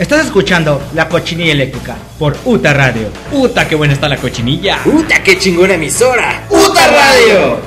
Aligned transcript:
Estás 0.00 0.24
escuchando 0.24 0.80
La 0.94 1.10
Cochinilla 1.10 1.52
Eléctrica 1.52 1.94
por 2.18 2.34
UTA 2.46 2.72
Radio. 2.72 3.10
¡Puta, 3.30 3.68
qué 3.68 3.74
buena 3.74 3.92
está 3.92 4.08
la 4.08 4.16
cochinilla! 4.16 4.78
¡Puta, 4.82 5.22
qué 5.22 5.38
chingona 5.38 5.74
emisora! 5.74 6.46
¡Puta 6.48 6.86
Radio! 6.86 7.60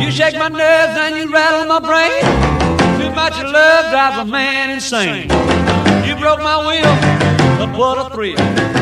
You 0.00 0.10
shake 0.10 0.36
my 0.36 0.48
nerves 0.48 0.98
and 0.98 1.16
you 1.16 1.32
rattle 1.32 1.66
my 1.66 1.78
brain. 1.78 2.20
Too 2.98 3.14
much 3.14 3.40
love 3.40 3.90
drives 3.92 4.18
a 4.18 4.24
man 4.24 4.70
insane. 4.70 5.28
You 6.04 6.16
broke 6.16 6.42
my 6.42 6.66
will, 6.66 6.96
but 7.58 7.78
what 7.78 8.04
a 8.04 8.12
thrill. 8.12 8.34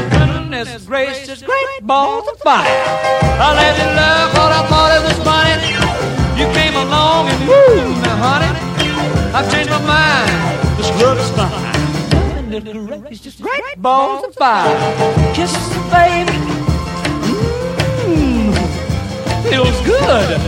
Goodness 0.09 0.87
gracious, 0.87 1.43
great 1.43 1.83
balls 1.83 2.27
of 2.33 2.39
fire. 2.39 2.64
I 2.64 3.53
let 3.55 3.77
you 3.77 3.95
love 3.95 4.33
what 4.33 4.53
I 4.53 4.67
thought 4.71 4.93
it 4.96 5.03
was 5.05 5.19
funny. 5.23 5.75
You 6.41 6.51
came 6.55 6.77
along 6.77 7.29
and 7.29 7.46
woo, 7.46 8.01
now 8.01 8.17
honey, 8.17 9.35
I've 9.35 9.53
changed 9.53 9.69
my 9.69 9.83
mind. 9.85 10.79
This 10.79 10.89
love 11.03 11.19
is 11.19 11.30
fine. 11.37 11.76
Goodness 12.56 13.01
gracious, 13.02 13.37
great 13.38 13.77
balls 13.77 14.24
of 14.24 14.34
fire. 14.34 14.73
Kisses, 15.34 15.69
baby. 15.92 16.33
Mmm, 18.09 18.56
feels 19.51 19.78
good. 19.84 20.41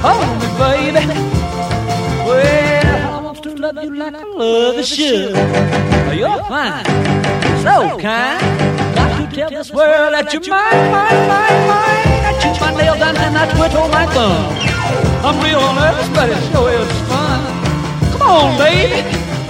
Hold 0.00 0.24
me, 0.40 0.48
baby. 0.56 1.04
Well, 2.24 3.12
I 3.12 3.20
want 3.20 3.42
to 3.42 3.54
love 3.56 3.76
you 3.76 3.94
like 3.94 4.14
I 4.14 4.24
love 4.24 4.76
the 4.76 4.82
should. 4.82 5.36
You're 6.16 6.42
fine, 6.44 6.86
so 7.60 8.00
kind. 8.00 8.40
Got 8.96 9.28
to 9.28 9.36
tell 9.36 9.50
this 9.50 9.70
world 9.70 10.14
that 10.14 10.32
you're 10.32 10.40
mine, 10.48 10.90
mine, 10.90 11.28
mine, 11.28 11.60
mine. 11.68 12.24
I 12.24 12.38
chew 12.40 12.58
my 12.58 12.72
nails 12.74 13.02
and 13.02 13.16
then 13.18 13.36
I 13.36 13.44
twiddle 13.52 13.88
my 13.88 14.06
thumb. 14.16 14.56
I'm 15.26 15.44
real 15.44 15.60
nervous, 15.74 16.08
but 16.08 16.30
it 16.30 16.40
sure 16.52 16.72
is 16.72 16.88
fun. 17.06 17.44
Come 18.12 18.22
on, 18.22 18.56
baby. 18.56 19.04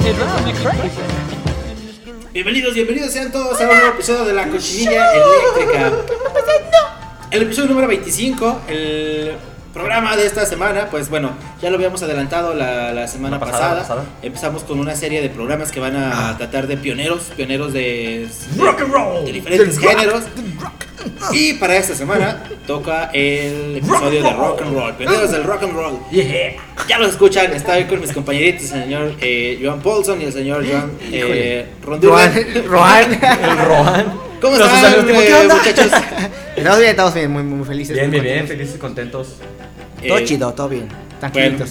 It 0.08 0.16
drives 0.16 0.44
me 0.44 0.52
crazy. 0.54 1.27
Bienvenidos, 2.32 2.74
bienvenidos 2.74 3.12
sean 3.12 3.32
todos 3.32 3.58
a 3.60 3.64
un 3.64 3.68
nuevo 3.74 3.88
episodio 3.94 4.24
de 4.24 4.32
La 4.34 4.48
Cochinilla 4.48 5.06
Eléctrica. 5.12 5.92
El 7.30 7.42
episodio 7.42 7.68
número 7.70 7.88
25, 7.88 8.60
el 8.68 9.32
programa 9.72 10.16
de 10.16 10.26
esta 10.26 10.44
semana, 10.46 10.88
pues 10.90 11.08
bueno, 11.08 11.30
ya 11.62 11.70
lo 11.70 11.76
habíamos 11.76 12.02
adelantado 12.02 12.54
la, 12.54 12.92
la 12.92 13.08
semana 13.08 13.36
La 13.38 13.40
pasada, 13.40 13.60
pasada. 13.60 13.74
la 13.76 13.80
pasada. 13.82 14.04
Empezamos 14.22 14.64
con 14.64 14.78
una 14.80 14.94
serie 14.94 15.20
de 15.22 15.28
programas 15.30 15.70
que 15.72 15.80
van 15.80 15.96
a 15.96 16.36
tratar 16.36 16.66
de 16.66 16.76
pioneros, 16.76 17.24
pioneros 17.36 17.72
de, 17.72 18.28
de- 18.54 18.62
Rock 18.62 18.80
and 18.82 18.92
roll. 18.92 19.24
de 19.24 19.32
diferentes 19.32 19.78
géneros. 19.78 20.24
Y 21.32 21.54
para 21.54 21.76
esta 21.76 21.94
semana 21.94 22.42
toca 22.66 23.10
el 23.12 23.76
episodio 23.76 24.22
de 24.22 24.32
rock 24.32 24.62
and 24.62 24.74
roll, 24.74 24.94
pioneros 24.94 25.30
del 25.30 25.44
rock 25.44 25.62
and 25.64 25.72
roll. 25.72 25.98
Ya 26.88 26.98
los 26.98 27.10
escuchan, 27.10 27.52
estoy 27.52 27.84
con 27.84 28.00
mis 28.00 28.12
compañeritos, 28.12 28.62
el 28.72 28.82
señor 28.84 29.12
eh, 29.20 29.60
Joan 29.62 29.80
Paulson 29.80 30.20
y 30.22 30.24
el 30.24 30.32
señor 30.32 30.66
Joan 30.68 30.92
eh, 31.12 31.66
Rondurán. 31.82 32.32
Rohan. 32.66 33.12
El 33.12 33.58
Rohan. 33.58 34.28
¿Cómo 34.40 34.56
Los 34.56 34.66
están, 34.72 34.92
saludos, 34.92 35.10
eh, 35.10 35.24
¿qué 35.26 35.34
onda? 35.34 35.54
muchachos? 35.56 35.86
Estamos 36.56 36.78
bien, 36.78 36.90
estamos 36.90 37.14
bien, 37.14 37.30
muy, 37.32 37.42
muy 37.42 37.66
felices. 37.66 37.94
Bien, 37.96 38.10
muy 38.10 38.20
bien, 38.20 38.34
bien, 38.34 38.48
felices, 38.48 38.76
contentos. 38.78 39.36
Todo 40.06 40.18
Eh, 40.18 40.24
chido, 40.24 40.52
todo 40.54 40.68
bien. 40.68 40.88
Tranquilitos. 41.20 41.70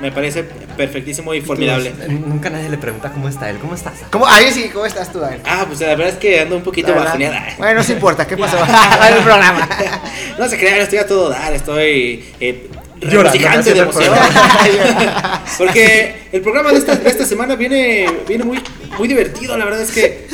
Me 0.00 0.10
parece 0.10 0.42
perfectísimo 0.42 1.32
y 1.34 1.40
formidable. 1.40 1.92
Nunca 2.08 2.50
nadie 2.50 2.68
le 2.68 2.78
pregunta 2.78 3.12
cómo 3.12 3.28
está 3.28 3.48
él. 3.48 3.58
¿Cómo 3.58 3.74
estás? 3.74 3.94
¿Cómo? 4.10 4.26
Ahí 4.26 4.50
sí, 4.52 4.68
¿cómo 4.72 4.86
estás 4.86 5.12
tú, 5.12 5.20
Daniel? 5.20 5.40
Ah, 5.44 5.64
pues 5.66 5.80
la 5.80 5.88
verdad 5.88 6.08
es 6.08 6.16
que 6.16 6.40
ando 6.40 6.56
un 6.56 6.62
poquito 6.62 6.94
bajoneada. 6.94 7.54
Bueno, 7.58 7.74
no 7.74 7.82
se 7.82 7.92
importa, 7.92 8.26
¿qué 8.26 8.36
pasó? 8.36 8.56
Va 9.00 9.08
el 9.08 9.22
programa. 9.22 9.68
No 10.38 10.48
se 10.48 10.58
crean, 10.58 10.80
estoy 10.80 10.98
a 10.98 11.06
todo 11.06 11.28
dar, 11.28 11.52
estoy 11.52 12.24
eh, 12.40 12.68
Llorando, 13.00 13.22
regocijante 13.32 13.72
de 13.72 13.80
emoción. 13.80 14.14
Porque 15.58 16.14
el 16.32 16.40
programa 16.40 16.72
de 16.72 16.78
esta, 16.78 16.96
de 16.96 17.08
esta 17.08 17.24
semana 17.24 17.54
viene, 17.54 18.08
viene 18.26 18.42
muy, 18.42 18.60
muy 18.98 19.06
divertido, 19.06 19.56
la 19.56 19.64
verdad 19.64 19.82
es 19.82 19.92
que, 19.92 20.26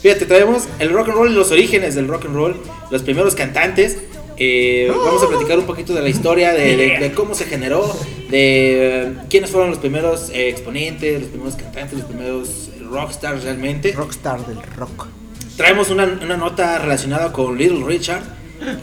fíjate, 0.00 0.26
traemos 0.26 0.68
el 0.78 0.92
rock 0.92 1.08
and 1.08 1.16
roll 1.16 1.30
y 1.32 1.34
los 1.34 1.50
orígenes 1.50 1.94
del 1.96 2.06
rock 2.06 2.26
and 2.26 2.36
roll, 2.36 2.62
los 2.90 3.02
primeros 3.02 3.34
cantantes. 3.34 3.96
Eh, 4.38 4.90
vamos 5.04 5.22
a 5.22 5.28
platicar 5.28 5.58
un 5.58 5.66
poquito 5.66 5.94
de 5.94 6.02
la 6.02 6.08
historia, 6.08 6.52
de, 6.52 6.76
de- 6.76 6.98
de 6.98 7.12
cómo 7.12 7.34
se 7.34 7.44
generó, 7.44 7.94
de 8.30 9.12
quiénes 9.28 9.50
fueron 9.50 9.70
los 9.70 9.78
primeros 9.78 10.30
eh, 10.30 10.48
exponentes, 10.48 11.20
los 11.20 11.30
primeros 11.30 11.56
cantantes, 11.56 11.98
los 11.98 12.06
primeros 12.06 12.70
rockstars 12.90 13.44
realmente. 13.44 13.92
Rockstar 13.92 14.46
del 14.46 14.62
rock. 14.76 15.06
Traemos 15.56 15.90
una, 15.90 16.04
una 16.22 16.36
nota 16.36 16.78
relacionada 16.78 17.32
con 17.32 17.58
Little 17.58 17.84
Richard 17.84 18.22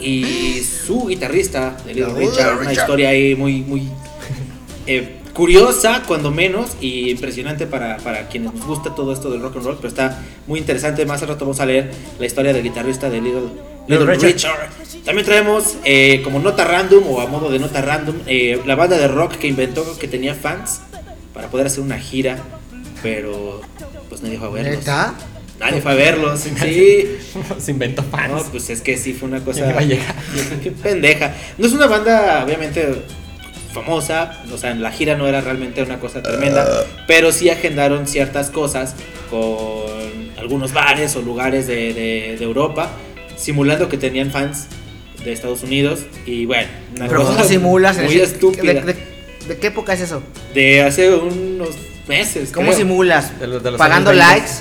y 0.02 0.62
su 0.62 1.08
guitarrista 1.08 1.78
de 1.86 1.94
Little 1.94 2.14
Richard. 2.16 2.60
Una 2.60 2.74
historia 2.74 3.10
ahí 3.10 3.36
muy, 3.36 3.62
muy 3.62 3.84
eh, 4.88 5.18
curiosa, 5.34 6.04
cuando 6.08 6.32
menos, 6.32 6.76
y 6.82 7.10
impresionante 7.12 7.66
para, 7.66 7.98
para 7.98 8.28
quienes 8.28 8.54
nos 8.54 8.66
gusta 8.66 8.94
todo 8.94 9.14
esto 9.14 9.30
del 9.30 9.42
rock 9.42 9.56
and 9.58 9.66
roll. 9.66 9.76
Pero 9.78 9.88
está 9.88 10.22
muy 10.48 10.60
interesante. 10.60 11.06
Más 11.06 11.22
al 11.22 11.30
rato 11.30 11.46
vamos 11.46 11.60
a 11.60 11.66
leer 11.66 11.92
la 12.20 12.26
historia 12.26 12.52
del 12.54 12.64
guitarrista 12.64 13.10
de 13.10 13.22
Little, 13.22 13.42
Little 13.42 13.75
Little 13.88 14.06
Richard. 14.06 14.70
También 15.04 15.26
traemos 15.26 15.76
eh, 15.84 16.22
como 16.24 16.40
nota 16.40 16.66
random 16.66 17.04
o 17.08 17.22
a 17.22 17.28
modo 17.28 17.52
de 17.52 17.60
nota 17.60 17.82
random 17.82 18.16
eh, 18.26 18.60
la 18.66 18.76
banda 18.76 18.98
de 18.98 19.08
rock 19.08 19.34
que 19.36 19.48
inventó 19.48 19.98
que 20.00 20.08
tenía 20.08 20.34
fans 20.34 20.82
para 21.34 21.50
poder 21.50 21.68
hacer 21.68 21.82
una 21.82 22.00
gira, 22.00 22.38
pero 23.04 23.62
pues 24.10 24.22
nadie 24.22 24.38
fue 24.40 24.48
a 24.48 24.52
verlos. 24.52 24.78
¿Neta? 24.80 25.14
Nadie 25.60 25.82
fue 25.82 25.92
a 25.92 25.96
verlos, 25.96 26.40
sí. 26.40 27.18
Se 27.60 27.72
inventó 27.72 28.04
fans. 28.04 28.32
No, 28.34 28.44
pues 28.52 28.70
es 28.70 28.82
que 28.82 28.98
sí 28.98 29.14
fue 29.14 29.28
una 29.30 29.40
cosa. 29.42 29.60
¿Quién 29.60 29.70
iba 29.72 29.80
a 29.80 29.84
llegar? 29.84 30.16
Qué 30.64 30.72
pendeja. 30.72 31.34
No 31.58 31.68
es 31.68 31.74
una 31.74 31.88
banda, 31.88 32.44
obviamente, 32.44 33.04
famosa. 33.74 34.44
O 34.52 34.58
sea, 34.58 34.72
en 34.72 34.82
la 34.82 34.92
gira 34.92 35.16
no 35.16 35.28
era 35.28 35.42
realmente 35.42 35.82
una 35.84 36.00
cosa 36.00 36.22
tremenda. 36.24 36.68
Pero 37.08 37.32
sí 37.32 37.50
agendaron 37.50 38.08
ciertas 38.08 38.50
cosas 38.50 38.96
con 39.30 40.30
algunos 40.40 40.74
bares 40.74 41.16
o 41.16 41.22
lugares 41.22 41.68
de, 41.68 41.94
de- 41.94 42.36
de 42.38 42.44
Europa. 42.44 42.90
Simulando 43.38 43.90
que 43.90 43.98
tenían 43.98 44.32
fans 44.32 44.68
de 45.24 45.32
Estados 45.34 45.64
Unidos. 45.64 46.02
Y 46.26 46.46
bueno, 46.46 46.68
una 46.96 47.08
Pero 47.08 47.22
cosa 47.22 47.38
¿cómo 47.38 47.46
simulas? 47.50 47.98
muy 47.98 48.20
estúpida. 48.20 48.74
¿De, 48.74 48.82
de, 48.82 48.96
de 49.48 49.58
qué 49.58 49.68
época 49.68 49.94
es 49.94 50.02
eso? 50.02 50.22
De 50.54 50.82
hace 50.84 51.14
unos 51.14 51.70
meses. 52.08 52.52
¿Cómo 52.52 52.68
creo. 52.68 52.78
simulas? 52.78 53.40
De 53.40 53.48
los- 53.48 53.64
de 53.64 53.72
los 53.72 53.78
¿Pagando 53.80 54.14
likes? 54.14 54.52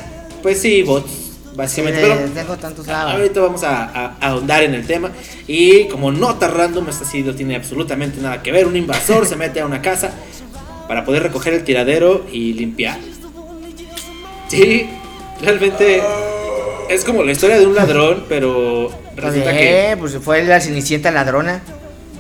Pues 0.42 0.60
sí, 0.60 0.82
bots, 0.82 1.10
básicamente. 1.54 2.00
Sí, 2.02 2.10
pero 2.16 2.30
tengo 2.32 2.56
tantos 2.56 2.86
lados. 2.86 3.14
Ahorita 3.14 3.40
vamos 3.40 3.62
a, 3.64 3.84
a- 3.84 4.16
a 4.20 4.28
ahondar 4.28 4.62
en 4.62 4.74
el 4.74 4.86
tema. 4.86 5.10
Y 5.46 5.84
como 5.84 6.10
nota 6.12 6.48
random, 6.48 6.88
esta 6.88 7.04
sí 7.04 7.22
no 7.22 7.34
tiene 7.34 7.56
absolutamente 7.56 8.20
nada 8.20 8.42
que 8.42 8.52
ver. 8.52 8.66
Un 8.66 8.76
invasor 8.76 9.26
se 9.26 9.36
mete 9.36 9.60
a 9.60 9.66
una 9.66 9.80
casa 9.80 10.12
para 10.88 11.04
poder 11.04 11.22
recoger 11.22 11.54
el 11.54 11.64
tiradero 11.64 12.26
y 12.30 12.52
limpiar. 12.54 12.98
Sí, 14.48 14.86
realmente 15.42 16.02
es 16.94 17.04
como 17.04 17.22
la 17.22 17.32
historia 17.32 17.58
de 17.58 17.66
un 17.66 17.74
ladrón, 17.74 18.24
pero 18.28 18.90
resulta 19.16 19.50
bien, 19.52 19.98
pues 19.98 20.16
fue 20.22 20.42
la 20.44 20.60
cenicienta 20.60 21.10
ladrona. 21.10 21.62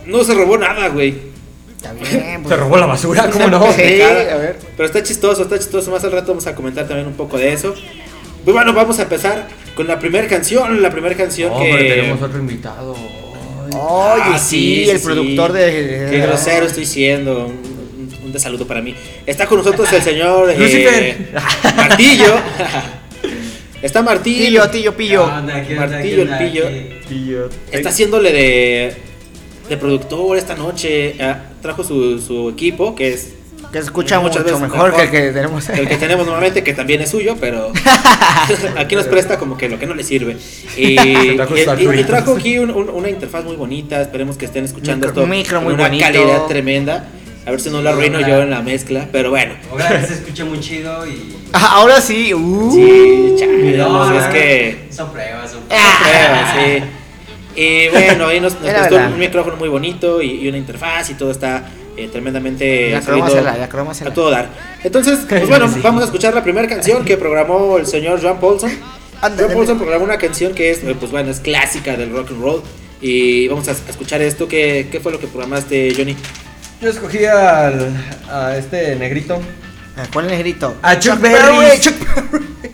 que 0.04 0.10
no 0.10 0.22
se 0.24 0.34
robó 0.34 0.58
nada, 0.58 0.88
güey. 0.88 1.14
Está 1.76 1.92
bien, 1.92 2.42
pues. 2.42 2.54
Se 2.54 2.56
robó 2.60 2.76
la 2.78 2.86
basura, 2.86 3.30
¿cómo 3.32 3.48
no? 3.48 3.72
Sí, 3.72 4.00
a 4.02 4.36
ver. 4.36 4.58
Pero 4.76 4.86
está 4.86 5.02
chistoso, 5.02 5.42
está 5.42 5.58
chistoso. 5.58 5.90
Más 5.90 6.02
al 6.04 6.12
rato 6.12 6.28
vamos 6.28 6.46
a 6.46 6.54
comentar 6.54 6.86
también 6.86 7.06
un 7.06 7.14
poco 7.14 7.36
de 7.38 7.52
eso. 7.52 7.74
Pues 8.44 8.54
bueno, 8.54 8.72
vamos 8.72 8.98
a 8.98 9.02
empezar 9.02 9.48
con 9.74 9.86
la 9.86 9.98
primera 9.98 10.26
canción. 10.28 10.80
La 10.82 10.90
primera 10.90 11.14
canción 11.14 11.52
que. 11.58 11.70
pero 11.72 11.94
tenemos 11.94 12.22
otro 12.22 12.38
invitado. 12.38 12.92
Oye, 12.92 14.22
Ah, 14.34 14.38
sí, 14.38 14.88
el 14.88 15.00
productor 15.00 15.52
de. 15.52 16.08
Qué 16.10 16.18
grosero 16.20 16.66
estoy 16.66 16.86
siendo. 16.86 17.46
Un, 17.46 17.52
un- 17.52 18.24
un 18.24 18.32
desaludo 18.32 18.66
para 18.66 18.80
mí. 18.80 18.94
Está 19.26 19.46
con 19.46 19.58
nosotros 19.58 19.90
el 19.92 20.02
señor 20.02 20.50
eh, 20.50 20.58
Lucifer. 20.58 21.32
Martillo. 21.76 22.34
Está 23.84 24.02
Martillo. 24.02 24.46
Pillo, 24.46 24.70
tillo, 24.70 24.96
pillo. 24.96 25.26
Martillo, 25.26 26.22
el 26.22 27.00
pillo. 27.06 27.48
Está 27.70 27.90
haciéndole 27.90 28.32
de, 28.32 28.94
de 29.68 29.76
productor 29.76 30.38
esta 30.38 30.54
noche. 30.54 31.16
Ah, 31.20 31.42
trajo 31.60 31.84
su, 31.84 32.18
su 32.18 32.48
equipo, 32.48 32.94
que 32.94 33.12
es 33.12 33.34
Que 33.70 33.80
se 33.80 33.84
escucha 33.84 34.20
Muchas 34.20 34.38
mucho 34.42 34.44
veces 34.44 34.60
mejor 34.60 34.94
que 34.96 35.02
el 35.02 35.10
que 35.10 35.20
tenemos. 35.32 35.68
el 35.68 35.86
que 35.86 35.96
tenemos 35.96 36.24
normalmente, 36.24 36.64
que 36.64 36.72
también 36.72 37.02
es 37.02 37.10
suyo, 37.10 37.36
pero 37.38 37.72
aquí 38.78 38.94
nos 38.96 39.06
presta 39.06 39.38
como 39.38 39.58
que 39.58 39.68
lo 39.68 39.78
que 39.78 39.86
no 39.86 39.94
le 39.94 40.02
sirve. 40.02 40.36
Y, 40.78 40.96
Trajo 41.36 41.54
y- 41.54 41.60
Star 41.60 41.78
y- 41.78 41.84
y 41.84 41.86
Trek. 41.88 42.06
trajo 42.06 42.36
aquí 42.36 42.58
un- 42.58 42.70
un- 42.70 42.88
una 42.88 43.10
interfaz 43.10 43.44
muy 43.44 43.56
bonita. 43.56 44.00
Esperemos 44.00 44.38
que 44.38 44.46
estén 44.46 44.64
escuchando 44.64 45.08
Micro- 45.08 45.22
esto 45.22 45.26
micro 45.26 45.56
con 45.58 45.64
muy 45.64 45.74
una 45.74 45.84
bonito. 45.88 46.04
calidad 46.06 46.46
tremenda. 46.46 47.04
A 47.46 47.50
ver 47.50 47.60
si 47.60 47.68
no 47.70 47.82
la 47.82 47.90
arruino 47.90 48.20
yo 48.20 48.40
en 48.42 48.50
la 48.50 48.62
mezcla, 48.62 49.06
pero 49.12 49.30
bueno. 49.30 49.52
Que 49.76 50.06
se 50.06 50.14
escuche 50.14 50.44
muy 50.44 50.60
chido 50.60 51.06
y. 51.06 51.34
Ah, 51.52 51.74
Ahora 51.76 52.00
sí. 52.00 52.34
Uh. 52.34 52.70
Sí, 52.72 53.34
chale, 53.38 53.76
No, 53.78 53.98
pues, 54.08 54.20
es 54.22 54.26
no, 54.26 54.32
que. 54.32 54.86
Son 54.90 55.12
pruebas, 55.12 55.50
son 55.52 55.60
Ah. 55.70 55.98
pruebas, 56.02 56.54
sí. 57.56 57.60
Y 57.60 57.88
bueno, 57.90 58.26
ahí 58.26 58.40
nos, 58.40 58.54
nos 58.54 58.62
prestó 58.62 58.94
verdad. 58.96 59.12
un 59.12 59.18
micrófono 59.20 59.56
muy 59.56 59.68
bonito 59.68 60.20
y, 60.20 60.40
y 60.42 60.48
una 60.48 60.58
interfaz 60.58 61.10
y 61.10 61.14
todo 61.14 61.30
está 61.30 61.70
eh, 61.96 62.08
tremendamente 62.10 62.90
Ya 62.90 63.00
sólido 63.02 63.26
cromásela, 63.26 63.56
ya 63.58 63.68
cromásela. 63.68 64.10
a 64.10 64.14
todo 64.14 64.30
dar. 64.30 64.48
Entonces, 64.82 65.20
pues 65.28 65.48
bueno, 65.48 65.72
vamos 65.82 66.02
a 66.02 66.06
escuchar 66.06 66.34
la 66.34 66.42
primera 66.42 66.66
canción 66.66 67.04
que 67.04 67.16
programó 67.16 67.76
el 67.78 67.86
señor 67.86 68.20
Joan 68.20 68.40
Paulson. 68.40 68.72
Joan 69.20 69.52
Paulson 69.52 69.78
programó 69.78 70.04
una 70.04 70.18
canción 70.18 70.52
que 70.54 70.70
es, 70.72 70.82
eh, 70.82 70.96
pues 70.98 71.12
bueno, 71.12 71.30
es 71.30 71.38
clásica 71.38 71.94
del 71.96 72.10
rock 72.10 72.30
and 72.32 72.42
roll. 72.42 72.62
Y 73.00 73.46
vamos 73.46 73.68
a 73.68 73.70
a 73.70 73.74
escuchar 73.90 74.20
esto. 74.22 74.48
¿Qué, 74.48 74.88
qué 74.90 74.98
fue 74.98 75.12
lo 75.12 75.20
que 75.20 75.28
programaste, 75.28 75.92
Johnny? 75.96 76.16
Yo 76.84 76.90
escogí 76.90 77.24
al, 77.24 77.92
a 78.30 78.56
este 78.56 78.94
negrito 78.96 79.40
¿Cuál 80.12 80.26
negrito? 80.26 80.76
A 80.82 80.98
Chuck 80.98 81.18
Berry, 81.20 81.56
Berry. 81.56 81.80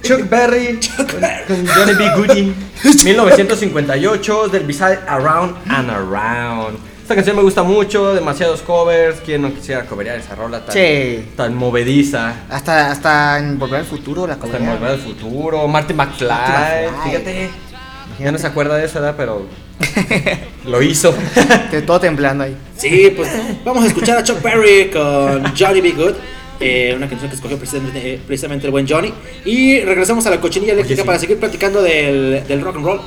Chuck 0.03 0.29
Berry. 0.29 0.81
Chuck 0.81 1.21
Berry 1.21 1.47
con, 1.47 1.57
con 1.65 1.67
Johnny 1.75 1.93
B. 1.93 2.11
Goody 2.17 2.55
1958 3.05 4.49
del 4.49 4.65
B-side 4.65 4.99
Around 5.07 5.57
and 5.69 5.91
Around 5.91 6.79
esta 7.03 7.15
canción 7.17 7.37
me 7.37 7.43
gusta 7.43 7.63
mucho 7.65 8.15
demasiados 8.15 8.63
covers 8.63 9.21
quién 9.25 9.43
no 9.43 9.53
quisiera 9.53 9.85
coverear 9.85 10.19
esa 10.19 10.35
rola 10.37 10.65
tan, 10.65 10.73
Sí. 10.73 11.29
tan 11.37 11.55
movediza 11.55 12.35
Hasta, 12.49 12.91
hasta 12.93 13.39
en 13.39 13.59
Volver 13.59 13.81
al 13.81 13.87
Futuro 13.87 14.27
la 14.29 14.35
hasta 14.35 14.57
en. 14.57 14.67
Volver 14.67 14.91
al 14.93 14.99
Futuro 14.99 15.67
Marty 15.69 15.93
McFly 15.95 16.29
McFly. 16.29 17.11
fíjate 17.11 17.51
ya 18.19 18.33
no 18.33 18.39
se 18.39 18.47
acuerda 18.47 18.77
de 18.77 18.87
esa 18.87 18.99
edad 18.99 19.15
pero 19.17 19.47
lo 20.67 20.83
hizo 20.83 21.15
Te- 21.71 21.83
Todo 21.83 22.01
temblando 22.01 22.45
ahí. 22.45 22.57
Sí, 22.77 23.13
pues 23.17 23.29
vamos 23.65 23.85
a 23.85 23.87
escuchar 23.89 24.19
a 24.19 24.23
Chuck 24.25 24.43
Berry 24.43 24.91
con 24.91 25.55
Johnny 25.57 25.81
Be 25.81 25.93
Good. 25.93 26.15
eh, 26.61 26.93
una 26.97 27.09
canción 27.09 27.31
que 27.31 27.37
escogió 27.37 27.57
precisamente, 27.57 28.15
eh, 28.15 28.21
precisamente 28.27 28.67
el 28.67 28.71
buen 28.73 28.87
Johnny. 28.89 29.13
Y 29.45 29.81
regresamos 29.81 30.27
a 30.27 30.31
la 30.31 30.41
cochinilla 30.41 30.73
eléctrica 30.75 31.03
sí. 31.03 31.07
para 31.07 31.19
seguir 31.19 31.39
platicando 31.39 31.81
del, 31.83 32.45
del 32.47 32.61
rock 32.61 32.77
and 32.77 32.85
roll. 32.85 33.01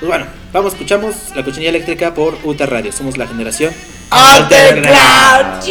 Pues 0.00 0.08
bueno, 0.10 0.26
vamos, 0.52 0.72
escuchamos 0.74 1.14
la 1.34 1.44
cochinilla 1.44 1.70
eléctrica 1.70 2.12
por 2.12 2.36
UTA 2.44 2.66
Radio. 2.66 2.92
Somos 2.92 3.16
la 3.16 3.26
generación 3.26 3.72
Underground. 4.10 5.62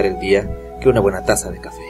El 0.00 0.18
día 0.18 0.46
que 0.80 0.88
una 0.88 1.00
buena 1.00 1.22
taza 1.22 1.50
de 1.50 1.60
café. 1.60 1.82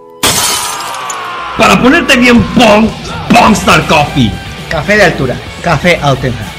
Para 1.57 1.81
ponerte 1.81 2.17
bien 2.17 2.43
pong, 2.55 2.89
Pongstar 3.29 3.87
Coffee. 3.87 4.31
Café 4.69 4.97
de 4.97 5.05
altura. 5.05 5.37
Café 5.63 5.99
auténtico. 6.03 6.54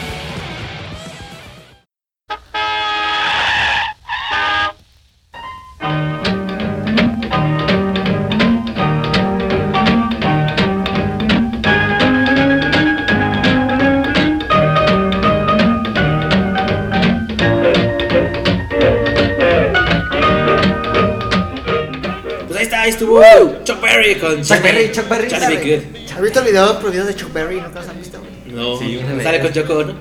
Estuvo 22.96 23.22
Chuck 23.66 23.82
Berry 23.82 24.16
con 24.16 24.42
Chuck 24.42 24.62
Berry, 24.62 24.90
Chuck 24.92 25.10
Berry. 25.10 25.28
Be 25.28 25.76
Good. 25.78 26.12
¿Has 26.16 26.22
visto 26.22 26.40
el 26.40 26.46
video 26.46 26.80
prohibido 26.80 27.06
de 27.06 27.14
Chuck 27.16 27.34
Berry? 27.34 27.60
¿Nunca 27.60 27.80
los 27.82 27.90
han 27.90 27.98
visto? 28.00 28.20
No, 28.46 28.78
Sí, 28.78 28.98
una 29.04 29.22
sale 29.22 29.42
con 29.42 29.52
Choco, 29.52 29.84
¿no? 29.84 29.94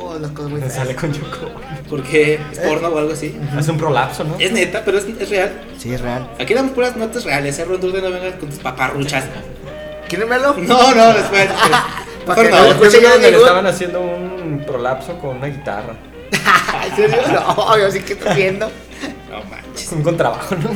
Oh, 0.00 0.16
las 0.20 0.30
cosas 0.30 0.50
muy 0.52 0.60
feas. 0.60 0.72
sale 0.74 0.94
con 0.94 1.12
Yoko 1.12 1.50
Porque 1.88 2.38
es 2.52 2.58
porno 2.60 2.88
o 2.90 2.98
algo 2.98 3.12
así. 3.12 3.36
hace 3.56 3.70
un 3.72 3.78
prolapso 3.78 4.22
¿no? 4.22 4.36
Es 4.38 4.52
neta, 4.52 4.82
pero 4.84 4.98
es, 4.98 5.04
es 5.20 5.28
real. 5.30 5.50
Sí, 5.78 5.92
es 5.92 6.00
real. 6.00 6.30
Aquí 6.38 6.54
damos 6.54 6.72
puras 6.72 6.96
notas 6.96 7.24
reales, 7.24 7.58
¿eh? 7.58 7.64
Ron 7.64 7.80
Durden, 7.80 8.04
no 8.04 8.10
vengas 8.12 8.34
con 8.38 8.48
tus 8.50 8.58
paparruchas. 8.60 9.24
¿Quieren 10.08 10.28
verlo? 10.28 10.54
No, 10.58 10.94
no, 10.94 11.12
después. 11.12 11.48
después. 11.48 11.70
Para 12.26 12.42
Mejor 12.42 12.90
que 12.90 13.00
no. 13.00 13.08
donde 13.10 13.30
le 13.32 13.36
estaban 13.38 13.66
haciendo 13.66 14.00
un 14.00 14.62
prolapso 14.66 15.18
con 15.18 15.38
una 15.38 15.46
guitarra 15.46 15.94
¿En 16.86 16.94
serio? 16.96 17.16
No, 17.32 17.78
yo 17.78 17.90
sí 17.90 18.00
que 18.00 18.12
estoy 18.12 18.36
viendo. 18.36 18.70
No 19.30 19.42
manches. 19.50 19.90
un 19.92 20.02
contrabajo 20.02 20.54
¿no? 20.56 20.70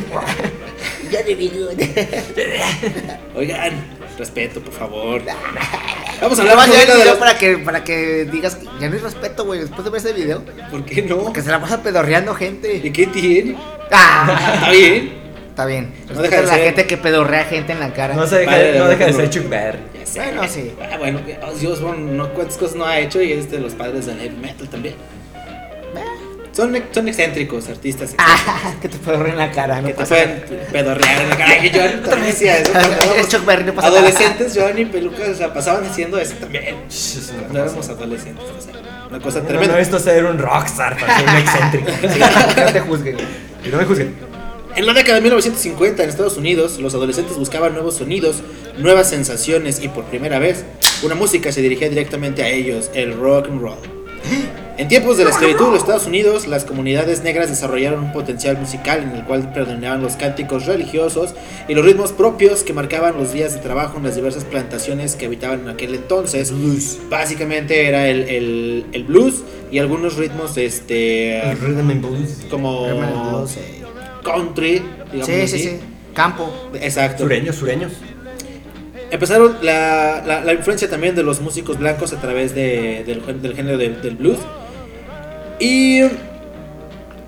Mi 1.11 1.49
good. 1.49 1.79
Oigan, 3.37 3.73
respeto, 4.19 4.61
por 4.61 4.73
favor. 4.73 5.23
Vamos 6.21 6.39
a 6.39 6.43
hablar 6.43 6.69
el 6.69 6.87
de 6.87 6.95
video 6.97 7.19
para 7.19 7.37
que, 7.37 7.59
para 7.59 7.85
que 7.85 8.25
digas 8.25 8.57
que 8.57 8.65
ya 8.81 8.89
no 8.89 8.95
hay 8.95 9.01
respeto, 9.01 9.45
güey, 9.45 9.61
después 9.61 9.85
de 9.85 9.91
ver 9.91 10.01
ese 10.01 10.13
video. 10.13 10.43
¿Por 10.71 10.85
qué 10.85 11.03
no? 11.03 11.33
Que 11.33 11.43
se 11.43 11.51
la 11.51 11.61
pasa 11.61 11.83
pedorreando 11.83 12.33
¿Y 12.33 12.37
gente. 12.37 12.93
qué 12.93 13.07
tiene? 13.09 13.57
Ah, 13.91 14.55
Está 14.55 14.71
bien. 14.71 15.13
está 15.51 15.67
bien. 15.67 15.95
No 16.15 16.23
deja 16.23 16.37
de 16.41 16.47
la 16.47 16.55
ser- 16.55 16.65
gente 16.65 16.87
que 16.87 16.97
pedorrea 16.97 17.45
gente 17.45 17.73
en 17.73 17.81
la 17.81 17.93
cara. 17.93 18.15
no 18.15 18.27
se 18.27 18.39
deja, 18.39 18.51
Vale, 18.53 18.79
no 18.79 18.87
deja 18.87 19.07
de 19.07 19.13
ser 19.13 19.31
Chuck 19.31 19.49
Berry. 19.49 19.81
Bueno, 20.15 20.43
sí. 20.49 20.73
Ah, 20.81 20.97
bueno, 20.99 21.21
Ozzy 21.53 21.67
Osbourne 21.67 22.13
no 22.13 22.33
cuántas 22.33 22.57
cosas 22.57 22.77
no 22.77 22.87
ha 22.87 22.99
hecho 23.01 23.21
y 23.21 23.33
es 23.33 23.51
de 23.51 23.59
los 23.59 23.75
padres 23.75 24.07
del 24.07 24.19
heavy 24.21 24.37
metal 24.37 24.69
también. 24.69 24.95
Son, 26.55 26.73
son 26.93 27.09
excéntricos, 27.09 27.69
artistas 27.69 28.15
Ah, 28.17 28.73
que 28.81 28.89
te 28.89 28.97
pedorreen 28.99 29.33
en 29.33 29.39
la 29.39 29.51
cara, 29.51 29.81
no 29.81 29.89
que 29.89 29.95
te 29.95 30.05
pueden 30.07 30.45
pedorrear 30.71 31.23
en 31.23 31.29
la 31.31 31.37
cara. 31.37 31.61
Que 31.61 31.71
Johnny 31.71 32.03
también 32.09 32.27
decía 32.27 32.59
eso. 32.59 32.73
Chuck 33.29 33.45
Berry, 33.45 33.65
no 33.65 33.75
pasa 33.75 33.89
nada. 33.89 34.01
Adolescentes, 34.01 34.57
Johnny, 34.57 34.85
pelucas, 34.85 35.29
o 35.31 35.35
sea, 35.35 35.53
pasaban 35.53 35.85
haciendo 35.85 36.19
eso 36.19 36.35
también. 36.37 36.77
No 37.53 37.59
éramos 37.61 37.89
adolescentes, 37.89 38.45
o 38.57 38.61
sea, 38.61 38.73
una 39.11 39.19
cosa 39.21 39.41
No, 39.41 39.47
tremenda. 39.47 39.75
no, 39.75 39.81
esto 39.81 39.97
es 39.97 40.03
ser 40.05 40.25
un 40.25 40.39
rockstar 40.39 40.97
para 40.99 41.19
ser 41.19 41.29
un 41.29 41.37
excéntrico. 41.37 41.91
No 42.67 42.73
te 42.73 42.81
juzguen. 42.81 43.17
Y 43.65 43.69
no 43.71 43.79
me 43.79 43.85
juzguen. 43.85 44.15
En 44.77 44.87
la 44.87 44.93
década 44.93 45.17
de 45.17 45.21
1950 45.23 46.03
en 46.03 46.09
Estados 46.09 46.37
Unidos, 46.37 46.79
los 46.79 46.95
adolescentes 46.95 47.37
buscaban 47.37 47.75
nuevos 47.75 47.97
sonidos, 47.97 48.43
nuevas 48.79 49.09
sensaciones 49.09 49.81
y 49.83 49.89
por 49.89 50.05
primera 50.05 50.39
vez, 50.41 50.65
una 51.03 51.15
música 51.15 51.51
se 51.53 51.61
dirigía 51.63 51.89
directamente 51.89 52.43
a 52.43 52.49
ellos, 52.49 52.91
el 52.95 53.17
rock 53.17 53.47
and 53.49 53.61
roll. 53.61 53.79
En 54.77 54.89
tiempos 54.89 55.17
de 55.17 55.23
la 55.25 55.31
esclavitud 55.31 55.67
de 55.67 55.71
los 55.71 55.79
Estados 55.81 56.07
Unidos, 56.09 56.49
las 56.49 56.65
comunidades 56.65 57.23
negras 57.23 57.49
desarrollaron 57.49 58.03
un 58.03 58.13
potencial 58.13 58.59
musical 58.59 59.05
en 59.05 59.11
el 59.13 59.23
cual 59.25 59.53
predominaban 59.53 60.03
los 60.03 60.17
cánticos 60.17 60.67
religiosos 60.67 61.33
y 61.69 61.75
los 61.75 61.85
ritmos 61.85 62.11
propios 62.11 62.65
que 62.65 62.73
marcaban 62.73 63.17
los 63.17 63.33
días 63.33 63.55
de 63.55 63.61
trabajo 63.61 63.99
en 63.99 64.03
las 64.03 64.17
diversas 64.17 64.43
plantaciones 64.45 65.15
que 65.15 65.27
habitaban 65.27 65.61
en 65.61 65.69
aquel 65.69 65.95
entonces. 65.95 66.53
Básicamente 67.09 67.87
era 67.87 68.09
el, 68.09 68.23
el- 68.29 68.87
el 68.93 69.05
blues 69.05 69.45
y 69.71 69.79
algunos 69.79 70.17
ritmos 70.17 70.57
este, 70.57 71.39
El 71.51 71.57
rhythm 71.61 71.91
and 71.91 72.01
blues. 72.01 72.39
como 72.51 72.89
No 72.89 73.47
sé. 73.47 73.61
country, 74.25 74.83
digamos 75.13 75.27
Sí, 75.27 75.41
así. 75.41 75.59
sí, 75.59 75.65
sí. 75.69 75.77
Campo. 76.15 76.53
Exacto. 76.81 77.23
Sureños, 77.23 77.55
sureños. 77.55 77.93
Empezaron 79.13 79.57
la, 79.63 80.25
la- 80.27 80.41
la 80.45 80.53
influencia 80.53 80.91
también 80.91 81.15
de 81.15 81.23
los 81.23 81.41
músicos 81.41 81.79
blancos 81.79 82.13
a 82.13 82.21
través 82.21 82.57
de- 82.57 83.05
del, 83.07 83.23
del 83.41 83.55
género 83.55 83.79
del, 83.79 84.03
del 84.03 84.17
blues. 84.17 84.39
Y 85.65 86.03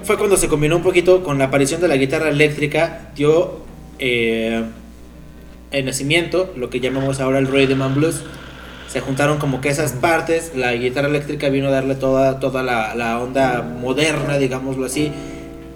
fue 0.03 0.19
cuando 0.19 0.37
se 0.37 0.47
combinó 0.49 0.77
un 0.77 0.83
poquito 0.83 1.23
con 1.23 1.39
la 1.39 1.47
aparición 1.47 1.81
de 1.81 1.89
la 1.89 1.97
guitarra 1.97 2.29
eléctrica, 2.29 3.11
dio 3.17 3.61
eh, 3.99 4.63
el 5.71 5.85
nacimiento, 5.87 6.53
lo 6.55 6.69
que 6.69 6.81
llamamos 6.81 7.19
ahora 7.21 7.39
el 7.39 7.47
rhythm 7.47 7.81
and 7.81 7.97
blues. 7.97 8.23
Se 8.89 9.01
juntaron 9.01 9.39
como 9.39 9.63
que 9.63 9.71
esas 9.71 9.93
partes, 9.93 10.53
la 10.55 10.75
guitarra 10.75 11.09
eléctrica 11.09 11.49
vino 11.49 11.69
a 11.69 11.71
darle 11.71 11.95
toda, 11.95 12.39
toda 12.39 12.63
la, 12.63 12.95
la 12.95 13.21
onda 13.21 13.63
moderna, 13.63 14.37
digámoslo 14.37 14.85
así, 14.85 15.11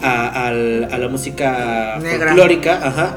a, 0.03 0.53
la 0.53 1.09
música 1.09 1.99
Negra. 2.03 2.29
folclórica. 2.29 2.87
Ajá. 2.87 3.17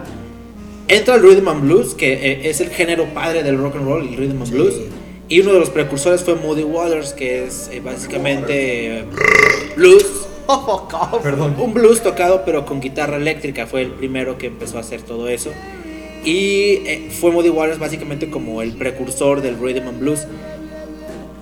Entra 0.88 1.16
el 1.16 1.22
rhythm 1.22 1.50
and 1.50 1.62
blues, 1.64 1.94
que 1.96 2.14
eh, 2.14 2.50
es 2.50 2.62
el 2.62 2.70
género 2.70 3.14
padre 3.14 3.44
del 3.44 3.58
rock 3.58 3.76
and 3.76 3.86
roll, 3.86 4.08
el 4.08 4.16
rhythm 4.16 4.42
and 4.42 4.48
Sí. 4.48 4.90
Y 5.30 5.40
uno 5.40 5.54
de 5.54 5.60
los 5.60 5.70
precursores 5.70 6.24
fue 6.24 6.36
Moody 6.36 6.64
Waters, 6.64 7.14
que 7.14 7.46
es 7.46 7.70
eh, 7.72 7.80
básicamente 7.80 9.00
eh, 9.00 9.06
blues. 9.76 10.06
Perdón. 11.24 11.56
Un 11.58 11.74
blues 11.74 12.04
tocado 12.04 12.44
pero 12.46 12.66
con 12.66 12.82
guitarra 12.82 13.16
eléctrica. 13.16 13.66
Fue 13.66 13.82
el 13.82 13.92
primero 13.92 14.38
que 14.38 14.48
empezó 14.48 14.78
a 14.78 14.82
hacer 14.82 15.02
todo 15.02 15.30
eso. 15.30 15.52
Y 16.26 16.82
eh, 16.86 17.10
fue 17.10 17.32
Moody 17.32 17.50
Waters 17.50 17.80
básicamente 17.80 18.30
como 18.30 18.62
el 18.62 18.74
precursor 18.74 19.42
del 19.42 19.58
rhythm 19.60 19.88
and 19.88 20.00
blues. 20.00 20.28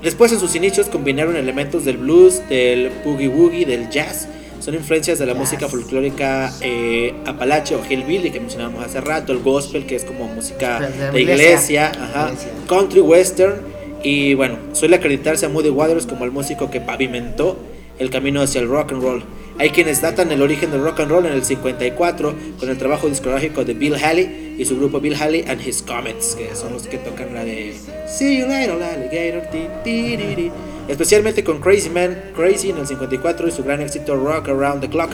Después 0.03 0.31
en 0.31 0.39
sus 0.39 0.55
inicios 0.55 0.87
combinaron 0.87 1.35
elementos 1.35 1.85
del 1.85 1.97
blues, 1.97 2.41
del 2.49 2.91
boogie 3.03 3.27
woogie, 3.27 3.65
del 3.65 3.89
jazz. 3.89 4.27
Son 4.61 4.75
influencias 4.75 5.17
de 5.19 5.25
la 5.25 5.33
música 5.33 5.67
folclórica 5.67 6.53
eh, 6.61 7.13
apalache 7.25 7.75
o 7.75 7.81
hillbilly 7.83 8.29
que 8.31 8.39
mencionábamos 8.39 8.85
hace 8.85 9.01
rato, 9.01 9.31
el 9.31 9.39
gospel 9.39 9.85
que 9.87 9.95
es 9.95 10.05
como 10.05 10.27
música 10.27 10.79
De 10.79 11.11
de 11.11 11.21
iglesia. 11.21 11.45
iglesia, 11.49 11.91
ajá, 11.99 12.25
Iglesia. 12.27 12.49
country 12.67 12.99
western 13.01 13.55
y 14.03 14.33
bueno, 14.35 14.57
suele 14.73 14.95
acreditarse 14.97 15.45
a 15.45 15.49
Moody 15.49 15.69
Waters 15.69 16.05
como 16.05 16.25
el 16.25 16.31
músico 16.31 16.69
que 16.69 16.79
pavimentó 16.79 17.57
el 17.99 18.09
camino 18.09 18.41
hacia 18.41 18.61
el 18.61 18.67
rock 18.67 18.93
and 18.93 19.01
roll. 19.03 19.23
Hay 19.59 19.69
quienes 19.71 20.01
datan 20.01 20.31
el 20.31 20.41
origen 20.41 20.71
del 20.71 20.81
rock 20.81 21.01
and 21.01 21.11
roll 21.11 21.25
en 21.25 21.33
el 21.33 21.43
54 21.43 22.33
con 22.59 22.69
el 22.69 22.77
trabajo 22.77 23.07
discográfico 23.09 23.63
de 23.63 23.73
Bill 23.73 23.95
Haley 23.95 24.55
y 24.57 24.65
su 24.65 24.77
grupo 24.77 24.99
Bill 24.99 25.15
Haley 25.15 25.45
and 25.47 25.61
His 25.67 25.81
Comets, 25.83 26.35
que 26.35 26.55
son 26.55 26.73
los 26.73 26.87
que 26.87 26.97
tocan 26.97 27.33
la 27.33 27.43
de 27.43 27.73
See 28.07 28.39
You 28.39 28.47
Later 28.47 28.81
Alligator, 28.81 29.41
ti, 29.51 29.59
ti, 29.83 30.17
ti. 30.35 30.51
Especialmente 30.87 31.43
con 31.43 31.59
Crazy 31.59 31.89
Man, 31.89 32.17
Crazy 32.35 32.69
en 32.69 32.77
el 32.77 32.87
54 32.87 33.47
y 33.47 33.51
su 33.51 33.63
gran 33.63 33.81
éxito 33.81 34.15
Rock 34.15 34.49
Around 34.49 34.81
the 34.81 34.89
Clock, 34.89 35.11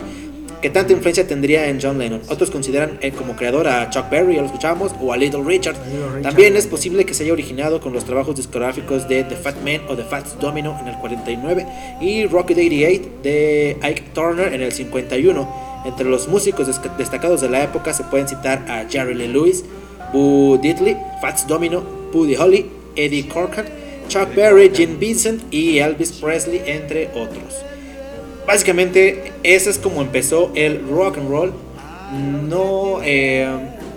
que 0.61 0.69
tanta 0.69 0.91
influencia 0.91 1.27
tendría 1.27 1.67
en 1.67 1.79
John 1.81 1.99
Lennon. 1.99 2.21
Otros 2.29 2.49
consideran 2.49 2.97
eh, 3.01 3.11
como 3.11 3.35
creador 3.35 3.67
a 3.67 3.89
Chuck 3.89 4.09
Berry, 4.09 4.35
ya 4.35 4.41
lo 4.41 4.47
escuchamos, 4.47 4.91
o 4.99 5.13
a 5.13 5.17
Little 5.17 5.43
Richard. 5.43 5.75
También 6.23 6.55
es 6.55 6.65
posible 6.65 7.05
que 7.05 7.13
se 7.13 7.23
haya 7.23 7.33
originado 7.33 7.79
con 7.79 7.93
los 7.93 8.05
trabajos 8.05 8.35
discográficos 8.35 9.07
de 9.07 9.23
The 9.23 9.35
Fat 9.35 9.57
Man 9.57 9.81
o 9.87 9.95
The 9.95 10.03
Fats 10.03 10.39
Domino 10.39 10.77
en 10.81 10.87
el 10.87 10.97
49 10.97 11.65
y 12.01 12.25
Rocket 12.25 12.57
88 12.57 13.09
de 13.23 13.77
Ike 13.81 14.03
Turner 14.13 14.53
en 14.53 14.61
el 14.61 14.71
51. 14.71 15.67
Entre 15.85 16.09
los 16.09 16.27
músicos 16.27 16.67
destacados 16.97 17.41
de 17.41 17.49
la 17.49 17.63
época 17.63 17.93
se 17.93 18.03
pueden 18.05 18.27
citar 18.27 18.65
a 18.67 18.89
Jerry 18.89 19.13
Lee 19.13 19.27
Lewis, 19.27 19.63
Boo 20.11 20.57
Diddley, 20.57 20.97
Fats 21.21 21.47
Domino, 21.47 21.83
Buddy 22.11 22.35
Holly, 22.35 22.65
Eddie 22.95 23.27
Corcoran, 23.27 23.76
Chuck 24.07 24.33
Berry, 24.35 24.71
Gene 24.73 24.95
Vincent 24.95 25.43
y 25.51 25.79
Elvis 25.79 26.13
Presley, 26.13 26.61
entre 26.65 27.07
otros. 27.09 27.63
Básicamente, 28.45 29.33
ese 29.43 29.69
es 29.69 29.77
como 29.77 30.01
empezó 30.01 30.51
el 30.55 30.87
rock 30.87 31.17
and 31.17 31.29
roll. 31.29 31.53
No, 32.47 33.01
eh, 33.03 33.45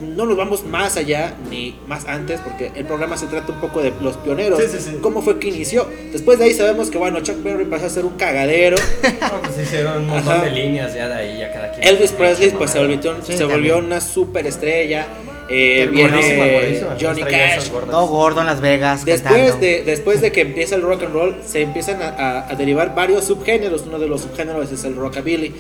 no 0.01 0.27
nos 0.27 0.37
vamos 0.37 0.65
más 0.67 0.97
allá 0.97 1.35
ni 1.49 1.79
más 1.87 2.07
antes, 2.07 2.41
porque 2.41 2.73
el 2.75 2.85
programa 2.85 3.17
se 3.17 3.27
trata 3.27 3.53
un 3.53 3.61
poco 3.61 3.81
de 3.81 3.93
los 4.01 4.17
pioneros. 4.17 4.61
Sí, 4.61 4.67
sí, 4.73 4.79
sí. 4.91 4.97
¿Cómo 5.01 5.23
fue 5.23 5.39
que 5.39 5.49
inició? 5.49 5.87
Después 6.11 6.39
de 6.41 6.47
ahí 6.47 6.55
sabemos 6.55 6.91
que, 6.91 6.99
bueno, 6.99 7.21
Chuck 7.21 7.43
Berry 7.45 7.67
pasó 7.67 7.87
a 7.87 7.91
ser 7.91 8.05
un 8.05 8.17
cagadero. 8.17 8.77
No, 9.21 9.41
pues 9.43 9.59
hicieron 9.67 9.99
un 9.99 10.07
montón 10.09 10.33
Ajá. 10.33 10.45
de 10.45 10.51
líneas 10.51 10.95
ya 10.95 11.07
de 11.07 11.15
ahí, 11.15 11.39
ya 11.39 11.53
cada 11.53 11.71
quien. 11.73 11.87
Elvis 11.87 12.11
Presley, 12.13 12.51
pues 12.51 12.71
se 12.73 12.79
volvió, 12.81 12.99
Sí, 13.23 13.37
se 13.37 13.45
volvió 13.45 13.79
una 13.79 14.01
superestrella. 14.01 15.07
Eh, 15.53 15.89
viene. 15.91 16.81
Johnny 17.01 17.23
Cash. 17.23 17.69
Todo 17.71 18.07
gordo 18.07 18.41
en 18.41 18.47
Las 18.47 18.61
Vegas. 18.61 19.05
Después 19.05 19.35
cantando. 19.35 19.57
de, 19.59 19.83
después 19.85 20.21
de 20.21 20.31
que 20.31 20.43
empieza 20.43 20.77
el 20.77 20.83
rock 20.83 21.03
and 21.03 21.13
roll, 21.13 21.37
se 21.45 21.63
empiezan 21.63 22.01
a, 22.03 22.09
a- 22.09 22.51
a 22.51 22.55
derivar 22.55 22.95
varios 22.95 23.25
subgéneros. 23.25 23.83
Uno 23.87 23.99
de 23.99 24.07
los 24.07 24.21
subgéneros 24.23 24.71
es 24.71 24.85
el 24.85 24.95
rockabilly, 24.95 25.53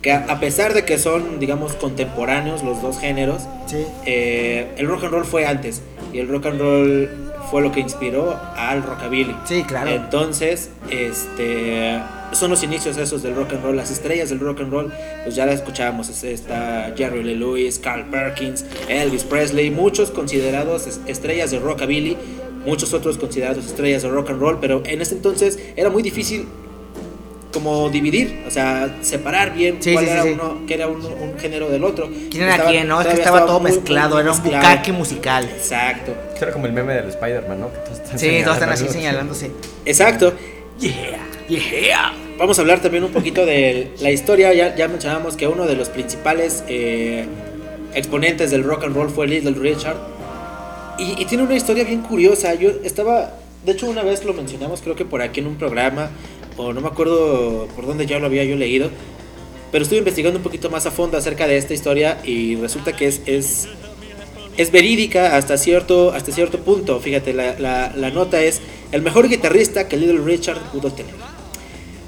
que 0.00 0.12
a, 0.12 0.26
a 0.28 0.38
pesar 0.38 0.74
de 0.74 0.84
que 0.84 0.96
son, 0.98 1.40
digamos, 1.40 1.74
contemporáneos 1.74 2.62
los 2.62 2.80
dos 2.82 2.98
géneros, 3.00 3.42
Sí. 3.66 3.84
eh, 4.04 4.68
el 4.76 4.86
rock 4.86 5.04
and 5.04 5.12
roll 5.12 5.24
fue 5.24 5.44
antes. 5.44 5.82
Y 6.12 6.20
el 6.20 6.28
rock 6.28 6.46
and 6.46 6.60
roll 6.60 7.10
fue 7.50 7.62
lo 7.62 7.72
que 7.72 7.80
inspiró 7.80 8.38
al 8.56 8.82
rockabilly. 8.84 9.34
Sí, 9.44 9.64
claro. 9.64 9.90
Entonces, 9.90 10.70
este 10.88 12.00
son 12.36 12.50
los 12.50 12.62
inicios 12.62 12.96
esos 12.96 13.22
del 13.22 13.34
rock 13.34 13.52
and 13.54 13.62
roll, 13.64 13.76
las 13.76 13.90
estrellas 13.90 14.28
del 14.28 14.40
rock 14.40 14.60
and 14.60 14.72
roll, 14.72 14.92
pues 15.24 15.34
ya 15.34 15.46
las 15.46 15.56
escuchábamos, 15.56 16.08
es- 16.08 16.22
está 16.24 16.92
Jerry 16.96 17.22
Lee 17.22 17.34
Lewis, 17.36 17.78
Carl 17.78 18.04
Perkins, 18.10 18.64
Elvis 18.88 19.24
Presley, 19.24 19.70
muchos 19.70 20.10
considerados 20.10 20.86
es- 20.86 21.00
estrellas 21.06 21.50
de 21.50 21.58
rockabilly, 21.58 22.16
muchos 22.64 22.92
otros 22.94 23.16
considerados 23.18 23.64
estrellas 23.66 24.02
de 24.02 24.08
rock 24.08 24.30
and 24.30 24.40
roll, 24.40 24.58
pero 24.60 24.82
en 24.84 25.00
ese 25.00 25.14
entonces 25.14 25.58
era 25.76 25.88
muy 25.90 26.02
difícil 26.02 26.46
como 27.52 27.88
dividir, 27.88 28.42
o 28.46 28.50
sea, 28.50 28.96
separar 29.00 29.54
bien 29.54 29.76
Sí, 29.80 29.94
cuál 29.94 30.04
sí, 30.04 30.10
era 30.10 30.22
sí. 30.24 30.28
uno, 30.34 30.66
que 30.66 30.74
era 30.74 30.88
uno- 30.88 31.08
un 31.08 31.38
género 31.38 31.70
del 31.70 31.84
otro. 31.84 32.06
¿Quién 32.30 32.42
era 32.42 32.52
Estaba- 32.52 32.70
quién? 32.70 32.86
No, 32.86 33.00
es 33.00 33.06
que 33.06 33.12
todavía 33.14 33.24
estaba 33.24 33.46
todo 33.46 33.60
muy- 33.60 33.70
muy 33.70 33.78
mezclado, 33.80 34.20
era 34.20 34.30
un 34.30 34.36
mezclado. 34.42 34.68
bucaque 34.68 34.92
musical. 34.92 35.44
Exacto. 35.44 36.12
Era 36.38 36.52
como 36.52 36.66
el 36.66 36.72
meme 36.74 36.92
del 36.94 37.08
Spider-Man, 37.08 37.60
¿no? 37.60 37.72
Que 37.72 37.78
todos 37.78 37.98
están 38.00 38.18
Sí, 38.18 38.40
todos 38.44 38.56
están 38.56 38.68
así 38.70 38.88
señalándose. 38.88 39.50
Exacto. 39.86 40.34
Yeah, 40.78 41.18
yeah. 41.48 42.12
Vamos 42.38 42.58
a 42.58 42.62
hablar 42.62 42.82
también 42.82 43.02
un 43.04 43.12
poquito 43.12 43.46
de 43.46 43.92
la 44.00 44.10
historia. 44.10 44.52
Ya, 44.52 44.74
ya 44.76 44.88
mencionamos 44.88 45.36
que 45.36 45.48
uno 45.48 45.66
de 45.66 45.74
los 45.76 45.88
principales 45.88 46.64
eh, 46.68 47.24
exponentes 47.94 48.50
del 48.50 48.62
rock 48.62 48.84
and 48.84 48.94
roll 48.94 49.08
fue 49.08 49.26
Little 49.26 49.52
Richard. 49.52 49.96
Y, 50.98 51.20
y 51.20 51.24
tiene 51.24 51.44
una 51.44 51.56
historia 51.56 51.84
bien 51.84 52.02
curiosa. 52.02 52.54
Yo 52.54 52.70
estaba, 52.84 53.32
de 53.64 53.72
hecho 53.72 53.86
una 53.88 54.02
vez 54.02 54.24
lo 54.24 54.34
mencionamos, 54.34 54.82
creo 54.82 54.94
que 54.96 55.04
por 55.06 55.22
aquí 55.22 55.40
en 55.40 55.46
un 55.46 55.56
programa, 55.56 56.10
o 56.58 56.72
no 56.74 56.80
me 56.82 56.88
acuerdo 56.88 57.68
por 57.74 57.86
dónde 57.86 58.06
ya 58.06 58.18
lo 58.18 58.26
había 58.26 58.44
yo 58.44 58.56
leído. 58.56 58.90
Pero 59.72 59.82
estuve 59.82 59.98
investigando 59.98 60.38
un 60.38 60.42
poquito 60.42 60.68
más 60.70 60.84
a 60.86 60.90
fondo 60.90 61.16
acerca 61.16 61.46
de 61.46 61.56
esta 61.56 61.72
historia 61.74 62.18
y 62.22 62.56
resulta 62.56 62.94
que 62.94 63.06
es, 63.08 63.20
es, 63.26 63.66
es 64.58 64.70
verídica 64.70 65.36
hasta 65.36 65.56
cierto, 65.56 66.12
hasta 66.12 66.32
cierto 66.32 66.58
punto. 66.60 67.00
Fíjate, 67.00 67.32
la, 67.32 67.58
la- 67.58 67.92
la 67.96 68.10
nota 68.10 68.42
es 68.42 68.60
el 68.92 69.00
mejor 69.02 69.26
guitarrista 69.28 69.88
que 69.88 69.96
Little 69.96 70.20
Richard 70.20 70.58
pudo 70.72 70.92
tener. 70.92 71.14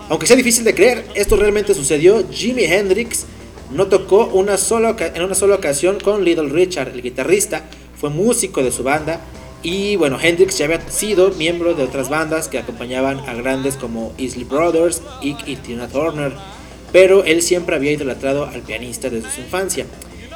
Aunque 0.09 0.27
sea 0.27 0.37
difícil 0.37 0.65
de 0.65 0.75
creer, 0.75 1.05
esto 1.15 1.37
realmente 1.37 1.75
sucedió. 1.75 2.25
Jimi 2.31 2.65
Hendrix 2.65 3.27
no 3.71 3.89
tocó 3.89 4.27
una 4.27 4.57
sola, 4.57 4.97
en 4.99 5.23
una 5.23 5.35
sola 5.35 5.57
ocasión 5.57 5.99
con 6.01 6.25
Little 6.25 6.49
Richard, 6.49 6.89
el 6.95 7.03
guitarrista, 7.03 7.65
fue 8.01 8.09
músico 8.09 8.63
de 8.63 8.73
su 8.73 8.83
banda. 8.83 9.21
Y 9.63 9.97
bueno, 9.97 10.19
Hendrix 10.21 10.57
ya 10.57 10.65
había 10.65 10.81
sido 10.89 11.31
miembro 11.33 11.75
de 11.75 11.83
otras 11.83 12.09
bandas 12.09 12.49
que 12.49 12.59
acompañaban 12.59 13.19
a 13.29 13.35
grandes 13.35 13.77
como 13.77 14.15
Isley 14.17 14.45
Brothers, 14.45 15.03
y 15.21 15.35
Tina 15.57 15.89
Turner. 15.89 16.33
Pero 16.91 17.25
él 17.25 17.43
siempre 17.43 17.77
había 17.77 17.93
idolatrado 17.93 18.47
al 18.47 18.63
pianista 18.63 19.11
desde 19.11 19.31
su 19.31 19.41
infancia. 19.41 19.85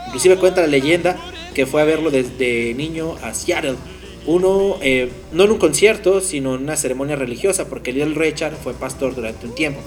Inclusive 0.06 0.36
cuenta 0.36 0.60
la 0.60 0.66
leyenda 0.66 1.16
que 1.54 1.64
fue 1.64 1.80
a 1.80 1.84
verlo 1.84 2.10
desde 2.10 2.74
niño 2.74 3.16
a 3.22 3.32
Seattle. 3.32 3.76
Uno, 4.26 4.76
eh, 4.82 5.10
no 5.32 5.44
en 5.44 5.52
un 5.52 5.58
concierto, 5.58 6.20
sino 6.20 6.54
en 6.54 6.62
una 6.62 6.76
ceremonia 6.76 7.16
religiosa, 7.16 7.68
porque 7.68 7.92
Little 7.92 8.14
Richard 8.14 8.54
fue 8.54 8.72
pastor 8.72 9.14
durante 9.14 9.46
un 9.46 9.54
tiempo. 9.54 9.80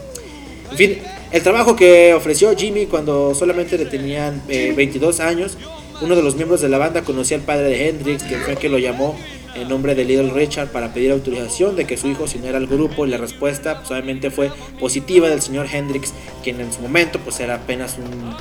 En 0.72 0.78
fin, 0.78 0.98
el 1.32 1.44
trabajo 1.44 1.76
que 1.76 2.14
ofreció 2.14 2.56
Jimmy 2.56 2.86
cuando 2.86 3.34
solamente 3.36 3.78
le 3.78 3.86
tenían 3.86 4.42
eh, 4.50 4.74
22 4.76 5.20
años, 5.20 5.58
uno 6.02 6.16
de 6.16 6.24
los 6.24 6.36
miembros 6.36 6.62
de 6.62 6.70
la 6.70 6.78
banda 6.78 7.04
conocía 7.04 7.38
al 7.38 7.44
padre 7.44 7.70
de 7.70 7.90
Hendrix, 7.90 8.24
que 8.24 8.36
fue 8.38 8.56
quien 8.56 8.72
lo 8.72 8.80
llamó 8.80 9.16
en 9.56 9.70
nombre 9.70 9.96
de 9.96 10.04
Little 10.04 10.32
Richard 10.32 10.70
para 10.70 10.94
pedir 10.94 11.12
autorización 11.12 11.76
de 11.76 11.86
que 11.86 11.98
su 11.98 12.08
hijo 12.08 12.28
se 12.28 12.38
uniera 12.38 12.58
al 12.58 12.68
grupo 12.68 13.06
y 13.06 13.10
la 13.10 13.18
respuesta 13.18 13.82
pues, 13.84 14.34
fue 14.34 14.52
positiva 14.80 15.30
del 15.30 15.42
señor 15.42 15.68
Hendrix, 15.72 16.14
quien 16.44 16.60
en 16.60 16.74
su 16.74 16.82
momento 16.82 17.20
pues 17.20 17.40
era 17.40 17.56
apenas 17.56 17.98
un 17.98 18.36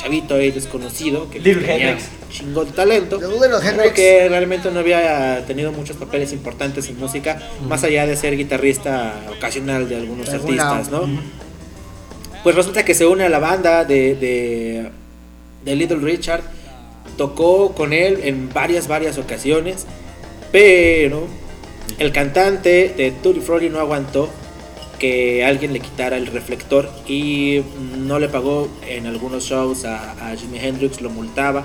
chavito 0.00 0.34
ahí 0.34 0.50
desconocido 0.50 1.28
que 1.30 1.40
Little 1.40 1.66
tenía 1.66 1.90
Hendrix. 1.90 2.54
de 2.54 2.72
talento, 2.72 3.20
pero 3.20 3.92
que 3.92 4.28
realmente 4.28 4.70
no 4.70 4.80
había 4.80 5.44
tenido 5.46 5.72
muchos 5.72 5.96
papeles 5.96 6.32
importantes 6.32 6.88
en 6.88 6.98
música, 6.98 7.40
más 7.68 7.84
allá 7.84 8.06
de 8.06 8.16
ser 8.16 8.36
guitarrista 8.36 9.14
ocasional 9.36 9.88
de 9.88 9.96
algunos 9.96 10.26
De 10.26 10.36
artistas, 10.36 10.90
¿no? 10.90 11.08
Pues 12.42 12.56
resulta 12.56 12.84
que 12.84 12.94
se 12.94 13.04
une 13.06 13.24
a 13.24 13.28
la 13.28 13.38
banda 13.38 13.84
de, 13.84 14.14
de, 14.14 14.90
de 15.64 15.76
Little 15.76 15.98
Richard. 15.98 16.42
Tocó 17.18 17.74
con 17.74 17.92
él 17.92 18.20
en 18.22 18.48
varias, 18.48 18.88
varias 18.88 19.18
ocasiones. 19.18 19.86
Pero 20.50 21.26
el 21.98 22.12
cantante 22.12 22.94
de 22.96 23.10
Tutti 23.10 23.40
Frutti 23.40 23.68
no 23.68 23.78
aguantó 23.78 24.30
que 25.00 25.44
alguien 25.44 25.72
le 25.72 25.80
quitara 25.80 26.16
el 26.16 26.26
reflector 26.28 26.88
y 27.08 27.62
no 27.98 28.20
le 28.20 28.28
pagó 28.28 28.68
en 28.86 29.06
algunos 29.06 29.42
shows 29.44 29.84
a, 29.84 30.12
a 30.30 30.36
Jimi 30.36 30.58
Hendrix, 30.60 31.00
lo 31.00 31.10
multaba 31.10 31.64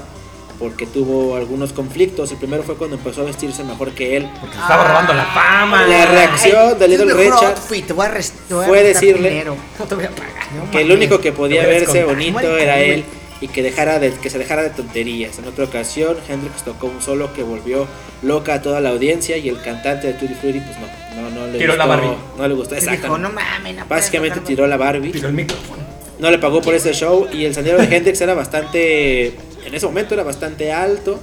porque 0.57 0.85
tuvo 0.85 1.35
algunos 1.35 1.73
conflictos. 1.73 2.31
El 2.31 2.37
primero 2.37 2.63
fue 2.63 2.77
cuando 2.77 2.95
empezó 2.95 3.21
a 3.21 3.25
vestirse 3.25 3.63
mejor 3.65 3.91
que 3.91 4.15
él. 4.15 4.29
Porque 4.39 4.55
estaba 4.57 4.87
robando 4.87 5.13
la 5.13 5.25
fama. 5.25 5.85
La 5.85 6.05
reacción 6.05 6.79
de 6.79 6.87
Little 6.87 7.13
Richard 7.13 7.55
outfit, 7.57 7.85
te 7.85 7.91
voy 7.93 8.05
a 8.05 8.09
res- 8.09 8.33
te 8.47 8.53
voy 8.53 8.63
a 8.63 8.67
fue 8.67 8.83
decirle-. 8.83 9.43
No 9.43 9.85
te 9.85 9.95
voy 9.95 10.05
a 10.05 10.09
pagar. 10.11 10.33
No 10.55 10.71
que 10.71 10.81
el 10.81 10.91
único 10.93 11.19
que 11.19 11.33
podía 11.33 11.65
verse 11.67 12.05
bonito 12.05 12.39
era 12.57 12.75
güey. 12.77 12.91
él 12.91 13.05
y 13.41 13.47
que 13.49 13.61
dejara 13.63 13.99
de 13.99 14.11
que 14.11 14.29
se 14.29 14.37
dejara 14.37 14.63
de 14.63 14.69
tonterías. 14.69 15.37
En 15.39 15.45
otra 15.47 15.65
ocasión, 15.65 16.15
Hendrix 16.29 16.63
tocó 16.63 16.87
un 16.87 17.01
solo 17.01 17.33
que 17.33 17.43
volvió 17.43 17.85
loca 18.21 18.55
a 18.55 18.61
toda 18.61 18.79
la 18.81 18.89
audiencia 18.89 19.37
y 19.37 19.49
el 19.49 19.61
cantante 19.61 20.07
de 20.07 20.13
Tutti 20.13 20.33
Frutti 20.35 20.59
pues 20.61 20.77
no, 20.79 21.21
no, 21.21 21.29
no 21.29 21.47
le 21.47 21.57
Tiró 21.59 21.73
gustó, 21.73 21.77
la 21.77 21.85
Barbie. 21.95 22.17
no 22.37 22.47
le 22.47 22.53
gustó, 22.53 22.75
exacto. 22.75 23.17
no 23.17 23.29
mames, 23.29 23.75
no 23.75 23.85
Básicamente 23.87 24.39
tiró 24.39 24.65
la 24.67 24.77
Barbie, 24.77 25.11
Tiró 25.11 25.27
el 25.27 25.33
micrófono. 25.33 25.83
no 26.19 26.31
le 26.31 26.37
pagó 26.39 26.61
por 26.61 26.73
ese 26.73 26.93
show 26.93 27.27
y 27.31 27.43
el 27.45 27.53
sandero 27.53 27.77
de 27.77 27.93
Hendrix 27.95 28.21
era 28.21 28.33
bastante, 28.33 29.27
en 29.65 29.73
ese 29.73 29.85
momento 29.85 30.13
era 30.13 30.23
bastante 30.23 30.71
alto, 30.71 31.19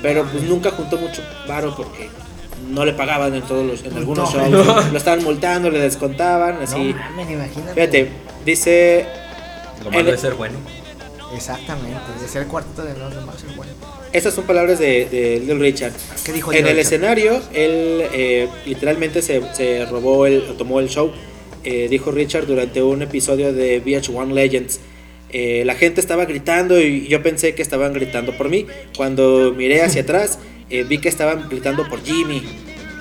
pero 0.00 0.24
pues 0.26 0.44
nunca 0.44 0.70
juntó 0.70 0.96
mucho 0.96 1.22
varo 1.48 1.74
porque 1.76 2.08
no 2.70 2.84
le 2.84 2.92
pagaban 2.92 3.34
en 3.34 3.42
todos 3.42 3.66
los, 3.66 3.84
en 3.84 3.96
algunos 3.96 4.32
No. 4.34 4.48
shows, 4.48 4.92
lo 4.92 4.96
estaban 4.98 5.24
multando, 5.24 5.70
le 5.70 5.80
descontaban, 5.80 6.58
así. 6.62 6.94
No 6.94 7.00
mames, 7.00 7.30
imagínate. 7.30 7.74
Fíjate, 7.74 8.08
dice 8.44 9.06
Lo 9.84 9.90
malo 9.90 10.08
El- 10.08 10.14
es 10.14 10.20
ser 10.20 10.34
bueno. 10.34 10.54
Exactamente, 11.34 11.98
ser 12.30 12.42
el 12.42 12.48
cuarteto 12.48 12.82
de 12.84 12.98
los 12.98 13.14
demás, 13.14 13.36
bueno. 13.56 13.72
Estas 14.12 14.32
son 14.34 14.44
palabras 14.44 14.78
de, 14.78 15.06
de 15.06 15.40
Little 15.40 15.58
Richard. 15.58 15.92
¿Qué 16.24 16.32
dijo 16.32 16.50
En 16.52 16.58
el 16.58 16.64
Richard? 16.64 16.78
escenario, 16.80 17.36
él 17.52 18.02
eh, 18.12 18.48
literalmente 18.64 19.20
se, 19.20 19.42
se 19.54 19.84
robó 19.86 20.26
el, 20.26 20.38
o 20.48 20.54
tomó 20.54 20.80
el 20.80 20.88
show, 20.88 21.12
eh, 21.64 21.88
dijo 21.90 22.10
Richard 22.10 22.46
durante 22.46 22.82
un 22.82 23.02
episodio 23.02 23.52
de 23.52 23.82
VH1 23.84 24.32
Legends. 24.32 24.80
Eh, 25.30 25.62
la 25.66 25.74
gente 25.74 26.00
estaba 26.00 26.24
gritando 26.24 26.80
y 26.80 27.06
yo 27.08 27.22
pensé 27.22 27.54
que 27.54 27.60
estaban 27.60 27.92
gritando 27.92 28.34
por 28.36 28.48
mí. 28.48 28.66
Cuando 28.96 29.52
miré 29.54 29.82
hacia 29.82 30.00
atrás, 30.08 30.38
eh, 30.70 30.84
vi 30.84 30.98
que 30.98 31.10
estaban 31.10 31.46
gritando 31.50 31.86
por 31.86 32.02
Jimmy. 32.02 32.42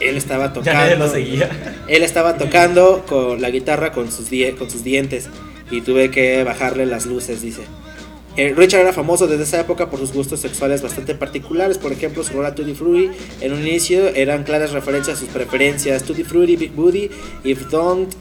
Él 0.01 0.17
estaba 0.17 0.51
tocando. 0.51 0.71
Ya 0.73 0.73
nadie 0.73 0.95
lo 0.97 1.09
seguía. 1.09 1.49
Él 1.87 2.03
estaba 2.03 2.37
tocando 2.37 3.05
con 3.07 3.41
la 3.41 3.49
guitarra 3.49 3.93
con 3.93 4.11
sus, 4.11 4.29
die- 4.29 4.55
con 4.55 4.69
sus 4.69 4.83
dientes 4.83 5.29
y 5.71 5.79
tuve 5.81 6.11
que 6.11 6.43
bajarle 6.43 6.85
las 6.85 7.05
luces, 7.05 7.41
dice. 7.41 7.61
Eh, 8.37 8.53
Richard 8.55 8.81
era 8.81 8.93
famoso 8.93 9.25
desde 9.27 9.43
esa 9.43 9.59
época 9.59 9.89
por 9.89 9.99
sus 9.99 10.13
gustos 10.13 10.39
sexuales 10.39 10.83
bastante 10.83 11.15
particulares. 11.15 11.79
Por 11.79 11.91
ejemplo, 11.91 12.23
su 12.23 12.33
rola 12.33 12.53
Tutti 12.53 12.75
Frutti 12.75 13.09
en 13.41 13.51
un 13.51 13.65
inicio 13.65 14.09
eran 14.09 14.43
claras 14.43 14.71
referencias 14.71 15.17
a 15.17 15.19
sus 15.19 15.29
preferencias. 15.29 16.03
Tutti 16.03 16.23
Frutti, 16.23 16.55
Big 16.55 16.71
Booty, 16.71 17.09
If 17.43 17.67
Don't 17.71 18.13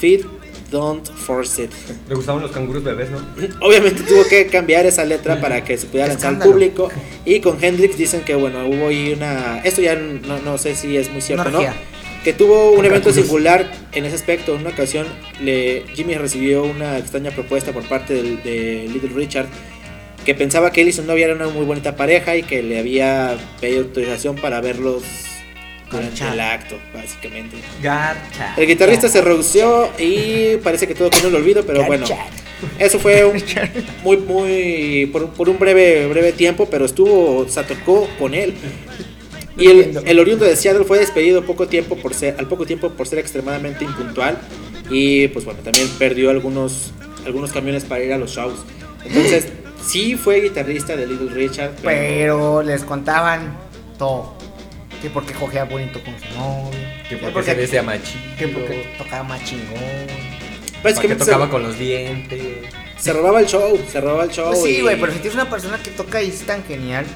Fit, 0.00 0.26
Don't 0.72 1.08
Force 1.08 1.62
It. 1.62 1.70
Le 2.08 2.16
gustaban 2.16 2.42
los 2.42 2.50
canguros 2.50 2.82
bebés, 2.82 3.10
¿no? 3.10 3.18
Obviamente 3.60 4.02
tuvo 4.02 4.24
que 4.28 4.46
cambiar 4.46 4.86
esa 4.86 5.04
letra 5.04 5.40
para 5.40 5.62
que 5.62 5.78
se 5.78 5.86
pudiera 5.86 6.08
lanzar 6.08 6.34
al 6.34 6.38
público. 6.40 6.88
Y 7.24 7.40
con 7.40 7.62
Hendrix 7.62 7.96
dicen 7.96 8.22
que, 8.22 8.34
bueno, 8.34 8.66
hubo 8.66 8.88
ahí 8.88 9.12
una. 9.12 9.60
Esto 9.60 9.82
ya 9.82 9.94
no, 9.94 10.38
no 10.40 10.58
sé 10.58 10.74
si 10.74 10.96
es 10.96 11.10
muy 11.12 11.20
cierto, 11.20 11.48
¿no? 11.50 11.60
Que 12.24 12.32
tuvo 12.34 12.72
un 12.72 12.84
evento 12.84 13.08
singular 13.22 13.70
en 13.92 14.04
ese 14.04 14.14
aspecto. 14.16 14.54
En 14.54 14.60
una 14.60 14.70
ocasión, 14.70 15.06
le, 15.40 15.84
Jimmy 15.94 16.14
recibió 16.16 16.64
una 16.64 16.98
extraña 16.98 17.30
propuesta 17.30 17.72
por 17.72 17.84
parte 17.88 18.14
del- 18.14 18.42
de 18.42 18.88
Little 18.92 19.10
Richard. 19.14 19.46
Que 20.24 20.34
pensaba 20.34 20.70
que 20.70 20.82
él 20.82 20.88
y 20.88 20.92
su 20.92 21.02
novia 21.02 21.24
eran 21.26 21.38
una 21.38 21.48
muy 21.48 21.64
bonita 21.64 21.96
pareja 21.96 22.36
y 22.36 22.42
que 22.42 22.62
le 22.62 22.78
había 22.78 23.38
pedido 23.58 23.80
autorización 23.84 24.36
para 24.36 24.60
verlos 24.60 25.02
durante 25.90 26.22
el 26.34 26.40
acto, 26.40 26.76
básicamente. 26.94 27.56
Garcha. 27.82 28.54
El 28.58 28.66
guitarrista 28.66 29.08
se 29.08 29.22
redució 29.22 29.88
y 29.98 30.56
parece 30.62 30.86
que 30.86 30.94
todo 30.94 31.08
quedó 31.08 31.22
en 31.28 31.34
el 31.34 31.34
olvido, 31.36 31.64
pero 31.64 31.78
bueno. 31.86 32.04
Eso 32.78 32.98
fue 32.98 33.24
un- 33.24 33.42
muy, 34.04 34.18
muy. 34.18 35.06
Por, 35.10 35.30
por 35.30 35.48
un 35.48 35.58
breve, 35.58 36.06
breve 36.06 36.32
tiempo, 36.32 36.68
pero 36.70 36.84
estuvo. 36.84 37.38
O 37.38 37.48
sea, 37.48 37.66
tocó 37.66 38.06
con 38.18 38.34
él. 38.34 38.52
Y 39.56 39.66
el, 39.66 40.00
el 40.06 40.18
oriundo 40.18 40.44
de 40.44 40.56
Seattle 40.56 40.84
fue 40.84 40.98
despedido 40.98 41.44
poco 41.44 41.66
tiempo 41.68 41.96
por 41.96 42.14
ser, 42.14 42.36
al 42.38 42.46
poco 42.46 42.64
tiempo 42.66 42.90
por 42.90 43.06
ser 43.06 43.18
extremadamente 43.18 43.84
impuntual. 43.84 44.38
Y 44.90 45.28
pues 45.28 45.44
bueno, 45.44 45.60
también 45.62 45.88
perdió 45.98 46.30
algunos, 46.30 46.92
algunos 47.26 47.52
camiones 47.52 47.84
para 47.84 48.02
ir 48.02 48.12
a 48.12 48.18
los 48.18 48.30
shows. 48.32 48.60
Entonces, 49.04 49.48
sí 49.86 50.16
fue 50.16 50.40
guitarrista 50.40 50.96
de 50.96 51.06
Little 51.06 51.30
Richard. 51.32 51.72
Pero, 51.82 51.84
Pero 51.84 52.62
les 52.62 52.84
contaban 52.84 53.56
todo. 53.98 54.34
Que 55.02 55.08
porque 55.10 55.32
cogía 55.32 55.64
bonito 55.64 56.00
con 56.04 56.14
su 56.18 56.38
novio. 56.38 56.70
Que 57.08 57.16
que 57.18 57.26
porque 57.28 57.42
se 57.50 57.54
decía 57.54 57.82
machito. 57.82 58.18
que 58.38 58.48
porque 58.48 58.86
tocaba 58.98 59.22
más 59.24 59.44
chingón. 59.44 59.66
Porque 60.82 60.82
básicamente 60.82 61.24
tocaba 61.24 61.46
se, 61.46 61.50
con 61.50 61.62
los 61.62 61.78
dientes. 61.78 62.42
se 62.98 63.12
robaba 63.12 63.40
el 63.40 63.46
show. 63.46 63.78
Se 63.90 64.00
robaba 64.00 64.24
el 64.24 64.30
show. 64.30 64.48
Pues 64.48 64.62
sí, 64.62 64.76
y- 64.76 64.80
güey, 64.82 65.00
pero 65.00 65.12
si 65.12 65.18
tienes 65.20 65.34
una 65.34 65.48
persona 65.48 65.78
que 65.82 65.90
toca 65.90 66.22
y 66.22 66.28
es 66.28 66.40
tan 66.42 66.62
genial, 66.64 67.06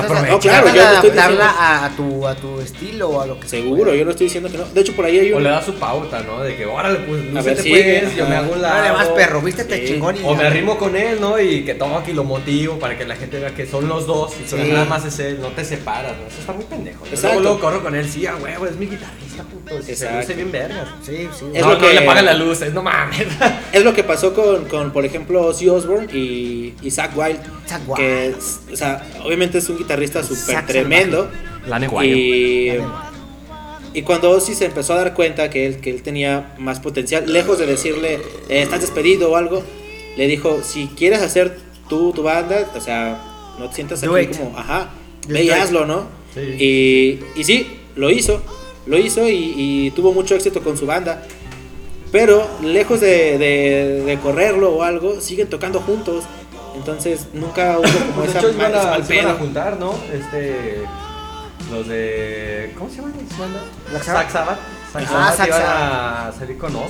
tratas. 0.00 0.28
No, 0.30 0.38
claro, 0.40 0.66
yo 0.68 0.74
no 0.74 0.80
adaptarla 0.88 1.12
diciendo- 1.12 1.44
a, 1.44 1.84
a 1.84 1.90
tu, 1.96 2.26
a 2.28 2.34
tu 2.34 2.60
estilo 2.60 3.08
o 3.10 3.20
a 3.20 3.26
lo 3.26 3.38
que 3.40 3.48
Seguro, 3.48 3.94
yo 3.94 4.04
no 4.04 4.10
estoy 4.12 4.26
diciendo 4.26 4.50
que 4.50 4.58
no. 4.58 4.64
De 4.64 4.80
hecho, 4.80 4.92
por 4.94 5.04
ahí 5.04 5.18
hay 5.18 5.32
O 5.32 5.36
un. 5.36 5.42
le 5.44 5.50
da 5.50 5.62
su 5.62 5.74
pauta, 5.74 6.22
¿no? 6.22 6.40
De 6.42 6.56
que, 6.56 6.66
órale, 6.66 6.98
pues, 7.00 7.22
A 7.36 7.42
ver, 7.42 7.58
sigue, 7.60 8.00
pues, 8.04 8.16
yo 8.16 8.26
me 8.26 8.36
hago 8.36 8.52
un 8.52 8.62
lado. 8.62 8.94
más 8.96 9.08
perro, 9.08 9.40
vístete 9.40 9.78
Sí. 9.86 9.94
chingón 9.94 10.16
y 10.16 10.20
O 10.24 10.34
me 10.34 10.44
arrimo 10.46 10.76
con 10.78 10.96
él, 10.96 11.18
¿no? 11.20 11.38
Y 11.40 11.64
que 11.64 11.74
tomo 11.74 11.98
aquí 11.98 12.12
lo 12.12 12.24
motivo 12.24 12.78
para 12.78 12.96
que 12.96 13.04
la 13.04 13.16
gente 13.16 13.38
vea 13.38 13.54
que 13.54 13.66
son 13.66 13.88
los 13.88 14.06
dos 14.06 14.32
y 14.44 14.48
Sí. 14.48 14.56
nada 14.70 14.84
más 14.84 15.04
es 15.04 15.18
él, 15.18 15.38
no 15.40 15.48
te 15.48 15.64
separas, 15.64 16.12
¿no? 16.20 16.26
Eso 16.26 16.40
está 16.40 16.52
muy 16.52 16.64
pendejo. 16.64 17.04
Yo 17.04 17.10
Exacto. 17.10 17.40
Luego, 17.40 17.40
luego 17.42 17.60
corro 17.60 17.82
con 17.82 17.94
él, 17.94 18.08
sí, 18.08 18.26
a 18.26 18.36
huevo, 18.36 18.66
es 18.66 18.76
mi 18.76 18.86
guitarrista, 18.86 19.31
puto. 19.42 19.82
Si 19.82 19.94
se 19.94 20.10
luce 20.12 20.34
bien 20.34 20.50
vergas. 20.52 20.88
Sí, 21.02 21.28
sí. 21.38 21.44
Es 21.54 21.62
no, 21.62 21.68
lo 21.72 21.78
no 21.78 21.86
que- 21.86 21.94
le 21.94 22.02
pagan 22.02 22.24
las 22.24 22.38
luces, 22.38 22.72
no 22.72 22.82
mames. 22.82 23.26
Es 23.72 23.84
lo 23.84 23.94
que 23.94 24.04
pasó 24.04 24.34
con, 24.34 24.64
con, 24.66 24.92
por 24.92 25.04
ejemplo, 25.04 25.42
Ozzy 25.46 25.68
Osbourne 25.68 26.08
y, 26.12 26.74
y 26.82 26.90
Zach 26.90 27.10
Wild. 27.16 27.38
Zakk 27.68 27.88
Wylde. 27.88 28.02
Que, 28.02 28.26
es- 28.28 28.60
o 28.72 28.76
sea, 28.76 29.04
obviamente 29.24 29.58
es 29.58 29.68
un 29.68 29.78
guitarrista 29.78 30.22
súper 30.22 30.66
tremendo. 30.66 31.28
Lane 31.66 31.88
Y, 32.04 32.72
y 33.94 34.02
cuando 34.02 34.30
Ozzy 34.30 34.54
se 34.54 34.64
empezó 34.66 34.94
a 34.94 34.96
dar 34.96 35.14
cuenta 35.14 35.50
que 35.50 35.66
él, 35.66 35.80
que 35.80 35.90
él 35.90 36.02
tenía 36.02 36.54
más 36.58 36.80
potencial, 36.80 37.30
lejos 37.32 37.58
de 37.58 37.66
decirle, 37.66 38.14
eh, 38.48 38.62
estás 38.62 38.80
despedido 38.80 39.30
o 39.30 39.36
algo, 39.36 39.62
le 40.16 40.26
dijo, 40.26 40.60
si 40.64 40.86
quieres 40.96 41.20
hacer 41.22 41.58
tú 41.88 42.12
tu 42.12 42.22
banda, 42.22 42.70
o 42.74 42.80
sea, 42.80 43.20
no 43.58 43.68
te 43.68 43.74
sientas 43.76 44.02
aquí 44.02 44.26
como, 44.26 44.58
ajá, 44.58 44.90
ve 45.28 45.44
y 45.44 45.50
hazlo, 45.50 45.84
¿no? 45.86 46.06
Sí. 46.34 46.40
Y, 46.40 47.20
y 47.40 47.44
sí, 47.44 47.80
lo 47.94 48.08
hizo, 48.10 48.42
lo 48.86 48.98
hizo 48.98 49.28
y, 49.28 49.54
y 49.56 49.90
tuvo 49.92 50.12
mucho 50.12 50.34
éxito 50.34 50.62
con 50.62 50.76
su 50.76 50.86
banda. 50.86 51.22
Pero 52.10 52.46
lejos 52.62 53.00
de, 53.00 53.38
de- 53.38 54.02
de 54.04 54.18
correrlo 54.18 54.72
o 54.74 54.82
algo, 54.82 55.20
siguen 55.20 55.48
tocando 55.48 55.80
juntos. 55.80 56.24
Entonces 56.74 57.26
nunca 57.32 57.78
hubo 57.78 57.82
como 57.88 58.12
Pues 58.22 58.32
de 58.32 58.38
esa 58.38 58.38
hecho, 58.48 58.52
iban 58.56 58.70
ese 58.72 58.80
a, 58.80 58.90
mal 58.90 59.04
se 59.04 59.20
a 59.20 59.34
juntar, 59.34 59.78
¿no? 59.78 59.94
Este. 60.12 60.82
Los 61.70 61.88
de. 61.88 62.72
¿Cómo 62.76 62.90
se 62.90 62.96
llaman? 62.96 63.12
Black 63.90 64.02
Sabbath. 64.30 64.58
Ah, 64.94 65.32
Zack 65.34 65.46
iban 65.48 65.62
a 65.64 66.32
salir 66.38 66.58
con. 66.58 66.72
No 66.74 66.80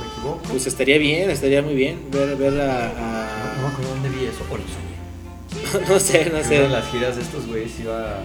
me 0.00 0.06
equivoco. 0.10 0.40
Pues 0.48 0.66
estaría 0.66 0.98
bien, 0.98 1.30
estaría 1.30 1.62
muy 1.62 1.74
bien 1.74 2.00
ver, 2.10 2.34
ver 2.36 2.60
a, 2.60 2.64
no 2.64 3.60
me 3.60 3.66
a- 3.66 3.68
acuerdo 3.70 3.90
dónde 3.90 4.08
vi 4.08 4.24
eso. 4.24 4.42
O 4.50 4.56
lo 4.56 4.64
soñé. 4.64 5.88
no 5.88 6.00
sé, 6.00 6.30
no 6.30 6.42
sé. 6.42 6.60
de 6.62 6.68
las 6.68 6.88
giras 6.90 7.14
de 7.16 7.22
estos 7.22 7.46
güeyes 7.46 7.78
iba, 7.78 8.18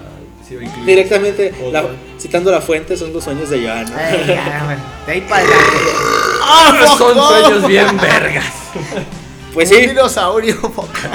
Directamente, 0.86 1.54
la- 1.72 1.86
citando 2.20 2.52
la 2.52 2.62
fuente, 2.62 2.96
son 2.98 3.14
los 3.14 3.24
sueños 3.24 3.50
de 3.50 3.64
Joan. 3.66 3.86
¿no? 3.86 3.96
Ay, 3.98 4.24
ya, 4.28 4.62
güey. 4.66 4.78
De 5.06 5.12
ahí 5.14 5.22
para 5.22 5.42
adelante. 5.44 5.66
Ah, 6.44 6.96
son 6.98 7.16
sueños 7.16 7.68
bien 7.68 7.98
vergas. 7.98 8.46
Pues 9.54 9.70
Un 9.72 9.78
sí, 9.78 9.88
dinosaurio, 9.88 10.60
poca. 10.74 11.10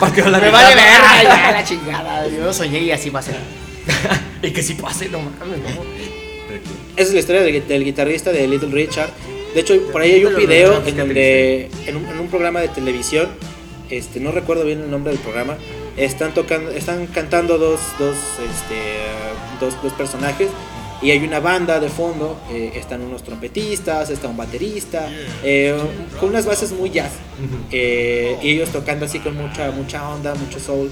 Partió 0.00 0.28
la 0.28 0.38
Me 0.38 0.50
vale 0.50 0.74
verga 0.74 1.22
ya 1.22 1.52
la 1.52 1.64
chingada. 1.64 2.26
Yo 2.28 2.44
lo 2.44 2.52
soñé 2.52 2.80
y 2.80 2.90
así 2.90 3.10
va 3.10 3.20
a 3.20 3.22
ser. 3.22 3.36
Y 4.42 4.50
que 4.52 4.62
si 4.62 4.72
pase, 4.74 5.08
no 5.10 5.18
mames, 5.18 5.58
no. 5.58 5.82
esa 6.96 7.08
es 7.08 7.12
la 7.12 7.20
historia 7.20 7.42
del, 7.42 7.66
del 7.68 7.84
guitarrista 7.84 8.32
de 8.32 8.46
Little 8.48 8.70
Richard. 8.70 9.10
De 9.54 9.60
hecho, 9.60 9.74
por 9.92 10.00
ahí 10.00 10.12
hay 10.12 10.24
un 10.24 10.34
video 10.34 10.82
en 10.86 10.96
donde, 10.96 11.70
en 11.86 11.96
un, 11.96 12.06
en 12.06 12.20
un 12.20 12.28
programa 12.28 12.60
de 12.60 12.68
televisión, 12.68 13.28
este, 13.90 14.18
no 14.18 14.32
recuerdo 14.32 14.64
bien 14.64 14.80
el 14.80 14.90
nombre 14.90 15.12
del 15.12 15.20
programa, 15.20 15.58
están 16.04 16.32
tocando, 16.34 16.70
están 16.70 17.06
cantando 17.06 17.58
dos, 17.58 17.80
dos, 17.98 18.16
este, 18.38 18.76
dos, 19.60 19.80
dos 19.82 19.92
personajes 19.92 20.48
y 21.02 21.10
hay 21.10 21.24
una 21.24 21.40
banda 21.40 21.80
de 21.80 21.88
fondo, 21.88 22.38
eh, 22.50 22.72
están 22.74 23.00
unos 23.02 23.22
trompetistas, 23.22 24.10
está 24.10 24.28
un 24.28 24.36
baterista, 24.36 25.08
eh, 25.42 25.74
con 26.18 26.28
unas 26.30 26.44
bases 26.44 26.72
muy 26.72 26.90
jazz, 26.90 27.12
eh, 27.70 28.36
y 28.42 28.50
ellos 28.50 28.68
tocando 28.68 29.06
así 29.06 29.18
con 29.18 29.34
mucha, 29.36 29.70
mucha 29.70 30.06
onda, 30.08 30.34
mucho 30.34 30.60
soul, 30.60 30.90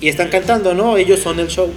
y 0.00 0.08
están 0.08 0.28
cantando, 0.28 0.74
¿no? 0.74 0.96
Ellos 0.96 1.20
son 1.20 1.38
el 1.38 1.48
show. 1.48 1.70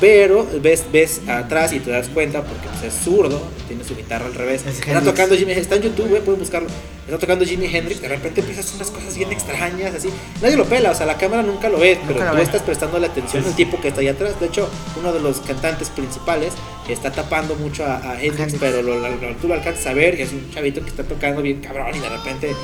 Pero 0.00 0.46
ves, 0.62 0.84
ves 0.92 1.22
atrás 1.26 1.72
y 1.72 1.80
te 1.80 1.90
das 1.90 2.08
cuenta 2.08 2.44
porque 2.44 2.68
pues, 2.68 2.94
es 2.94 3.00
zurdo, 3.02 3.42
tiene 3.66 3.82
su 3.82 3.96
guitarra 3.96 4.26
al 4.26 4.34
revés. 4.34 4.62
Es 4.64 4.78
Está 4.78 4.92
Hendrix. 4.92 5.06
tocando 5.12 5.34
Jimmy 5.36 5.52
está 5.52 5.74
en 5.74 5.82
YouTube, 5.82 6.08
güey, 6.08 6.22
pueden 6.22 6.38
buscarlo. 6.40 6.68
Está 7.06 7.18
tocando 7.18 7.44
Jimi 7.44 7.66
Hendrix, 7.74 8.02
de 8.02 8.08
repente 8.08 8.40
empiezas 8.40 8.66
a 8.66 8.68
hacer 8.68 8.76
unas 8.82 8.90
cosas 8.90 9.16
bien 9.16 9.32
extrañas, 9.32 9.94
así. 9.94 10.10
Nadie 10.42 10.56
lo 10.56 10.66
pela, 10.66 10.90
o 10.90 10.94
sea, 10.94 11.06
la 11.06 11.16
cámara 11.16 11.42
nunca 11.42 11.68
lo 11.70 11.78
ve, 11.78 11.98
pero 12.06 12.20
tú 12.30 12.36
ve. 12.36 12.42
estás 12.42 12.60
prestando 12.62 12.98
la 12.98 13.06
atención 13.06 13.42
al 13.46 13.56
tipo 13.56 13.80
que 13.80 13.88
está 13.88 14.02
allá 14.02 14.10
atrás. 14.12 14.38
De 14.38 14.46
hecho, 14.46 14.68
uno 15.00 15.12
de 15.12 15.18
los 15.20 15.40
cantantes 15.40 15.88
principales 15.88 16.52
está 16.88 17.10
tapando 17.10 17.54
mucho 17.56 17.84
a, 17.86 17.96
a 17.96 18.14
Hendrix, 18.22 18.52
Hendrix. 18.52 18.58
pero 18.60 18.82
lo, 18.82 18.98
lo- 19.00 19.08
lo- 19.16 19.36
tú 19.40 19.48
lo 19.48 19.54
alcanzas 19.54 19.86
a 19.86 19.94
ver 19.94 20.18
y 20.18 20.22
es 20.22 20.32
un 20.32 20.50
chavito 20.52 20.82
que 20.82 20.90
está 20.90 21.02
tocando 21.02 21.40
bien 21.42 21.60
cabrón 21.60 21.94
y 21.96 21.98
de 21.98 22.08
repente 22.10 22.54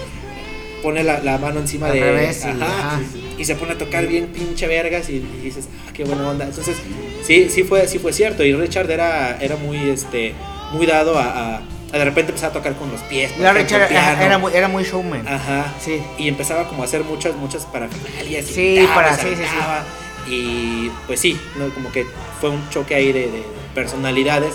pone 0.85 1.03
la, 1.03 1.19
la 1.21 1.39
mano 1.39 1.59
encima 1.61 1.87
Al 1.89 1.95
de 1.95 2.01
revés 2.01 2.45
y- 2.45 2.49
ajá, 2.49 2.67
ajá. 2.97 3.01
y 3.39 3.45
se 3.45 3.55
pone 3.57 3.73
a 3.73 3.79
tocar 3.79 4.07
bien 4.07 4.27
pinche 4.29 4.67
vergas 4.69 5.09
y, 5.09 5.15
y 5.15 5.41
dices, 5.43 5.67
ah, 5.89 5.91
qué 5.95 6.05
buena 6.05 6.29
onda. 6.29 6.45
Entonces, 6.45 6.77
sí, 7.27 7.49
sí 7.51 7.63
fue, 7.65 7.89
sí 7.89 7.99
fue 7.99 8.13
cierto. 8.13 8.45
Y 8.45 8.53
Richard 8.55 8.91
era, 8.91 9.39
era 9.41 9.57
muy, 9.57 9.79
este, 9.89 10.35
muy 10.73 10.85
dado 10.87 11.19
a, 11.19 11.63
de 11.91 12.05
repente 12.05 12.33
empezar 12.33 12.51
a 12.51 12.53
tocar 12.53 12.75
con 12.75 12.91
los 12.93 13.01
pies. 13.03 13.33
La 13.39 13.53
Richard 13.55 13.91
era 13.91 14.37
muy, 14.39 14.53
era 14.55 14.69
muy 14.69 14.85
showman. 14.85 15.27
Ajá. 15.27 15.73
Sí. 15.83 16.03
Y 16.19 16.29
empezaba 16.29 16.69
como 16.69 16.83
a 16.83 16.85
hacer 16.87 17.03
muchas, 17.03 17.35
muchas 17.37 17.65
parafernalias. 17.67 18.51
y 18.51 18.53
Sí, 18.55 18.75
gritaba, 18.77 18.95
para- 18.95 19.17
sí, 19.17 19.29
sí, 19.31 19.43
sí. 19.43 20.31
Y 20.35 20.91
pues 21.07 21.19
sí, 21.21 21.41
¿no? 21.59 21.69
como 21.75 21.91
que 21.93 22.07
fue 22.41 22.51
un 22.51 22.69
choque 22.71 22.95
ahí 22.95 23.13
de, 23.13 23.31
de 23.31 23.43
personalidades. 23.75 24.53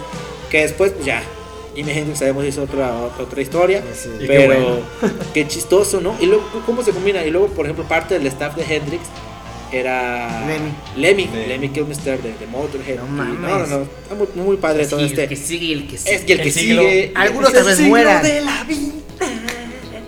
Que 0.50 0.62
después, 0.62 0.92
pues 0.94 1.06
ya, 1.06 1.22
Jimi 1.76 1.92
Hendrix 1.92 2.20
sabemos 2.20 2.46
hizo 2.46 2.64
otra, 2.64 2.94
otra, 3.00 3.24
otra 3.24 3.42
historia. 3.42 3.84
Sí. 3.94 4.10
Y 4.16 4.20
qué 4.20 4.28
pero 4.28 4.82
qué, 5.34 5.48
chistoso, 5.48 6.02
¿no? 6.02 6.16
Y 6.20 6.26
luego, 6.26 6.44
¿cómo 6.66 6.84
se 6.84 6.92
combina? 6.92 7.24
Y 7.26 7.32
luego, 7.32 7.48
por 7.48 7.66
ejemplo, 7.66 7.86
parte 7.88 8.16
del 8.16 8.28
staff 8.28 8.56
de 8.56 8.64
Hendrix 8.64 9.04
era 9.72 10.46
Lemmy. 10.48 10.72
Lemmy, 10.98 11.26
Lemmy. 11.28 11.46
Lemmy 11.48 11.70
Kilmister 11.70 12.22
de, 12.22 12.34
de 12.38 12.48
Motorhead. 12.48 12.98
No 12.98 13.06
mames. 13.08 13.40
no, 13.40 13.60
no, 13.60 13.78
no, 13.78 14.16
muy, 14.36 14.44
muy 14.46 14.58
padre 14.58 14.86
todo 14.88 15.00
Sí, 15.00 15.06
este. 15.08 15.24
el 15.24 15.30
que 15.30 15.36
sigue, 15.36 15.74
el 15.74 15.88
que 15.88 15.98
sigue. 15.98 16.16
es 16.16 16.22
que 16.26 16.34
el 16.34 16.40
el 16.40 16.46
que 16.46 16.52
siglo- 16.52 16.82
sigue. 16.82 17.12
Algunos 17.16 17.54
es 17.54 17.64
tal 17.66 17.80
el 17.80 17.88
mueran. 17.88 18.24
de 18.24 18.42
la 18.42 18.64
vida. 18.64 18.94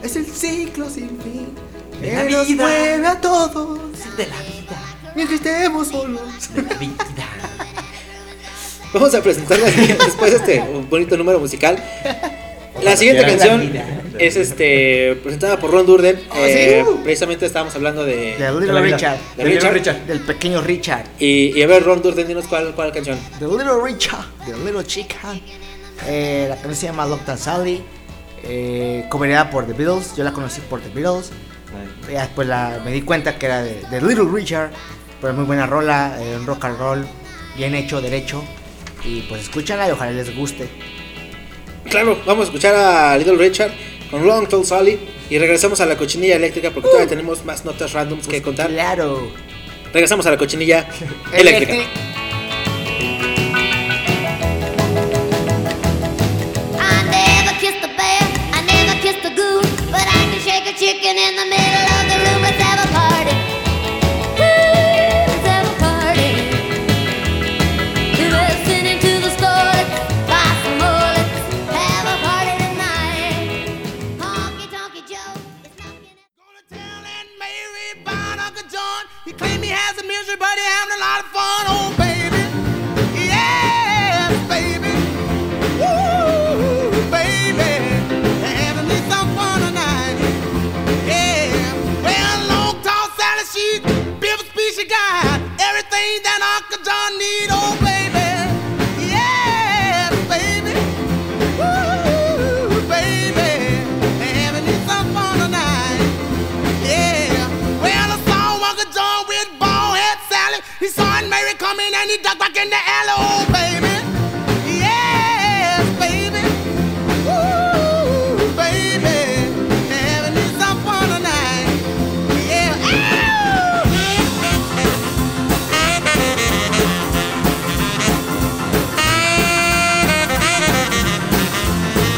Es 0.04 0.16
el 0.16 0.26
ciclo 0.26 0.90
sin 0.90 1.10
fin. 1.22 1.48
De 2.02 2.10
que 2.10 2.16
la 2.16 2.24
nos 2.24 2.48
vida. 2.48 2.64
mueve 2.64 3.08
a 3.08 3.22
todos. 3.22 3.80
De 4.18 4.26
la 4.28 4.38
vida. 4.42 4.82
Mientras 5.16 5.40
estemos 5.40 5.88
solos. 5.90 6.22
Vamos 8.94 9.14
a 9.16 9.22
presentar 9.22 9.60
la 9.60 9.70
siguiente- 9.72 10.06
después 10.06 10.32
de 10.32 10.38
este 10.38 10.64
bonito 10.90 11.18
número 11.18 11.40
musical. 11.40 11.78
La 12.82 12.96
siguiente 12.96 13.24
canción 13.26 13.72
es 14.18 14.36
este 14.36 15.16
presentada 15.24 15.60
por 15.60 15.72
Ron 15.72 15.86
Durden. 15.86 16.20
Oh, 16.32 16.36
Eh, 16.38 16.84
sí. 16.86 17.00
Precisamente 17.04 17.46
estábamos 17.46 17.76
hablando 17.76 18.04
de. 18.06 18.36
De 18.38 18.52
De 18.52 18.60
Little. 18.60 18.82
Richard. 18.82 19.18
De 19.38 19.44
Richard. 19.44 19.74
Richard. 19.74 19.98
Del 20.08 20.20
pequeño 20.22 20.62
Richard. 20.62 21.04
Y, 21.20 21.58
y 21.58 21.62
a 21.64 21.68
ver, 21.68 21.84
Ron 21.84 22.02
Durden, 22.02 22.28
dinos 22.28 22.46
cuál, 22.48 22.74
cuál 22.74 22.92
canción. 22.92 23.20
The 23.40 23.46
Little 23.46 23.82
Richard. 23.84 24.26
The 24.46 24.58
Little 24.58 24.84
Chicken. 24.86 25.42
Eh, 26.08 26.48
la 26.50 26.56
canción 26.56 26.76
se 26.76 26.86
llama 26.88 27.06
Lockdown 27.06 27.38
Sally. 27.38 27.82
Eh, 28.44 29.06
por 29.10 29.66
The 29.68 29.74
Beatles. 29.74 30.16
Yo 30.16 30.24
la 30.24 30.32
conocí 30.34 30.62
por 30.62 30.82
The 30.82 30.90
Beatles. 30.90 31.32
Ya 32.12 32.22
después 32.22 32.48
la, 32.48 32.82
me 32.84 32.92
di 32.92 33.02
cuenta 33.04 33.38
que 33.38 33.46
era 33.46 33.62
de, 33.62 33.82
de 33.92 34.02
Little 34.02 34.26
Richard. 34.34 34.72
Pero 35.22 35.34
muy 35.34 35.46
buena 35.46 35.68
rola, 35.68 36.18
eh, 36.20 36.36
un 36.36 36.48
rock 36.48 36.66
and 36.66 36.80
roll, 36.80 37.06
bien 37.56 37.76
hecho, 37.76 38.02
derecho. 38.02 38.44
Y 39.04 39.22
pues 39.22 39.42
escúchala 39.44 39.88
y 39.88 39.92
ojalá 39.92 40.12
les 40.12 40.36
guste. 40.36 40.68
Claro, 41.90 42.20
vamos 42.26 42.44
a 42.44 42.46
escuchar 42.46 42.76
a 42.76 43.18
Little 43.18 43.38
Richard 43.38 43.72
con 44.10 44.26
Long 44.26 44.48
Tall 44.48 44.66
Sally. 44.66 45.00
Y 45.30 45.38
regresamos 45.38 45.80
a 45.82 45.86
la 45.86 45.98
cochinilla 45.98 46.36
eléctrica 46.36 46.72
porque 46.72 46.90
todavía 46.90 47.10
tenemos 47.10 47.44
más 47.46 47.66
notas 47.66 47.94
randoms 47.94 48.28
que 48.28 48.42
contar. 48.42 48.70
Claro. 48.70 49.32
Regresamos 49.94 50.26
a 50.26 50.32
la 50.32 50.38
cochinilla 50.38 50.88
eléctrica. 51.34 51.84
Chicken 60.82 61.16
in 61.16 61.36
the 61.36 61.46
middle 61.46 61.88
of 61.94 62.10
the 62.10 62.18
room. 62.26 62.42
Let's 62.42 62.58
have 62.64 62.90
a 62.90 62.92
party. 62.92 63.11
Has 79.82 79.98
a 79.98 80.06
misery, 80.06 80.38
but 80.38 80.54
he 80.58 80.66
having 80.78 80.96
a 80.98 81.02
lot 81.02 81.20
of 81.24 81.28
fun. 81.34 81.64
Oh, 81.74 81.90
baby. 81.98 82.42
Yes, 83.18 84.32
baby. 84.48 84.94
Woo, 85.82 86.92
baby. 87.10 87.72
Having 88.46 88.88
me 88.92 88.98
some 89.10 89.30
fun 89.38 89.58
tonight. 89.66 90.18
Yeah. 91.10 91.74
Well, 92.06 92.38
long, 92.52 92.76
tall 92.86 93.08
Sally, 93.18 93.46
she 93.54 93.66
built 94.22 94.42
a 94.42 94.46
species 94.46 94.86
guy. 94.86 95.42
Everything 95.58 96.12
that 96.28 96.41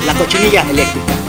La 0.06 0.14
cochinilla 0.16 0.66
eléctrica. 0.70 1.23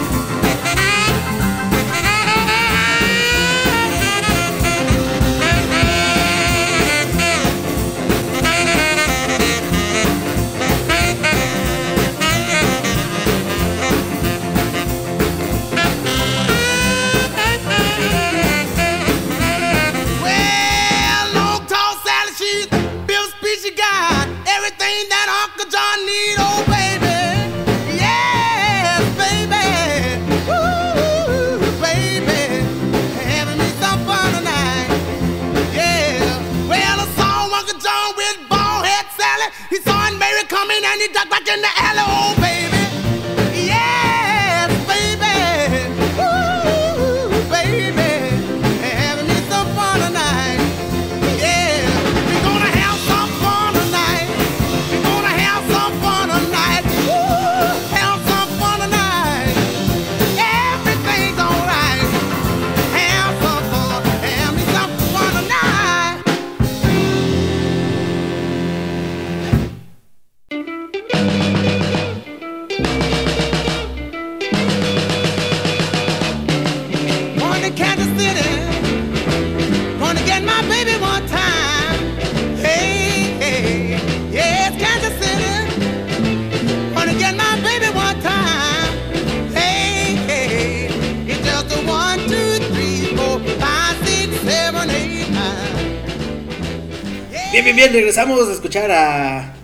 Bien, 97.64 97.76
bien, 97.76 97.76
bien, 97.76 97.92
regresamos 97.92 98.48
a 98.48 98.52
escuchar 98.52 98.90
a, 98.90 99.54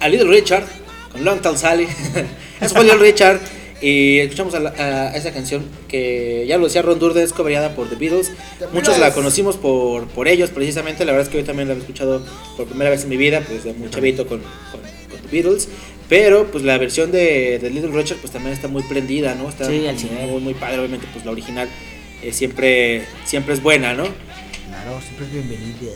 a 0.00 0.08
Little 0.08 0.28
Richard 0.28 0.64
con 1.12 1.24
Long 1.24 1.40
Tall 1.40 1.56
Sally. 1.56 1.86
Eso 2.60 2.74
fue 2.74 2.84
Little 2.84 2.98
Richard. 3.00 3.40
Y 3.80 4.18
escuchamos 4.20 4.54
a, 4.54 4.60
la- 4.60 4.70
a 4.70 5.16
esa 5.16 5.32
canción 5.32 5.64
que 5.88 6.44
ya 6.48 6.56
lo 6.58 6.64
decía 6.64 6.80
Ron 6.82 6.98
Durden, 6.98 7.22
es 7.24 7.32
cobrada 7.32 7.74
por 7.74 7.88
The 7.88 7.96
Beatles. 7.96 8.32
Muchos 8.72 8.98
la 8.98 9.12
conocimos 9.12 9.56
por, 9.56 10.06
por 10.08 10.28
ellos, 10.28 10.50
precisamente. 10.50 11.04
La 11.04 11.12
verdad 11.12 11.26
es 11.26 11.32
que 11.32 11.38
hoy 11.38 11.44
también 11.44 11.68
la 11.68 11.74
he 11.74 11.78
escuchado 11.78 12.24
por 12.56 12.66
primera 12.66 12.90
vez 12.90 13.02
en 13.04 13.08
mi 13.10 13.16
vida, 13.16 13.42
pues 13.46 13.64
de 13.64 13.72
muy 13.74 13.90
chavito 13.90 14.26
con, 14.26 14.40
con, 14.40 14.80
con 14.80 15.20
The 15.20 15.28
Beatles. 15.30 15.68
Pero 16.08 16.46
pues 16.50 16.62
la 16.64 16.78
versión 16.78 17.10
de, 17.12 17.58
de 17.58 17.70
Little 17.70 17.90
Richard 17.90 18.18
pues 18.18 18.32
también 18.32 18.54
está 18.54 18.68
muy 18.68 18.82
prendida, 18.84 19.34
¿no? 19.34 19.48
Está 19.48 19.66
Sí, 19.66 19.86
al 19.86 19.98
cien. 19.98 20.14
muy, 20.30 20.40
muy 20.40 20.54
padre, 20.54 20.78
obviamente 20.78 21.06
pues 21.12 21.24
la 21.24 21.32
original 21.32 21.68
eh, 22.22 22.32
siempre, 22.32 23.02
siempre 23.24 23.54
es 23.54 23.62
buena, 23.62 23.94
¿no? 23.94 24.04
Claro, 24.04 25.00
siempre 25.02 25.26
es 25.26 25.32
bienvenida. 25.32 25.92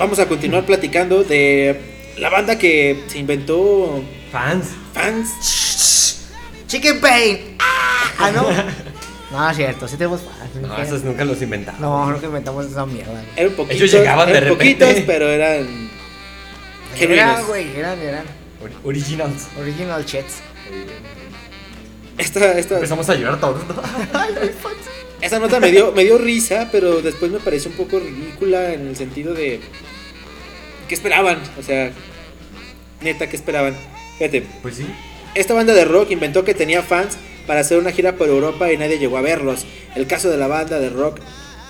Vamos 0.00 0.18
a 0.18 0.26
continuar 0.26 0.64
platicando 0.64 1.22
de 1.24 1.78
la 2.18 2.30
banda 2.30 2.58
que 2.58 3.04
se 3.06 3.18
inventó 3.18 4.02
Fans. 4.32 4.66
fans. 4.94 6.26
Chicken 6.66 7.00
Pain. 7.00 7.56
Ah, 8.18 8.30
no. 8.34 8.46
No, 9.30 9.48
es 9.48 9.56
cierto, 9.56 9.86
sí 9.86 9.96
tenemos 9.96 10.22
fans. 10.22 10.56
No, 10.60 10.76
esos 10.82 11.04
nunca 11.04 11.24
los 11.24 11.40
inventamos. 11.40 11.80
No, 11.80 12.10
no 12.10 12.18
que 12.18 12.26
inventamos 12.26 12.66
esa 12.66 12.84
mierda. 12.84 13.12
güey. 13.12 13.24
Eran 13.36 13.52
poquitos, 13.52 13.76
Ellos 13.76 13.92
llegaban 13.92 14.26
de 14.26 14.38
eran 14.38 14.48
repente. 14.50 14.84
poquitos, 14.86 15.04
pero 15.06 15.28
eran 15.28 15.88
Eran, 16.98 17.46
güey, 17.46 17.76
eran, 17.76 17.96
eran. 18.00 18.24
Or- 18.60 18.72
Originals. 18.82 19.46
Original 19.56 20.04
chats. 20.04 20.38
Esta, 22.18 22.58
esta, 22.58 22.74
Empezamos 22.74 23.08
a 23.08 23.14
llorar 23.14 23.38
todos. 23.38 23.62
¿no? 23.68 23.74
esta 25.20 25.38
nota 25.38 25.60
me 25.60 25.70
dio, 25.70 25.92
me 25.92 26.02
dio 26.02 26.18
risa, 26.18 26.68
pero 26.72 27.00
después 27.00 27.30
me 27.30 27.38
pareció 27.38 27.70
un 27.70 27.76
poco 27.76 28.00
ridícula 28.00 28.72
en 28.72 28.88
el 28.88 28.96
sentido 28.96 29.32
de 29.32 29.60
¿qué 30.90 30.96
esperaban? 30.96 31.40
O 31.56 31.62
sea, 31.62 31.92
neta, 33.00 33.28
¿qué 33.28 33.36
esperaban? 33.36 33.76
Fíjate, 34.18 34.42
Pues 34.60 34.74
sí. 34.74 34.86
Esta 35.36 35.54
banda 35.54 35.72
de 35.72 35.84
rock 35.84 36.10
inventó 36.10 36.44
que 36.44 36.52
tenía 36.52 36.82
fans 36.82 37.16
para 37.46 37.60
hacer 37.60 37.78
una 37.78 37.92
gira 37.92 38.16
por 38.16 38.28
Europa 38.28 38.72
y 38.72 38.76
nadie 38.76 38.98
llegó 38.98 39.16
a 39.16 39.20
verlos. 39.20 39.66
El 39.94 40.08
caso 40.08 40.28
de 40.28 40.36
la 40.36 40.48
banda 40.48 40.80
de 40.80 40.90
rock 40.90 41.20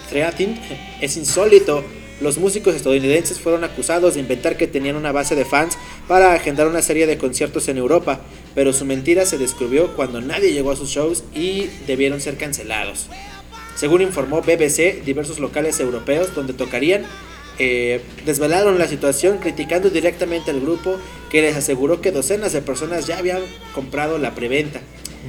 Threatin 0.09 0.59
es 1.03 1.19
insólito. 1.19 1.85
Los 2.23 2.39
músicos 2.39 2.75
estadounidenses 2.75 3.39
fueron 3.39 3.63
acusados 3.63 4.15
de 4.15 4.21
inventar 4.21 4.57
que 4.57 4.67
tenían 4.67 4.97
una 4.97 5.13
base 5.13 5.35
de 5.35 5.45
fans 5.45 5.77
para 6.09 6.33
agendar 6.33 6.67
una 6.67 6.81
serie 6.81 7.07
de 7.07 7.19
conciertos 7.19 7.69
en 7.69 7.77
Europa, 7.77 8.21
pero 8.55 8.73
su 8.73 8.87
mentira 8.87 9.27
se 9.27 9.37
descubrió 9.37 9.95
cuando 9.97 10.23
nadie 10.23 10.55
llegó 10.55 10.71
a 10.71 10.77
sus 10.77 10.89
shows 10.89 11.25
y 11.35 11.69
debieron 11.87 12.23
ser 12.23 12.39
cancelados. 12.39 13.09
Según 13.77 14.01
informó 14.01 14.41
BBC, 14.41 15.05
diversos 15.05 15.41
locales 15.41 15.79
europeos 15.79 16.35
donde 16.35 16.55
tocarían 16.55 17.05
eh, 17.63 18.01
desvelaron 18.25 18.79
la 18.79 18.89
situación 18.89 19.37
criticando 19.39 19.91
directamente 19.91 20.51
al 20.51 20.61
grupo 20.61 20.97
que 21.31 21.43
les 21.43 21.55
aseguró 21.57 22.01
que 22.01 22.11
docenas 22.11 22.53
de 22.55 22.63
personas 22.63 23.07
ya 23.07 23.19
habían 23.19 23.43
comprado 23.75 24.17
la 24.19 24.35
preventa. 24.35 24.81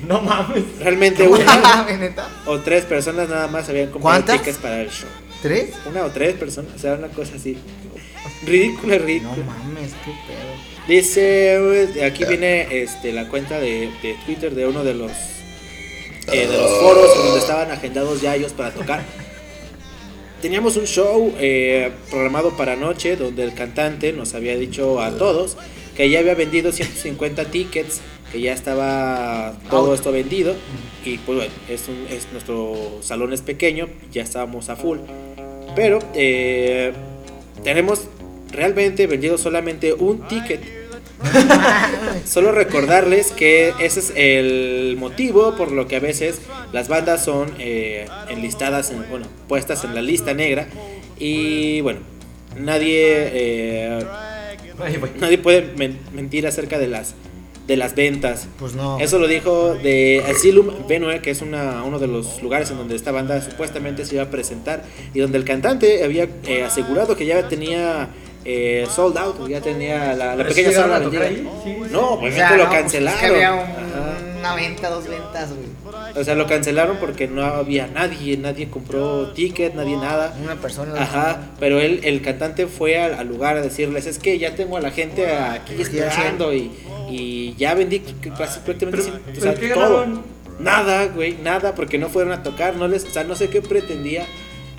No 0.07 0.21
mames. 0.21 0.63
Realmente 0.79 1.27
una 1.27 1.85
¿neta? 1.99 2.29
o 2.45 2.59
tres 2.61 2.85
personas 2.85 3.27
nada 3.27 3.47
más 3.49 3.67
habían 3.67 3.91
comprado 3.91 4.23
¿Cuántas? 4.23 4.37
tickets 4.39 4.57
para 4.57 4.81
el 4.81 4.89
show. 4.89 5.09
¿Tres? 5.41 5.71
Una 5.89 6.05
o 6.05 6.09
tres 6.11 6.35
personas, 6.35 6.71
o 6.75 6.79
sea, 6.79 6.93
una 6.93 7.09
cosa 7.09 7.33
así. 7.35 7.57
Ridícula, 8.45 8.97
No 8.97 9.05
ridícula. 9.05 9.35
mames, 9.45 9.91
qué 10.05 10.11
pedo. 10.11 10.87
Dice, 10.87 11.55
eh, 11.99 12.05
aquí 12.05 12.23
viene 12.25 12.81
este, 12.83 13.11
la 13.11 13.27
cuenta 13.27 13.59
de, 13.59 13.91
de 14.01 14.15
Twitter 14.25 14.55
de 14.55 14.65
uno 14.65 14.83
de 14.83 14.93
los, 14.93 15.11
eh, 16.31 16.47
de 16.47 16.57
los 16.57 16.71
foros 16.79 17.15
donde 17.17 17.39
estaban 17.39 17.71
agendados 17.71 18.21
ya 18.21 18.35
ellos 18.35 18.53
para 18.53 18.71
tocar. 18.71 19.03
Teníamos 20.41 20.75
un 20.77 20.85
show 20.85 21.33
eh, 21.39 21.91
programado 22.09 22.57
para 22.57 22.73
anoche 22.73 23.15
donde 23.15 23.43
el 23.43 23.53
cantante 23.53 24.11
nos 24.11 24.33
había 24.33 24.57
dicho 24.57 24.99
a 24.99 25.11
todos 25.11 25.55
que 25.95 26.09
ya 26.09 26.19
había 26.19 26.33
vendido 26.35 26.71
150 26.71 27.45
tickets, 27.45 28.01
que 28.31 28.41
ya 28.41 28.53
estaba 28.53 29.53
todo 29.69 29.93
esto 29.93 30.11
vendido. 30.11 30.55
Y 31.05 31.17
pues 31.19 31.37
bueno, 31.37 31.53
es, 31.69 31.87
un- 31.87 32.07
es 32.09 32.27
nuestro 32.31 32.97
salón 33.01 33.33
es 33.33 33.41
pequeño, 33.41 33.87
ya 34.11 34.23
estábamos 34.23 34.69
a 34.69 34.75
full, 34.75 34.97
pero 35.75 35.99
eh, 36.15 36.91
tenemos 37.63 38.07
realmente 38.51 39.05
vendido 39.05 39.37
solamente 39.37 39.93
un 39.93 40.27
ticket. 40.27 40.61
Solo 42.25 42.51
recordarles 42.51 43.31
que 43.31 43.73
ese 43.79 43.99
es 43.99 44.13
el 44.15 44.95
motivo 44.97 45.55
por 45.55 45.71
lo 45.71 45.87
que 45.87 45.95
a 45.97 45.99
veces 45.99 46.39
las 46.71 46.87
bandas 46.87 47.23
son 47.23 47.51
eh, 47.59 48.07
enlistadas, 48.29 48.91
en, 48.91 49.07
bueno, 49.09 49.27
puestas 49.47 49.83
en 49.83 49.95
la 49.95 50.01
lista 50.01 50.33
negra 50.33 50.67
y 51.19 51.81
bueno, 51.81 51.99
nadie 52.57 53.29
eh, 53.33 54.05
nadie 55.19 55.37
puede 55.37 55.73
men- 55.77 55.99
mentir 56.13 56.47
acerca 56.47 56.79
de 56.79 56.87
las 56.87 57.13
de 57.67 57.77
las 57.77 57.95
ventas. 57.95 58.47
Pues 58.59 58.73
no. 58.73 58.99
Eso 58.99 59.19
lo 59.19 59.27
dijo 59.27 59.75
de 59.75 60.23
Asylum 60.27 60.87
Venue, 60.89 61.21
que 61.21 61.29
es 61.29 61.41
una, 61.41 61.83
uno 61.83 61.99
de 61.99 62.07
los 62.07 62.41
lugares 62.41 62.69
en 62.71 62.77
donde 62.77 62.95
esta 62.95 63.11
banda 63.11 63.39
supuestamente 63.41 64.03
se 64.03 64.15
iba 64.15 64.23
a 64.23 64.29
presentar 64.31 64.83
y 65.13 65.19
donde 65.19 65.37
el 65.37 65.45
cantante 65.45 66.03
había 66.03 66.27
eh, 66.47 66.63
asegurado 66.63 67.15
que 67.15 67.25
ya 67.27 67.47
tenía 67.47 68.09
eh, 68.45 68.87
sold 68.93 69.17
out, 69.17 69.47
ya 69.47 69.61
tenía 69.61 70.13
la, 70.13 70.35
pequeña 70.43 70.71
sala 70.71 70.99
vendida. 70.99 71.23
ahí, 71.25 71.47
sí, 71.63 71.75
sí. 71.83 71.91
No, 71.91 71.99
O 72.01 72.13
obviamente 72.13 72.37
sea, 72.37 72.51
lo 72.51 72.63
no, 72.63 72.69
pues, 72.69 72.81
cancelaron. 72.81 73.19
es 73.19 73.19
que 73.21 73.35
había 73.35 73.53
un- 73.53 74.39
una 74.39 74.55
venta, 74.55 74.89
dos 74.89 75.07
ventas, 75.07 75.49
güey. 75.53 75.71
O 76.19 76.23
sea, 76.23 76.33
lo 76.33 76.47
cancelaron 76.47 76.97
porque 76.97 77.27
no 77.27 77.43
había 77.43 77.85
nadie, 77.87 78.35
nadie 78.37 78.69
compró 78.71 79.31
ticket, 79.33 79.75
nadie 79.75 79.95
nada. 79.97 80.35
Una 80.43 80.55
persona. 80.55 80.99
Ajá, 80.99 81.41
pero 81.59 81.79
él, 81.79 81.99
el 82.03 82.21
cantante 82.23 82.65
fue 82.65 82.99
al, 82.99 83.13
al 83.13 83.27
lugar 83.27 83.57
a 83.57 83.61
decirles, 83.61 84.07
es 84.07 84.17
que 84.17 84.39
ya 84.39 84.55
tengo 84.55 84.77
a 84.77 84.81
la 84.81 84.89
gente 84.89 85.27
aquí 85.31 85.79
esperando 85.79 86.53
y, 86.53 86.71
y 87.09 87.53
ya 87.57 87.75
vendí 87.75 87.99
casi 88.35 88.59
prácticamente 88.61 89.11
Pero- 89.27 89.37
o 89.37 89.41
sea, 89.41 89.53
¿qué 89.53 89.67
todo. 89.69 89.99
ganaron? 89.99 90.23
Nada, 90.59 91.05
güey, 91.07 91.37
nada, 91.43 91.73
porque 91.75 91.97
no 91.97 92.09
fueron 92.09 92.33
a 92.33 92.41
tocar, 92.43 92.75
no 92.75 92.87
les, 92.87 93.03
o 93.05 93.09
sea, 93.09 93.23
no 93.23 93.35
sé 93.35 93.49
qué 93.49 93.61
pretendía 93.61 94.25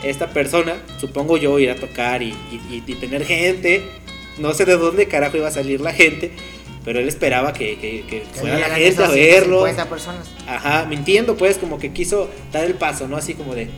esta 0.02 0.28
persona, 0.30 0.74
supongo 0.98 1.36
yo, 1.36 1.58
ir 1.58 1.70
a 1.70 1.76
tocar 1.76 2.22
y, 2.22 2.28
y- 2.50 2.60
y- 2.70 2.82
y 2.86 2.94
tener 2.96 3.24
gente, 3.24 3.82
no 4.38 4.52
sé 4.54 4.64
de 4.64 4.76
dónde 4.76 5.06
carajo 5.08 5.36
iba 5.36 5.48
a 5.48 5.52
salir 5.52 5.80
la 5.80 5.92
gente, 5.92 6.30
pero 6.84 6.98
él 6.98 7.08
esperaba 7.08 7.52
que, 7.52 7.78
que- 7.78 8.02
que 8.08 8.22
que 8.22 8.26
fuera 8.40 8.58
la 8.58 8.74
gente 8.74 9.04
a 9.04 9.08
verlo. 9.08 9.64
150 9.66 9.88
personas. 9.88 10.30
Ajá, 10.48 10.86
mintiendo, 10.88 11.36
pues, 11.36 11.58
como 11.58 11.78
que 11.78 11.92
quiso 11.92 12.28
dar 12.52 12.64
el 12.64 12.74
paso, 12.74 13.06
¿no? 13.06 13.16
Así 13.16 13.34
como 13.34 13.54
de, 13.54 13.68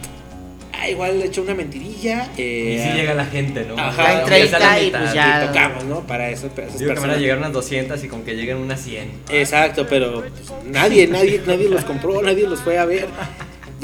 ah, 0.73 0.89
igual 0.89 1.19
le 1.19 1.27
echó 1.27 1.43
una 1.43 1.55
mentirilla. 1.55 2.31
Eh, 2.39 2.79
Y 2.79 2.83
sí 2.83 2.97
llega 2.97 3.13
la 3.13 3.27
gente, 3.27 3.67
¿no? 3.67 3.77
Ajá. 3.79 4.03
Ya 4.03 4.13
en 4.13 4.19
Aunque 4.21 4.49
sea 4.49 4.59
la 4.59 4.75
30 4.77 4.99
y 4.99 5.01
pues 5.03 5.13
y 5.13 5.15
ya. 5.17 5.47
tocamos, 5.47 5.85
¿no? 5.85 6.01
Para 6.07 6.31
eso, 6.31 6.49
para 6.49 6.69
esas 6.69 6.79
Digo 6.79 6.89
que 6.89 6.95
van 6.95 6.99
a 6.99 7.01
personas. 7.03 7.21
llegar 7.21 7.39
unas 7.39 7.53
200 7.53 8.03
y 8.05 8.09
con 8.09 8.23
que 8.23 8.35
lleguen 8.35 8.57
unas 8.57 8.81
100. 8.81 9.11
Exacto, 9.31 9.87
pero 9.87 10.21
pues, 10.23 10.33
nadie, 10.65 11.07
nadie, 11.07 11.43
nadie 11.47 11.69
los 11.69 11.85
compró, 11.85 12.23
nadie 12.23 12.47
los 12.49 12.61
fue 12.61 12.79
a 12.79 12.87
ver. 12.87 13.07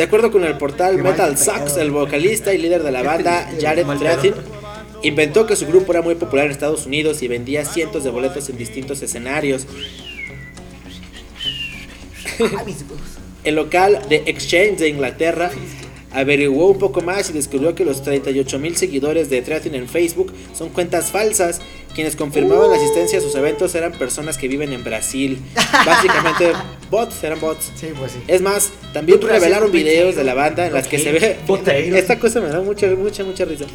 De 0.00 0.04
acuerdo 0.04 0.32
con 0.32 0.44
el 0.44 0.56
portal 0.56 0.96
Qué 0.96 1.02
Metal. 1.02 1.36
Sucks, 1.36 1.76
el 1.76 1.90
vocalista 1.90 2.54
y 2.54 2.56
líder 2.56 2.82
de 2.82 2.90
la 2.90 3.02
banda 3.02 3.52
Jared 3.60 3.84
pedo. 3.84 4.34
inventó 5.02 5.44
que 5.44 5.54
su 5.56 5.66
grupo 5.66 5.92
era 5.92 6.00
muy 6.00 6.14
popular 6.14 6.46
en 6.46 6.52
Estados 6.52 6.86
Unidos 6.86 7.20
y 7.22 7.28
vendía 7.28 7.66
cientos 7.66 8.02
de 8.04 8.08
boletos 8.08 8.48
en 8.48 8.56
distintos 8.56 9.02
escenarios. 9.02 9.66
Ah. 12.40 12.64
El 13.44 13.56
local 13.56 14.00
de 14.08 14.22
Exchange 14.24 14.78
de 14.78 14.88
Inglaterra 14.88 15.50
averiguó 16.12 16.70
un 16.70 16.78
poco 16.78 17.02
más 17.02 17.28
y 17.28 17.34
descubrió 17.34 17.74
que 17.74 17.84
los 17.84 18.02
38 18.02 18.58
mil 18.58 18.78
seguidores 18.78 19.28
de 19.28 19.42
Trattin 19.42 19.74
en 19.74 19.86
Facebook 19.86 20.32
son 20.54 20.70
cuentas 20.70 21.10
falsas. 21.10 21.60
Quienes 22.00 22.16
confirmaban 22.16 22.70
la 22.70 22.76
asistencia 22.76 23.18
a 23.18 23.20
sus 23.20 23.34
eventos 23.34 23.74
eran 23.74 23.92
personas 23.92 24.38
que 24.38 24.48
viven 24.48 24.72
en 24.72 24.82
Brasil. 24.82 25.38
Básicamente 25.84 26.52
bots, 26.90 27.22
eran 27.22 27.38
bots. 27.38 27.72
Sí, 27.76 27.88
pues 27.94 28.12
sí. 28.12 28.20
Es 28.26 28.40
más, 28.40 28.72
también 28.94 29.20
revelaron 29.20 29.70
videos 29.70 30.16
de 30.16 30.24
la 30.24 30.32
banda 30.32 30.66
en 30.66 30.72
las 30.72 30.88
que 30.88 30.98
se 30.98 31.12
ve. 31.12 31.36
Esta 31.98 32.18
cosa 32.18 32.40
me 32.40 32.48
da 32.48 32.62
mucha, 32.62 32.86
mucha, 32.96 33.22
mucha 33.22 33.44
risa. 33.44 33.66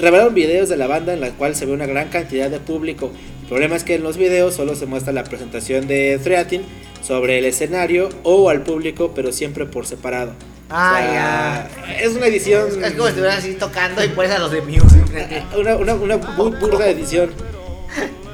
Revelaron 0.00 0.34
videos 0.34 0.68
de 0.68 0.76
la 0.76 0.88
banda 0.88 1.12
en 1.12 1.20
la 1.20 1.30
cual 1.30 1.54
se 1.54 1.64
ve 1.64 1.70
una 1.70 1.86
gran 1.86 2.08
cantidad 2.08 2.50
de 2.50 2.58
público. 2.58 3.12
El 3.42 3.48
problema 3.48 3.76
es 3.76 3.84
que 3.84 3.94
en 3.94 4.02
los 4.02 4.16
videos 4.16 4.54
solo 4.56 4.74
se 4.74 4.86
muestra 4.86 5.12
la 5.12 5.22
presentación 5.22 5.86
de 5.86 6.18
Threatin 6.20 6.62
sobre 7.06 7.38
el 7.38 7.44
escenario 7.44 8.08
o 8.24 8.50
al 8.50 8.64
público, 8.64 9.12
pero 9.14 9.30
siempre 9.30 9.64
por 9.64 9.86
separado. 9.86 10.32
Ah, 10.70 11.66
Es 12.00 12.14
una 12.14 12.26
edición. 12.26 12.68
Es 12.84 12.92
como 12.92 13.04
si 13.04 13.08
estuvieran 13.10 13.38
así 13.38 13.54
tocando 13.54 14.04
y 14.04 14.08
pones 14.08 14.30
a 14.32 14.38
los 14.38 14.50
de 14.50 14.60
Music. 14.62 15.02
Una, 15.58 15.76
una, 15.76 15.94
una 15.94 16.16
muy 16.18 16.50
burda 16.58 16.86
edición. 16.88 17.30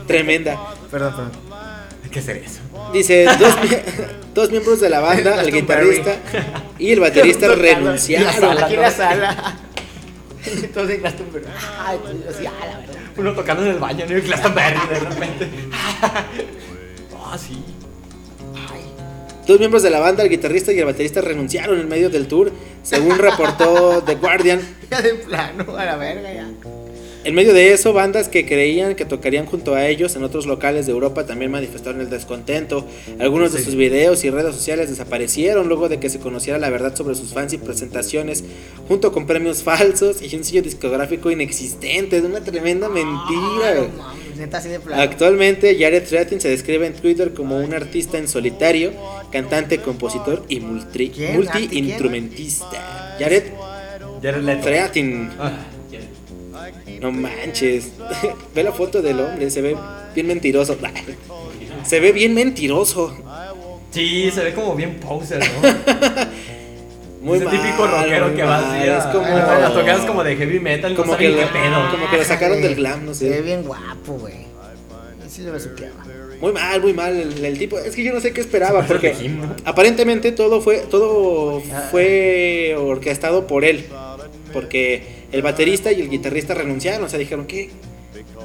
Tremenda. 0.06 0.58
Perdón, 0.90 1.14
perdón. 1.14 1.32
Hay 2.02 2.10
que 2.10 2.18
hacer 2.18 2.36
eso. 2.38 2.60
Dice, 2.92 3.24
dos, 3.38 3.54
mi- 3.62 4.02
dos 4.34 4.50
miembros 4.50 4.80
de 4.80 4.90
la 4.90 5.00
banda, 5.00 5.40
el 5.42 5.52
guitarrista 5.52 6.16
y 6.78 6.92
el 6.92 7.00
baterista 7.00 7.48
renunciaron. 7.54 8.58
Aquí 8.62 8.74
en 8.74 8.80
la 8.80 8.90
sala. 8.90 9.56
Entonces 10.44 11.00
Glastonbury. 11.00 11.44
Ay, 11.86 11.98
pues 12.02 12.36
así, 12.36 12.46
ah, 12.46 12.52
la 12.66 12.78
verdad. 12.78 12.94
Uno 13.16 13.32
tocando 13.32 13.62
en 13.64 13.70
el 13.70 13.78
baño, 13.78 14.04
¿no? 14.08 14.18
Y 14.18 14.20
Glastonbury 14.20 14.74
de 14.90 15.00
repente. 15.00 15.48
Ah, 17.16 17.38
sí. 17.38 17.62
Dos 19.46 19.58
miembros 19.58 19.82
de 19.82 19.90
la 19.90 20.00
banda, 20.00 20.22
el 20.22 20.30
guitarrista 20.30 20.72
y 20.72 20.78
el 20.78 20.86
baterista, 20.86 21.20
renunciaron 21.20 21.78
en 21.78 21.88
medio 21.88 22.08
del 22.08 22.26
tour 22.28 22.50
Según 22.82 23.18
reportó 23.18 24.02
The 24.06 24.14
Guardian, 24.14 24.60
Ya 24.90 25.02
de 25.02 25.14
plano, 25.14 25.76
a 25.76 25.84
la 25.84 25.96
verga 25.96 26.32
ya. 26.32 26.48
En 27.24 27.34
medio 27.34 27.54
de 27.54 27.72
eso, 27.72 27.94
bandas 27.94 28.28
que 28.28 28.44
creían 28.44 28.94
que 28.94 29.06
tocarían 29.06 29.46
junto 29.46 29.74
a 29.74 29.86
ellos 29.86 30.14
en 30.14 30.24
otros 30.24 30.44
locales 30.44 30.84
de 30.84 30.92
Europa 30.92 31.24
también 31.24 31.50
manifestaron 31.50 32.02
el 32.02 32.10
descontento. 32.10 32.86
Algunos 33.18 33.54
de 33.54 33.64
sus 33.64 33.76
videos 33.76 34.22
y 34.24 34.30
redes 34.30 34.54
sociales 34.54 34.90
desaparecieron 34.90 35.68
luego 35.68 35.88
de 35.88 35.98
que 35.98 36.10
se 36.10 36.18
conociera 36.18 36.58
la 36.58 36.68
verdad 36.68 36.94
sobre 36.94 37.14
sus 37.14 37.32
fans 37.32 37.54
y 37.54 37.58
presentaciones, 37.58 38.44
junto 38.88 39.10
con 39.10 39.26
premios 39.26 39.62
falsos 39.62 40.20
y 40.20 40.36
un 40.36 40.44
sello 40.44 40.60
discográfico 40.60 41.30
inexistente. 41.30 42.18
Es 42.18 42.24
una 42.24 42.44
tremenda 42.44 42.90
mentira. 42.90 43.08
Ah, 43.26 43.74
no 43.74 44.02
mames, 44.02 44.23
neta 44.36 44.58
así 44.58 44.68
de 44.68 44.78
plano. 44.80 45.02
Actualmente, 45.02 45.76
Jared 45.78 46.04
Tratin 46.04 46.40
se 46.40 46.48
describe 46.48 46.86
en 46.86 46.94
Twitter 46.94 47.34
como 47.34 47.58
un 47.58 47.74
artista 47.74 48.18
en 48.18 48.28
solitario, 48.28 48.92
cantante, 49.30 49.78
compositor 49.78 50.44
y 50.48 50.60
multi-instrumentista. 50.60 53.16
Jared 53.18 53.44
Jared. 54.24 55.28
Ah, 55.38 55.52
No 57.00 57.12
manches. 57.12 57.92
ve 58.54 58.62
la 58.62 58.72
foto 58.72 59.02
del 59.02 59.20
hombre, 59.20 59.50
se 59.50 59.60
ve 59.60 59.76
bien 60.14 60.26
mentiroso. 60.26 60.78
Se 61.84 62.00
ve 62.00 62.12
bien 62.12 62.32
mentiroso. 62.32 63.14
Sí, 63.90 64.30
se 64.30 64.42
ve 64.42 64.54
como 64.54 64.74
bien 64.74 64.98
poser, 65.00 65.38
¿no? 65.38 65.68
Muy 67.24 67.38
Ese 67.38 67.46
mal, 67.46 67.56
típico 67.60 67.86
rockero 67.86 68.26
muy 68.26 68.36
que 68.36 68.42
va 68.42 68.58
así 68.58 68.88
a, 68.88 68.98
Es 68.98 69.04
como, 69.06 69.26
las 69.26 69.72
tocadas 69.74 70.04
como 70.04 70.22
de 70.22 70.36
heavy 70.36 70.60
metal, 70.60 70.94
como 70.94 71.12
no 71.12 71.18
que, 71.18 71.24
saben 71.30 71.40
lo, 71.40 71.52
qué 71.52 71.58
pedo. 71.58 71.90
como 71.90 72.10
que 72.10 72.16
lo 72.18 72.24
sacaron 72.24 72.60
del 72.60 72.74
glam, 72.74 73.06
no 73.06 73.14
Se 73.14 73.30
ve 73.30 73.36
sé. 73.36 73.42
bien 73.42 73.62
guapo, 73.62 74.12
güey. 74.18 74.34
Sí 75.26 75.42
lo 75.42 75.52
besuqueaba. 75.52 76.04
Muy 76.40 76.52
mal, 76.52 76.82
muy 76.82 76.92
mal 76.92 77.16
el, 77.16 77.42
el 77.42 77.58
tipo. 77.58 77.78
Es 77.78 77.96
que 77.96 78.04
yo 78.04 78.12
no 78.12 78.20
sé 78.20 78.32
qué 78.34 78.42
esperaba 78.42 78.82
porque 78.86 79.14
aparentemente 79.64 80.32
todo 80.32 80.60
fue 80.60 80.78
todo 80.90 81.62
fue 81.90 82.76
orquestado 82.78 83.46
por 83.46 83.64
él. 83.64 83.86
Porque 84.52 85.02
el 85.32 85.40
baterista 85.42 85.90
y 85.92 86.02
el 86.02 86.10
guitarrista 86.10 86.52
renunciaron, 86.54 87.04
o 87.04 87.08
sea, 87.08 87.18
dijeron 87.18 87.46
que 87.46 87.70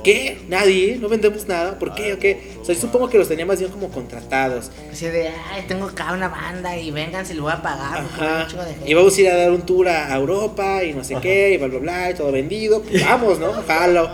¿Qué? 0.03 0.39
Nadie, 0.47 0.97
no 0.99 1.09
vendemos 1.09 1.47
nada. 1.47 1.77
¿Por 1.77 1.93
qué? 1.93 2.13
¿O 2.13 2.19
qué? 2.19 2.53
O 2.61 2.65
sea, 2.65 2.73
yo 2.73 2.81
supongo 2.81 3.09
que 3.09 3.17
los 3.17 3.27
tenía 3.27 3.45
más 3.45 3.59
bien 3.59 3.71
como 3.71 3.89
contratados. 3.89 4.71
Así 4.91 5.05
de, 5.07 5.27
ay, 5.27 5.65
tengo 5.67 5.87
acá 5.87 6.13
una 6.13 6.29
banda 6.29 6.77
y 6.77 6.89
vengan, 6.91 7.25
se 7.25 7.33
lo 7.33 7.43
voy 7.43 7.51
a 7.51 7.61
pagar. 7.61 8.03
porque 8.03 8.21
hay 8.21 8.27
Ajá. 8.27 8.43
un 8.43 8.47
chingo 8.49 8.63
de 8.63 8.69
gente". 8.73 8.89
Y 8.89 8.93
vamos 8.93 9.17
a 9.17 9.21
ir 9.21 9.29
a 9.29 9.35
dar 9.35 9.51
un 9.51 9.61
tour 9.63 9.87
a 9.89 10.15
Europa 10.15 10.83
y 10.83 10.93
no 10.93 11.03
sé 11.03 11.15
qué, 11.21 11.53
y 11.53 11.57
bla, 11.57 11.67
bla, 11.67 11.79
bla, 11.79 12.11
y 12.11 12.13
todo 12.13 12.31
vendido. 12.31 12.81
Pues 12.81 13.03
vamos, 13.03 13.39
¿no? 13.39 13.51
Jalo. 13.67 14.09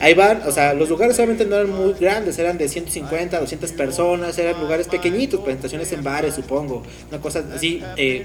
Ahí 0.00 0.14
van, 0.14 0.42
o 0.46 0.52
sea, 0.52 0.74
los 0.74 0.88
lugares 0.88 1.16
obviamente 1.16 1.44
no 1.44 1.56
eran 1.56 1.70
muy 1.70 1.92
grandes, 1.94 2.38
eran 2.38 2.56
de 2.56 2.68
150, 2.68 3.40
200 3.40 3.72
personas, 3.72 4.38
eran 4.38 4.60
lugares 4.60 4.86
pequeñitos, 4.86 5.40
presentaciones 5.40 5.90
en 5.92 6.04
bares, 6.04 6.34
supongo. 6.36 6.84
Una 7.10 7.20
cosa 7.20 7.42
así, 7.52 7.82
eh, 7.96 8.24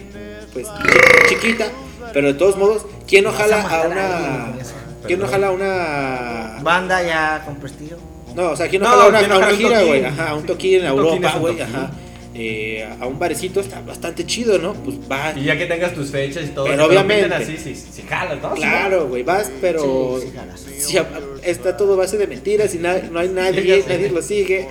pues 0.53 0.67
chiquita, 1.29 1.71
pero 2.13 2.27
de 2.27 2.35
todos 2.35 2.57
modos, 2.57 2.85
¿quién 3.07 3.23
no 3.23 3.31
jala 3.31 3.61
a 3.63 3.87
una. 3.87 4.53
¿Quién 5.07 5.19
no 5.19 5.27
jala 5.27 5.51
una. 5.51 6.59
Banda 6.61 7.03
ya 7.03 7.43
con 7.45 7.55
prestigio. 7.55 7.97
No, 8.35 8.51
o 8.51 8.55
sea, 8.55 8.67
¿quién 8.67 8.81
no, 8.81 8.89
No, 8.89 8.95
jala 8.95 9.07
una, 9.09 9.19
¿quién 9.19 9.29
no 9.29 9.35
a 9.35 9.37
una 9.37 9.45
jala 9.45 9.57
un 9.57 9.61
gira, 9.61 9.83
güey? 9.83 10.05
Ajá, 10.05 10.33
un 10.35 10.45
toquín 10.45 10.79
en 10.79 10.85
Europa, 10.85 11.35
güey, 11.39 11.61
ajá. 11.61 11.91
Eh, 12.35 12.87
a 12.99 13.05
un 13.05 13.19
barecito 13.19 13.59
está 13.59 13.81
bastante 13.81 14.25
chido, 14.25 14.57
¿no? 14.57 14.73
Pues 14.73 14.97
va. 15.11 15.33
Y 15.35 15.43
ya 15.43 15.57
que 15.57 15.67
tengas 15.67 15.93
tus 15.93 16.09
fechas 16.09 16.45
y 16.45 16.47
todo, 16.49 16.65
Pero 16.65 16.85
obviamente. 16.85 17.33
así, 17.35 17.57
si, 17.57 17.75
si 17.75 18.01
jalas, 18.01 18.41
¿no? 18.41 18.53
Claro, 18.55 19.07
güey, 19.07 19.21
vas, 19.21 19.51
pero 19.61 20.17
Sí, 20.19 20.27
sí, 20.27 20.33
jalas. 20.35 20.65
si 20.79 20.97
a- 20.97 21.07
está 21.43 21.77
todo 21.77 21.95
base 21.95 22.17
de 22.17 22.25
mentiras 22.25 22.73
y 22.73 22.79
na- 22.79 22.97
no 23.11 23.19
hay 23.19 23.29
nadie, 23.29 23.83
nadie 23.87 24.09
lo 24.09 24.21
sigue. 24.23 24.67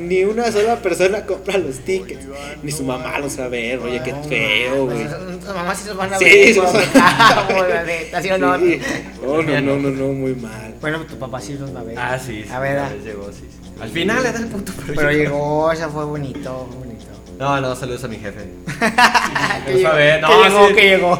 Ni 0.00 0.24
una 0.24 0.50
sola 0.52 0.76
persona 0.82 1.24
compra 1.24 1.56
los 1.58 1.78
tickets. 1.80 2.26
Ni 2.62 2.72
su 2.72 2.82
mamá 2.84 3.18
lo 3.20 3.30
sabe 3.30 3.60
ver, 3.76 3.78
oye, 3.78 4.00
qué 4.04 4.14
feo, 4.28 4.86
güey. 4.86 4.98
Pues, 5.06 5.10
Sus 5.44 5.54
mamás 5.54 5.78
sí 5.78 5.88
los 5.88 5.96
van 5.96 6.12
a 6.14 6.18
Sí, 6.18 6.24
ver. 6.24 6.48
sí, 6.54 6.60
como 6.60 6.72
sí. 6.72 6.78
cago, 6.92 7.68
la 7.68 7.84
neta, 7.84 8.22
¿sí 8.22 8.30
o 8.30 8.38
no? 8.38 8.58
Sí. 8.58 8.80
No, 9.22 9.42
no, 9.42 9.60
no, 9.60 9.76
no, 9.78 9.90
no, 9.90 10.06
muy 10.12 10.34
mal. 10.34 10.74
Bueno, 10.80 11.00
tu 11.06 11.16
papá 11.16 11.40
sí 11.40 11.54
los 11.54 11.74
va 11.74 11.80
a 11.80 11.84
ver. 11.84 11.98
Ah, 11.98 12.18
sí, 12.18 12.42
sí. 12.44 12.50
A 12.52 12.58
ver, 12.58 12.78
ah. 12.78 12.90
llegó, 13.04 13.30
sí, 13.32 13.46
sí. 13.50 13.70
Al 13.82 13.90
final 13.90 14.22
le 14.22 14.32
da 14.32 14.38
el 14.38 14.46
punto, 14.46 14.72
pero, 14.86 14.94
pero 14.94 15.10
llegó, 15.10 15.72
eso 15.72 15.90
fue 15.90 16.04
bonito, 16.04 16.68
fue 16.70 16.78
bonito. 16.78 17.06
No, 17.36 17.60
no, 17.60 17.74
saludos 17.74 18.04
a 18.04 18.08
mi 18.08 18.16
jefe. 18.16 18.48
que 19.66 19.74
llegó, 19.74 19.88
a 19.88 19.94
ver, 19.94 20.22
no, 20.22 20.28
que 20.28 20.48
llegó, 20.48 20.68
sí. 20.68 20.74
que 20.74 20.82
llegó. 20.82 21.18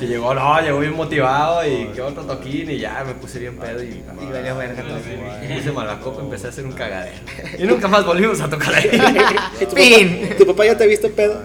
Que 0.00 0.06
llegó, 0.08 0.34
no, 0.34 0.60
llegó 0.60 0.80
bien 0.80 0.96
motivado 0.96 1.64
y 1.64 1.86
que 1.94 2.02
otro 2.02 2.24
toquín 2.24 2.68
y 2.72 2.78
ya 2.78 3.04
me 3.06 3.14
puse 3.14 3.38
bien 3.38 3.56
pedo 3.56 3.80
y. 3.80 3.86
Y 3.86 4.32
valió 4.32 4.56
verga 4.56 4.82
todo. 4.82 4.98
Y 4.98 5.54
puse 5.54 5.70
malacopa 5.70 6.22
y 6.22 6.24
empecé 6.24 6.48
a 6.48 6.50
hacer 6.50 6.66
un 6.66 6.72
cagadero. 6.72 7.18
Y 7.56 7.62
nunca 7.62 7.86
más 7.86 8.04
volvimos 8.04 8.40
a 8.40 8.50
tocar 8.50 8.74
ahí. 8.74 8.90
¿Y 9.60 9.66
tu, 9.66 9.76
Fin. 9.76 10.22
papá, 10.22 10.36
¿Tu 10.38 10.46
papá 10.46 10.64
ya 10.66 10.76
te 10.76 10.82
ha 10.82 10.86
visto 10.88 11.08
pedo? 11.12 11.40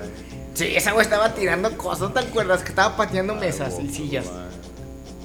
Sí, 0.56 0.76
esa 0.76 0.94
güey 0.94 1.04
estaba 1.04 1.36
tirando 1.36 1.78
cosas, 1.78 2.12
¿te 2.16 2.20
acuerdas? 2.22 2.64
Que 2.64 2.70
estaba 2.70 2.98
pateando 2.98 3.36
mesas 3.36 3.76
y 3.80 3.90
sillas. 3.90 4.26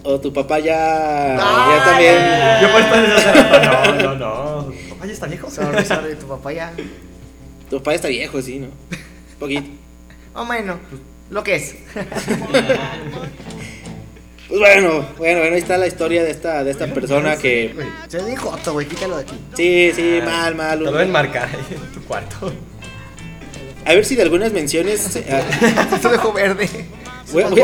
¿O 0.03 0.21
tu 0.21 0.31
papá 0.31 0.59
ya, 0.59 1.37
Ay, 1.37 1.79
ya 1.79 1.85
también? 1.85 2.17
Yo 2.61 2.71
por 2.71 2.81
estar 2.83 4.03
no, 4.03 4.03
no, 4.03 4.15
no. 4.17 4.92
Papá 5.03 5.09
ya 5.09 5.15
está 5.15 5.27
viejo. 5.27 5.51
Sorry, 5.51 5.85
sorry, 5.85 6.15
tu 6.15 6.29
papá 6.29 6.53
ya. 6.53 6.73
Tu 7.69 7.79
papá 7.79 7.91
ya 7.91 7.97
está 7.97 8.07
viejo, 8.07 8.41
sí, 8.41 8.61
¿no? 8.61 8.69
Poquito. 9.41 9.69
O 10.33 10.45
menos, 10.45 10.79
lo 11.29 11.43
que 11.43 11.57
es. 11.57 11.75
Pues 14.49 14.61
bueno, 14.61 15.07
bueno, 15.17 15.41
bueno, 15.41 15.55
ahí 15.55 15.63
está 15.63 15.79
la 15.79 15.87
historia 15.87 16.23
de 16.23 16.31
esta, 16.31 16.63
de 16.63 16.73
esta 16.73 16.87
persona 16.93 17.39
que... 17.39 17.75
Se 18.07 18.23
bien 18.23 18.37
joto, 18.37 18.75
güey, 18.75 18.87
quítalo 18.87 19.17
de 19.17 19.23
aquí. 19.23 19.39
Sí, 19.57 19.93
sí, 19.95 20.21
mal, 20.23 20.55
mal. 20.55 20.79
Te 20.79 20.85
lo 20.85 20.91
voy 20.91 21.01
a 21.01 21.05
enmarcar 21.05 21.49
ahí 21.49 21.75
en 21.75 21.93
tu 21.93 22.05
cuarto. 22.05 22.53
A 23.87 23.95
ver 23.95 24.05
si 24.05 24.15
de 24.15 24.21
algunas 24.21 24.53
menciones... 24.53 25.19
ah, 25.31 25.99
Se 26.03 26.09
dejó 26.11 26.35
verde. 26.35 26.69
Voy, 27.33 27.45
voy 27.45 27.63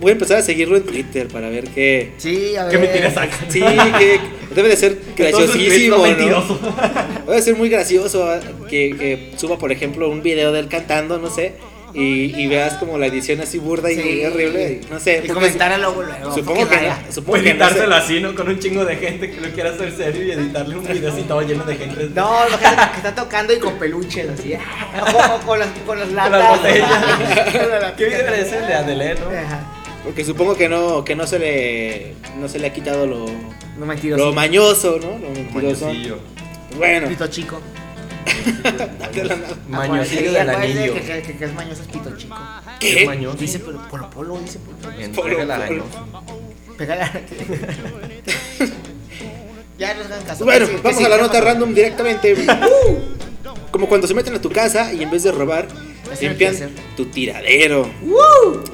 voy 0.00 0.10
a 0.10 0.12
empezar 0.12 0.38
a 0.38 0.42
seguirlo 0.42 0.76
en 0.76 0.84
Twitter 0.84 1.28
para 1.28 1.48
ver 1.48 1.64
qué... 1.68 2.12
Sí, 2.16 2.56
a 2.56 2.64
ver. 2.64 2.72
¿Qué 2.72 2.78
mentiras 2.78 3.14
saca? 3.14 3.36
Sí, 3.48 3.60
que 3.60 4.20
debe 4.54 4.68
de 4.68 4.76
ser 4.76 4.98
graciosísimo, 5.16 5.96
¿no? 5.96 6.02
mentiroso. 6.02 6.58
Debe 7.26 7.42
ser 7.42 7.56
muy 7.56 7.68
gracioso 7.68 8.24
ah, 8.24 8.40
que, 8.68 8.96
que 8.96 9.32
suba, 9.36 9.58
por 9.58 9.72
ejemplo, 9.72 10.08
un 10.08 10.22
video 10.22 10.52
de 10.52 10.60
él 10.60 10.68
cantando, 10.68 11.18
no 11.18 11.30
sé, 11.30 11.54
y, 11.94 12.34
y 12.40 12.46
veas 12.46 12.74
como 12.74 12.98
la 12.98 13.06
edición 13.06 13.40
así 13.40 13.58
burda 13.58 13.90
y 13.90 13.96
Sí. 13.96 14.24
horrible, 14.24 14.80
y 14.82 14.90
no 14.92 14.98
sé. 15.00 15.22
Y 15.24 15.28
comentar 15.28 15.78
luego, 15.80 16.02
luego. 16.02 16.34
Supongo 16.34 16.68
que 16.68 16.76
vaya. 16.76 17.02
no, 17.06 17.12
supongo 17.12 17.32
que 17.34 17.42
no 17.42 17.44
sé. 17.44 17.50
editárselo 17.50 17.94
así, 17.94 18.20
¿no? 18.20 18.34
Con 18.34 18.48
un 18.48 18.58
chingo 18.58 18.84
de 18.84 18.96
gente 18.96 19.30
que 19.30 19.40
lo 19.40 19.48
quiera 19.50 19.70
hacer 19.70 19.92
serio 19.96 20.22
y 20.24 20.30
editarle 20.32 20.76
un 20.76 20.86
video 20.86 21.12
así 21.12 21.22
todo 21.22 21.42
lleno 21.42 21.64
de 21.64 21.76
gente. 21.76 22.08
No, 22.14 22.48
lo 22.48 22.58
que, 22.58 22.64
que 22.64 22.96
está 22.96 23.14
tocando 23.14 23.52
y 23.52 23.58
con 23.58 23.74
peluches 23.78 24.28
así. 24.30 24.54
O, 24.54 25.34
o 25.36 25.40
con 25.40 25.58
las, 25.58 25.68
con 25.86 25.98
Con 25.98 26.14
latas. 26.16 26.30
las 26.30 26.58
botellas. 26.58 26.90
Con 27.52 27.60
las 27.60 27.70
latas. 27.70 27.92
¿Qué 27.96 28.04
video 28.06 28.34
es 28.34 28.52
el 28.52 28.66
de 28.66 28.74
Adele, 28.74 29.14
no? 29.14 29.26
Ajá. 29.30 29.66
Porque 30.04 30.24
supongo 30.24 30.56
que 30.56 30.68
no, 30.68 31.04
que 31.04 31.14
no 31.14 31.26
se 31.26 31.38
le, 31.38 32.14
no 32.38 32.48
se 32.48 32.58
le 32.58 32.68
ha 32.68 32.72
quitado 32.72 33.06
lo, 33.06 33.26
No 33.78 33.84
mentiroso. 33.86 34.24
lo 34.24 34.32
mañoso, 34.32 34.98
¿no? 35.02 35.18
Lo 35.18 35.30
mentiroso. 35.30 35.86
Mañosillo. 35.86 36.18
Bueno, 36.76 37.08
Pito 37.08 37.26
chico. 37.26 37.60
De 39.14 39.24
la 39.24 39.36
nada. 39.36 39.56
Mañosillo 39.68 40.32
del 40.32 40.50
anillo. 40.50 40.94
Que, 40.94 41.00
que, 41.00 41.22
que, 41.22 41.36
que 41.36 41.44
es 41.44 41.54
mañoso 41.54 41.82
es 41.82 41.88
pito 41.88 42.16
chico. 42.16 42.36
¿Qué? 42.78 43.06
Mañoso. 43.06 43.36
Dice 43.38 43.58
pero 43.60 43.88
Polo 43.88 44.10
Polo, 44.10 44.38
dice 44.40 44.58
Polo 44.58 44.76
Polo. 44.78 44.98
El 44.98 45.10
Polo, 45.10 45.52
arañoso. 45.52 46.06
Pégale. 46.78 47.04
ya 49.78 49.94
nos 49.94 50.06
hagan 50.06 50.24
caso. 50.24 50.44
Bueno, 50.44 50.66
sí, 50.66 50.72
vamos 50.82 50.98
sí, 50.98 51.04
a 51.04 51.08
la 51.08 51.16
¿qué 51.16 51.22
nota 51.22 51.40
random 51.40 51.74
directamente. 51.74 52.34
Uh, 52.88 53.70
Como 53.70 53.88
cuando 53.88 54.06
se 54.06 54.14
meten 54.14 54.34
a 54.34 54.40
tu 54.40 54.50
casa 54.50 54.92
y 54.92 55.02
en 55.02 55.10
vez 55.10 55.22
de 55.22 55.30
robar, 55.32 55.68
limpian 56.20 56.56
tu 56.96 57.06
tiradero. 57.06 57.88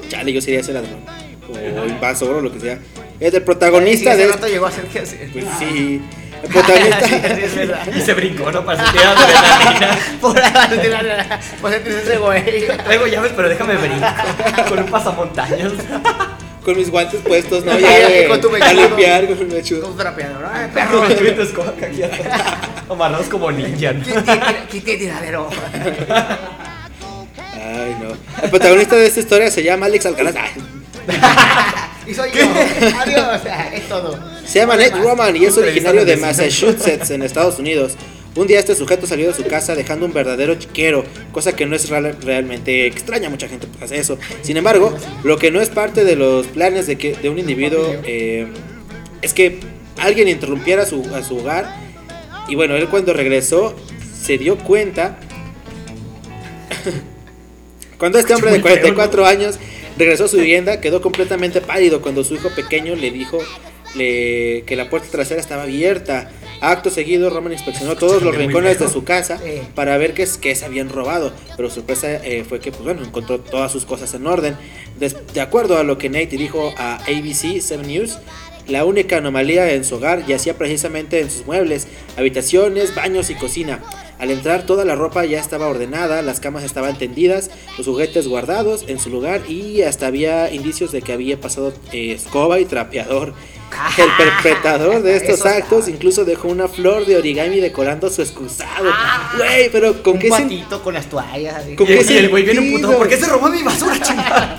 Chale, 0.08 0.32
yo 0.32 0.40
sería 0.40 0.60
ese 0.60 0.72
ladrón. 0.72 1.00
O 1.48 1.86
invasor 1.86 2.36
o 2.36 2.40
lo 2.40 2.52
que 2.52 2.60
sea. 2.60 2.78
Es 3.20 3.32
el 3.32 3.40
Sí, 3.40 3.40
protagonista 3.40 4.16
de 4.16 4.26
rato 4.28 4.46
llegó 4.46 4.66
a 4.66 4.68
hacer 4.68 4.84
que 4.86 4.98
hacer. 5.00 5.30
Pues 5.32 5.44
sí. 5.58 6.00
El 6.42 6.48
Sí, 6.52 6.52
protagonista. 6.52 7.06
sí, 7.06 7.42
es 7.42 7.54
verdad. 7.56 7.86
Y 7.94 8.00
se 8.00 8.14
brincó, 8.14 8.50
¿no? 8.52 8.64
Para 8.64 8.84
sentir 8.84 9.02
adrenalina. 9.02 9.98
Por 10.20 10.34
la 10.38 11.40
Por 11.60 11.72
sentirse 11.72 12.02
ese 12.02 12.16
güey. 12.18 12.66
Traigo 12.84 13.06
llaves, 13.06 13.32
pero 13.34 13.48
déjame 13.48 13.76
brincar. 13.76 14.24
Con 14.68 14.78
un 14.80 14.86
pasamontañas. 14.86 15.72
con 16.64 16.76
mis 16.76 16.90
guantes 16.90 17.20
puestos, 17.20 17.64
¿no? 17.64 17.78
Ya 17.78 18.08
de, 18.08 18.28
con 18.28 18.40
tu 18.40 18.48
a 18.48 18.52
mechudo. 18.52 18.72
limpiar 18.82 19.26
con 19.26 19.38
mi 19.38 19.54
mechudo. 19.54 19.82
Con 19.82 19.96
trapeador. 19.96 20.46
Ay, 20.52 20.70
perro. 20.72 21.00
Con 21.00 21.14
tu 21.16 21.42
escoba 21.42 21.70
aquí. 21.70 22.02
Amarrados 22.90 23.26
como 23.28 23.50
ninja, 23.50 23.92
¿no? 23.92 24.04
Quite 24.68 24.96
tiradero. 24.96 25.48
Ay, 27.54 27.96
no. 28.00 28.16
El 28.42 28.50
protagonista 28.50 28.96
de 28.96 29.06
esta 29.06 29.20
historia 29.20 29.50
se 29.50 29.62
llama 29.62 29.86
Alex 29.86 30.06
Alcalá. 30.06 30.32
Y 32.08 32.14
soy 32.14 32.30
yo. 32.32 32.44
Adiós. 33.00 33.40
Es 33.74 33.88
todo. 33.88 34.18
Se 34.46 34.60
llama 34.60 34.76
Ned 34.76 34.92
Roman 34.96 35.34
y 35.36 35.44
es 35.44 35.56
originario 35.56 36.04
de. 36.04 36.16
Massachusetts, 36.16 37.10
en 37.10 37.22
Estados 37.22 37.58
Unidos. 37.58 37.94
Un 38.34 38.46
día 38.46 38.58
este 38.58 38.74
sujeto 38.74 39.06
salió 39.06 39.28
de 39.28 39.34
su 39.34 39.44
casa 39.44 39.74
dejando 39.74 40.04
un 40.04 40.12
verdadero 40.12 40.54
chiquero, 40.56 41.04
cosa 41.32 41.56
que 41.56 41.64
no 41.64 41.74
es 41.74 41.88
real- 41.88 42.18
realmente 42.20 42.86
extraña, 42.86 43.30
mucha 43.30 43.48
gente 43.48 43.66
hace 43.80 43.96
eso. 43.98 44.18
Sin 44.42 44.58
embargo, 44.58 44.94
lo 45.24 45.38
que 45.38 45.50
no 45.50 45.62
es 45.62 45.70
parte 45.70 46.04
de 46.04 46.16
los 46.16 46.46
planes 46.48 46.86
de, 46.86 46.98
que, 46.98 47.14
de 47.14 47.30
un 47.30 47.38
individuo 47.38 47.96
eh, 48.04 48.46
es 49.22 49.32
que 49.32 49.58
alguien 49.96 50.28
interrumpiera 50.28 50.84
su, 50.84 51.02
a 51.14 51.22
su 51.22 51.38
hogar. 51.38 51.76
Y 52.46 52.56
bueno, 52.56 52.76
él 52.76 52.88
cuando 52.88 53.14
regresó 53.14 53.74
se 54.22 54.36
dio 54.36 54.58
cuenta, 54.58 55.18
cuando 57.98 58.18
este 58.18 58.34
hombre 58.34 58.52
de 58.52 58.58
Muy 58.58 58.68
feo, 58.68 58.80
44 58.80 59.26
años 59.26 59.58
Regresó 59.98 60.24
a 60.24 60.28
su 60.28 60.36
vivienda, 60.36 60.80
quedó 60.80 61.00
completamente 61.00 61.60
pálido 61.60 62.02
cuando 62.02 62.22
su 62.24 62.34
hijo 62.34 62.50
pequeño 62.50 62.94
le 62.96 63.10
dijo 63.10 63.38
le- 63.94 64.62
que 64.66 64.76
la 64.76 64.90
puerta 64.90 65.08
trasera 65.10 65.40
estaba 65.40 65.62
abierta. 65.62 66.30
Acto 66.60 66.90
seguido, 66.90 67.30
Roman 67.30 67.52
inspeccionó 67.52 67.96
todos 67.96 68.22
los 68.22 68.34
rincones 68.48 68.78
de 68.78 68.84
su 68.92 69.04
casa 69.04 69.40
para 69.74 69.96
ver 69.96 70.12
qué, 70.14 70.22
es- 70.24 70.36
qué 70.36 70.54
se 70.54 70.64
habían 70.66 70.88
robado. 70.90 71.32
Pero 71.56 71.68
su 71.70 71.76
sorpresa 71.76 72.12
eh, 72.24 72.44
fue 72.46 72.60
que, 72.60 72.72
pues 72.72 72.82
bueno, 72.84 73.02
encontró 73.02 73.40
todas 73.40 73.72
sus 73.72 73.86
cosas 73.86 74.12
en 74.14 74.26
orden. 74.26 74.56
Des- 74.98 75.16
de 75.32 75.40
acuerdo 75.40 75.78
a 75.78 75.82
lo 75.82 75.96
que 75.98 76.10
Nate 76.10 76.36
dijo 76.36 76.72
a 76.76 76.96
ABC 77.06 77.60
7 77.60 77.78
News, 77.86 78.18
la 78.68 78.84
única 78.84 79.18
anomalía 79.18 79.72
en 79.72 79.84
su 79.84 79.96
hogar 79.96 80.26
yacía 80.26 80.58
precisamente 80.58 81.20
en 81.20 81.30
sus 81.30 81.46
muebles, 81.46 81.86
habitaciones, 82.16 82.94
baños 82.94 83.30
y 83.30 83.34
cocina. 83.34 83.80
Al 84.18 84.30
entrar 84.30 84.64
toda 84.64 84.84
la 84.84 84.94
ropa 84.94 85.24
ya 85.26 85.38
estaba 85.40 85.66
ordenada, 85.68 86.22
las 86.22 86.40
camas 86.40 86.64
estaban 86.64 86.96
tendidas, 86.98 87.50
los 87.76 87.86
juguetes 87.86 88.26
guardados 88.28 88.84
en 88.88 88.98
su 88.98 89.10
lugar 89.10 89.42
y 89.48 89.82
hasta 89.82 90.06
había 90.06 90.50
indicios 90.52 90.90
de 90.90 91.02
que 91.02 91.12
había 91.12 91.38
pasado 91.40 91.72
eh, 91.92 92.12
escoba 92.12 92.58
y 92.58 92.64
trapeador. 92.64 93.34
El 93.98 94.10
perpetrador 94.16 95.02
de 95.02 95.16
estos 95.16 95.40
Eso 95.40 95.48
está. 95.48 95.58
actos 95.58 95.88
incluso 95.88 96.24
dejó 96.24 96.48
una 96.48 96.66
flor 96.68 97.04
de 97.04 97.16
origami 97.16 97.60
decorando 97.60 98.08
su 98.10 98.22
excusado. 98.22 98.90
Güey, 99.36 99.70
pero 99.70 100.02
¿con 100.02 100.14
un 100.14 100.18
qué 100.20 100.28
sen- 100.28 100.42
patito 100.44 100.82
con 100.82 100.94
las 100.94 101.06
toallas. 101.10 101.56
así. 101.56 101.74
¿Con 101.76 101.86
Y, 101.86 101.90
qué 101.98 102.12
y 102.14 102.16
el 102.16 102.28
güey 102.30 102.44
viene 102.44 102.70
putado. 102.72 102.96
¿Por 102.96 103.08
qué 103.08 103.16
se 103.16 103.26
robó 103.26 103.48
mi 103.48 103.62
basura, 103.62 104.00
chingada? 104.02 104.58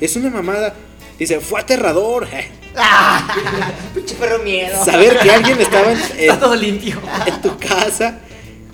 Es 0.00 0.14
una 0.16 0.30
mamada. 0.30 0.74
Dice, 1.18 1.40
fue 1.40 1.60
aterrador. 1.60 2.28
Ah, 2.76 3.72
pinche 3.94 4.14
perro 4.16 4.42
miedo. 4.42 4.84
Saber 4.84 5.18
que 5.18 5.30
alguien 5.30 5.60
estaba 5.60 5.92
en, 5.92 5.98
en- 6.18 6.20
Está 6.20 6.38
todo 6.40 6.54
limpio. 6.56 7.00
en 7.26 7.42
tu 7.42 7.56
casa. 7.58 8.20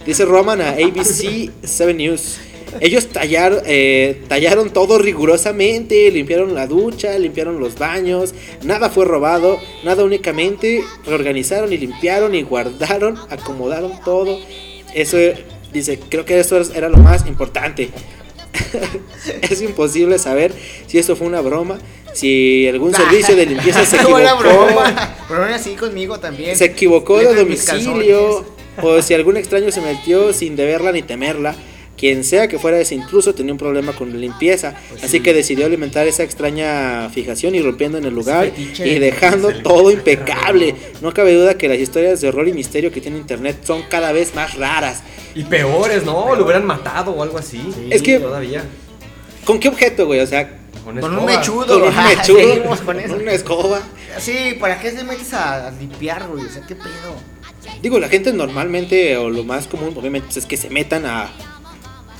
Dice 0.05 0.25
Roman 0.25 0.61
a 0.61 0.71
ABC 0.71 1.51
7 1.63 1.95
News. 1.95 2.39
Ellos 2.81 3.09
tallaron, 3.09 3.61
eh, 3.67 4.23
tallaron 4.29 4.71
todo 4.71 4.97
rigurosamente, 4.99 6.11
limpiaron 6.11 6.55
la 6.55 6.67
ducha, 6.67 7.19
limpiaron 7.19 7.61
los 7.61 7.75
baños, 7.79 8.35
nada 8.63 8.89
fue 8.89 9.05
robado, 9.05 9.61
nada 9.85 10.03
únicamente 10.05 10.83
reorganizaron 11.05 11.71
y 11.73 11.77
limpiaron 11.77 12.35
y 12.35 12.43
guardaron, 12.43 13.19
acomodaron 13.29 13.93
todo. 14.03 14.39
Eso 14.95 15.19
dice, 15.71 16.01
creo 16.09 16.25
que 16.25 16.41
eso 16.41 16.63
era 16.75 16.89
lo 16.89 16.97
más 16.97 17.27
importante. 17.27 17.91
es 19.43 19.63
imposible 19.63 20.19
saber 20.19 20.53
si 20.87 20.99
esto 20.99 21.17
fue 21.17 21.27
una 21.27 21.41
broma, 21.41 21.79
si 22.13 22.69
algún 22.69 22.95
servicio 22.95 23.35
de 23.37 23.47
limpieza 23.47 23.85
se 23.85 23.97
equivocó. 24.01 24.39
Broma. 24.39 25.55
Así 25.55 25.75
conmigo 25.75 26.19
también. 26.21 26.57
Se 26.57 26.67
equivocó 26.67 27.19
de 27.19 27.35
domicilio 27.35 28.45
o 28.83 29.03
si 29.03 29.15
algún 29.15 29.37
extraño 29.37 29.71
se 29.71 29.81
metió 29.81 30.33
sin 30.33 30.57
deberla 30.57 30.93
ni 30.93 31.03
temerla. 31.03 31.55
Quien 31.97 32.25
sea 32.25 32.49
que 32.49 32.59
fuera 32.59 32.81
ese 32.81 32.95
intruso 32.97 33.35
tenía 33.35 33.53
un 33.53 33.59
problema 33.59 33.93
con 33.93 34.11
la 34.11 34.17
limpieza, 34.17 34.75
Pues 34.91 35.05
así 35.05 35.21
que 35.21 35.33
decidió 35.35 35.67
alimentar 35.67 36.07
esa 36.09 36.25
extraña 36.25 37.09
fijación 37.11 37.55
irrumpiendo 37.55 37.97
en 37.99 38.05
el 38.05 38.15
lugar 38.15 38.47
fetiche 38.47 38.89
y 38.89 38.95
de 38.95 39.01
dejando 39.01 39.51
se 39.53 39.61
todo 39.61 39.89
le- 39.89 39.95
impecable. 39.95 40.75
No 41.01 41.13
cabe 41.15 41.35
duda 41.35 41.57
que 41.57 41.69
las 41.69 41.79
historias 41.79 42.21
de 42.21 42.29
horror 42.29 42.49
y 42.49 42.53
misterio 42.55 42.91
que 42.91 43.01
tiene 43.01 43.19
internet 43.19 43.59
son 43.65 43.83
cada 43.89 44.11
vez 44.13 44.35
más 44.35 44.55
raras. 44.57 45.03
Y 45.35 45.45
peores, 45.45 46.05
¿no? 46.05 46.35
Lo 46.35 46.45
hubieran 46.45 46.65
matado 46.67 47.13
o 47.13 47.23
algo 47.23 47.39
así. 47.39 47.61
Es 47.91 48.03
que- 48.03 48.19
Todavía. 48.19 48.65
¿Con 49.45 49.61
qué 49.61 49.69
objeto, 49.69 50.07
güey? 50.07 50.21
O 50.21 50.27
sea, 50.27 50.59
Con, 50.85 50.99
Con 50.99 51.17
un 51.19 51.25
mechudo. 51.27 51.67
con 51.67 51.83
un 51.83 51.95
mechudo, 52.05 52.39
seguimos 52.39 52.81
con 52.81 52.99
eso. 52.99 53.15
una 53.15 53.33
escoba. 53.33 53.81
Sí, 54.19 54.57
¿para 54.59 54.81
qué 54.81 54.91
te 54.91 55.05
metes 55.05 55.33
a, 55.33 55.69
a 55.69 55.71
limpiar, 55.71 56.27
güey? 56.29 56.45
O 56.47 56.49
sea, 56.49 56.63
¿qué 56.67 56.75
pedo? 56.75 57.15
Digo, 57.81 58.01
la 58.01 58.09
gente 58.09 58.33
normalmente, 58.33 59.17
o 59.17 59.31
lo 59.31 59.45
más 59.45 59.69
común, 59.69 59.95
obviamente, 59.97 60.27
pues, 60.27 60.39
es 60.39 60.47
que 60.47 60.57
se 60.57 60.71
metan 60.71 61.07
a. 61.07 61.31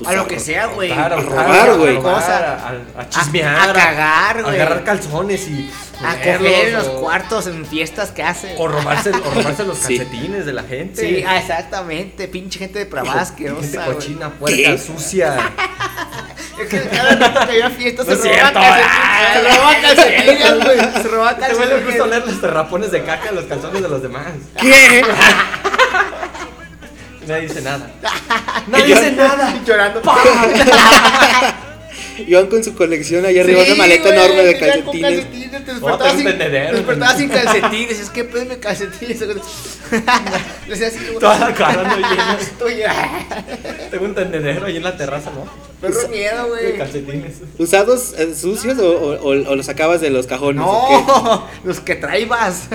pues, 0.03 0.15
A 0.15 0.19
lo 0.19 0.27
que 0.27 0.39
sea, 0.39 0.65
güey. 0.67 0.91
A 0.91 1.09
robar, 1.09 1.69
A 1.69 1.73
güey. 1.73 1.97
A, 1.97 1.99
a, 2.09 2.69
a- 2.97 3.01
a 3.01 3.09
chismear. 3.09 3.55
A- 3.55 3.63
a 3.63 3.73
cagar, 3.73 4.37
a 4.37 4.41
güey. 4.43 4.55
agarrar 4.55 4.83
calzones 4.83 5.47
y. 5.47 5.71
A 6.03 6.15
coger 6.15 6.41
en 6.67 6.73
los 6.73 6.87
o- 6.87 7.01
cuartos, 7.01 7.47
en 7.47 7.65
fiestas 7.65 8.11
que 8.11 8.23
hacen. 8.23 8.55
O 8.57 8.67
robarse, 8.67 9.11
o 9.11 9.33
robarse 9.33 9.63
los 9.63 9.77
Sí. 9.83 9.97
calcetines 9.97 10.45
de 10.45 10.53
la 10.53 10.63
gente. 10.63 11.01
Sí, 11.01 11.23
ah, 11.27 11.37
exactamente. 11.37 12.27
Pinche 12.27 12.59
gente 12.59 12.79
depravada, 12.79 13.21
asquerosa, 13.21 13.85
cochina, 13.85 14.29
puerca, 14.31 14.55
¿Qué? 14.57 14.77
sucia. 14.77 15.35
Es 16.53 16.69
que 16.69 16.81
cada 16.81 17.15
rato 17.15 17.39
que 17.47 17.51
había 17.63 17.69
fiestas 17.71 18.05
No 18.07 18.15
se 18.15 18.21
cierto. 18.21 18.59
calcetines. 18.59 19.33
Se 19.33 19.49
robaban 19.57 19.81
calcetines, 19.81 20.63
güey. 20.63 20.79
Se 21.01 21.07
robaban 21.07 21.35
Te 21.35 21.41
huele 21.41 21.55
gusto 21.55 21.69
calcetines. 21.71 22.01
oler 22.01 22.27
los 22.27 22.41
terrapones 22.41 22.91
de 22.91 23.03
caca 23.03 23.29
en 23.29 23.35
los 23.35 23.45
calzones 23.45 23.81
de 23.81 23.89
los 23.89 24.01
demás. 24.03 24.27
¿Qué? 24.61 25.03
Nadie 27.27 27.47
dice 27.47 27.61
nada. 27.61 27.89
Yo- 28.79 28.85
dice 28.85 29.11
nada. 29.11 29.61
Llorando. 29.65 30.01
Iban 32.27 32.45
con 32.45 32.63
su 32.63 32.75
colección 32.75 33.25
allá 33.25 33.41
arriba, 33.41 33.63
Sí, 33.63 33.71
una 33.71 33.77
maleta 33.83 34.09
enorme 34.09 34.43
de 34.43 34.59
calcetines. 34.59 35.01
calcetines, 35.01 35.51
Te 35.51 35.71
despertabas 35.73 36.13
sin, 36.13 36.23
tendedero. 36.25 36.69
te 36.69 36.75
despertabas 36.75 37.17
sin 37.17 37.29
calcetines. 37.29 37.99
Es 37.99 38.09
que 38.11 38.23
pédeme 38.23 38.59
calcetines. 38.59 39.19
Le 39.21 39.31
decía 40.69 40.87
así 40.87 40.99
como. 41.07 41.19
Toda 41.19 41.39
la 41.39 41.53
cara 41.55 41.83
no 41.83 41.95
llena. 41.95 42.37
Estoy. 42.39 42.75
Tengo 43.89 44.05
un 44.05 44.13
tendedero 44.15 44.65
ahí 44.67 44.77
en 44.77 44.83
la 44.83 44.95
terraza, 44.95 45.31
¿no? 45.31 45.45
Perro 45.81 46.07
miedo, 46.09 46.47
güey. 46.49 46.77
calcetines. 46.77 47.33
¿Usados 47.57 48.13
eh, 48.17 48.33
sucios 48.39 48.77
o, 48.79 48.89
o- 48.91 49.15
o- 49.15 49.49
o 49.51 49.55
los 49.55 49.65
sacabas 49.65 49.99
de 49.99 50.11
los 50.11 50.27
cajones? 50.27 50.63
No, 50.63 51.47
los 51.63 51.79
que 51.79 51.95
traibas. 51.95 52.67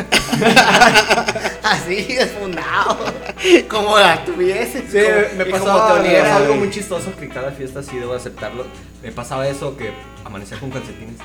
Así, 1.62 2.02
desfundado. 2.14 2.98
Como 3.68 3.98
la 3.98 4.24
tuvieses. 4.24 4.84
Sí, 4.90 4.98
como- 4.98 5.38
me 5.38 5.44
pasaba 5.46 6.00
me 6.00 6.16
algo 6.18 6.54
muy 6.54 6.70
chistoso 6.70 7.14
que 7.18 7.28
cada 7.28 7.50
fiesta 7.52 7.82
sí 7.82 7.98
debo 7.98 8.14
aceptarlo. 8.14 8.66
Me 9.02 9.12
pasaba 9.12 9.46
eso 9.48 9.76
que 9.76 9.92
amanecía 10.24 10.58
con 10.58 10.70
calcetines. 10.70 11.16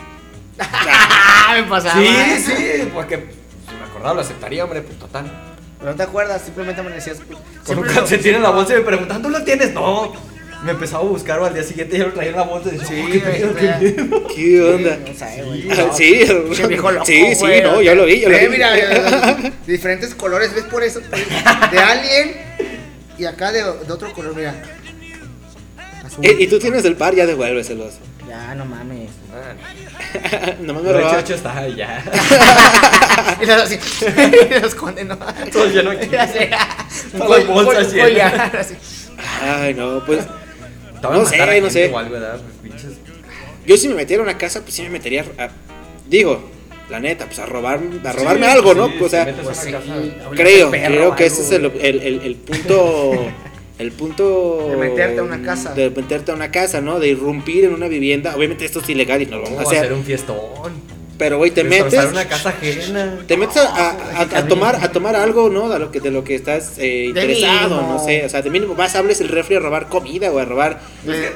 Me 1.55 1.63
pasaba. 1.63 1.95
Sí, 1.95 2.07
sí, 2.45 2.89
porque 2.93 3.17
si 3.67 3.75
me 3.75 3.85
acordaba 3.85 4.13
lo 4.15 4.21
aceptaría, 4.21 4.63
hombre, 4.63 4.81
pues 4.81 4.99
total. 4.99 5.25
Pero 5.79 5.91
no 5.91 5.97
te 5.97 6.03
acuerdas, 6.03 6.41
simplemente 6.43 6.81
amanecías. 6.81 7.19
Con 7.65 7.79
un 7.79 7.85
calcetín 7.85 8.35
en 8.35 8.43
la 8.43 8.51
bolsa 8.51 8.73
y 8.73 8.77
me 8.77 8.83
preguntaban, 8.83 9.21
¿tú 9.21 9.29
lo 9.29 9.43
tienes? 9.43 9.73
No. 9.73 10.13
Me 10.63 10.71
empezaba 10.71 11.03
a 11.03 11.07
buscar 11.07 11.39
o 11.39 11.45
al 11.45 11.53
día 11.53 11.63
siguiente 11.63 11.97
ya 11.97 12.05
lo 12.05 12.13
traía 12.13 12.29
en 12.31 12.35
la 12.37 12.43
bolsa 12.43 12.69
y 12.69 12.77
decía, 12.77 12.87
Sí, 12.87 13.03
"Oh, 13.05 13.11
qué 13.11 13.19
pedo, 13.19 13.53
qué 13.55 13.61
mira. 13.61 13.79
pedo". 13.79 14.27
¿Qué 14.35 14.61
onda? 14.61 14.97
No 15.07 15.13
sé, 15.13 15.43
güey. 15.45 15.67
Ah, 15.71 15.89
Sí, 15.93 16.25
Pinche 16.45 16.67
viejo 16.67 16.91
loco, 16.91 17.05
sí, 17.05 17.35
sí, 17.35 17.39
güey, 17.39 17.61
no, 17.61 17.81
yo 17.81 17.95
lo 17.95 18.05
vi, 18.05 18.21
yo 18.21 18.29
lo 18.29 18.37
vi. 18.39 18.47
mira, 18.49 18.73
diferentes 19.67 20.15
colores, 20.15 20.53
¿ves 20.55 20.63
por 20.65 20.83
eso? 20.83 20.99
De 21.71 21.79
alien 21.79 22.37
y 23.17 23.25
acá 23.25 23.51
de, 23.51 23.61
de 23.61 23.91
otro 23.93 24.11
color, 24.13 24.35
mira. 24.35 24.55
Azul. 26.05 26.25
Eh, 26.25 26.35
y 26.39 26.47
tú 26.47 26.59
tienes 26.59 26.85
el 26.85 26.95
par, 26.95 27.13
ya 27.13 27.25
devuélveselos. 27.25 27.95
Ya, 28.27 28.55
no 28.55 28.65
mames. 28.65 29.09
Nomás 30.61 30.83
me 30.83 30.91
Lo 30.93 31.19
hecho, 31.19 31.35
está 31.35 31.67
ya. 31.67 32.03
y 33.41 33.45
los 33.45 33.61
así, 33.61 33.77
y 34.49 34.53
los 34.53 34.63
esconden, 34.63 35.09
¿no? 35.09 35.17
Todo 35.51 35.65
lleno 35.67 35.91
aquí. 35.91 36.05
Un 36.05 36.11
llenas. 36.11 37.87
collar, 37.93 38.55
así. 38.57 38.75
Ay, 39.41 39.73
no, 39.73 40.03
pues. 40.05 40.19
No 41.11 41.19
a 41.21 41.23
matar 41.23 41.49
sé, 41.49 41.57
a 41.57 41.61
no 41.61 41.69
sé. 41.69 41.91
O 41.91 41.97
algo, 41.97 42.11
¿verdad? 42.11 42.39
Pues, 42.41 42.71
pinches. 42.73 42.97
Yo 43.65 43.77
si 43.77 43.87
me 43.87 43.95
metiera 43.95 44.21
a 44.21 44.25
una 44.25 44.37
casa, 44.37 44.61
pues 44.61 44.73
sí 44.73 44.83
me 44.83 44.89
metería 44.89 45.25
a. 45.37 45.49
Digo, 46.09 46.41
la 46.89 46.99
neta, 46.99 47.25
pues 47.25 47.39
a 47.39 47.45
robar, 47.45 47.79
a 48.03 48.11
robarme 48.11 48.45
Sí, 48.45 48.51
algo, 48.51 48.73
pues 48.73 48.77
¿no? 48.77 48.87
sí, 48.89 48.97
o 49.03 49.09
sea, 49.09 49.35
Pues 49.43 49.57
sí, 49.57 49.71
creo, 50.35 50.69
perro 50.71 50.87
creo 50.95 51.15
que 51.15 51.25
ese 51.25 51.41
es 51.41 51.51
el, 51.51 51.65
el, 51.65 52.01
el- 52.01 52.21
el 52.23 52.35
punto. 52.35 53.27
El 53.79 53.91
punto. 53.91 54.67
De 54.69 54.77
meterte 54.77 55.19
a 55.19 55.23
una 55.23 55.41
casa. 55.41 55.73
De 55.73 55.89
meterte 55.89 56.31
a 56.31 56.35
una 56.35 56.51
casa, 56.51 56.79
¿no? 56.79 56.99
De 56.99 57.07
irrumpir 57.07 57.65
en 57.65 57.73
una 57.73 57.87
vivienda. 57.87 58.35
Obviamente 58.35 58.65
esto 58.65 58.79
es 58.81 58.87
ilegal 58.89 59.23
y 59.23 59.25
no 59.25 59.37
lo 59.37 59.43
vamos 59.45 59.59
a 59.59 59.63
¿Cómo 59.63 59.69
hacer. 59.71 59.79
hacer 59.85 59.93
un 59.93 60.03
fiestón? 60.03 60.37
Pero, 61.17 61.37
güey, 61.37 61.51
te 61.51 61.63
metes. 61.63 62.05
Una 62.05 62.25
casa 62.27 62.49
ajena. 62.49 63.19
Te 63.27 63.37
metes 63.37 63.57
a, 63.57 63.67
a- 63.67 63.89
a- 64.17 64.21
a 64.39 64.47
tomar 64.47 64.75
a 64.77 64.91
tomar 64.91 65.15
algo, 65.15 65.47
¿no? 65.49 65.69
De 65.69 65.77
lo 65.77 65.91
que, 65.91 65.99
de 65.99 66.09
lo 66.09 66.23
que 66.23 66.33
estás 66.33 66.73
eh, 66.79 67.05
interesado, 67.09 67.75
mínimo. 67.77 67.93
no 67.93 68.03
sé. 68.03 68.25
O 68.25 68.29
sea, 68.29 68.41
de 68.41 68.49
mínimo 68.49 68.73
vas, 68.75 68.95
hables 68.95 69.21
el 69.21 69.29
refri 69.29 69.55
a 69.55 69.59
robar 69.59 69.89
comida 69.89 70.31
o 70.31 70.39
a 70.39 70.45
robar. 70.45 70.79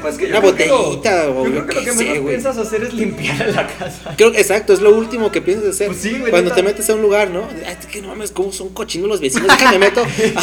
Pues 0.01 0.17
que 0.17 0.25
Una 0.25 0.36
yo 0.36 0.41
creo 0.41 0.55
que 0.55 0.65
lo- 0.65 0.78
botellita 0.84 1.30
o 1.30 1.45
Yo 1.45 1.51
creo 1.51 1.67
que 1.67 1.75
lo 1.75 1.82
que 1.84 1.91
sé, 1.91 2.03
menos 2.05 2.28
piensas 2.28 2.57
hacer 2.57 2.84
es 2.84 2.93
limpiar 2.93 3.47
la 3.49 3.67
casa. 3.67 4.15
Creo 4.17 4.30
exacto, 4.34 4.73
es 4.73 4.82
lo 4.82 4.95
último 4.97 5.32
que 5.32 5.41
piensas 5.41 5.69
hacer. 5.69 5.88
Pues 5.88 5.99
sí, 5.99 6.17
güey, 6.17 6.32
Cuando 6.32 6.51
te 6.53 6.63
metes 6.63 6.89
a 6.89 6.95
un 6.95 7.01
lugar, 7.03 7.30
¿no? 7.30 7.47
Ay, 7.65 7.78
que 7.91 8.01
no 8.01 8.07
mames, 8.09 8.32
cómo 8.32 8.51
son 8.51 8.69
cochinos 8.69 9.07
los 9.07 9.21
vecinos. 9.21 9.47
Déjame 9.47 9.78
meto. 9.78 10.03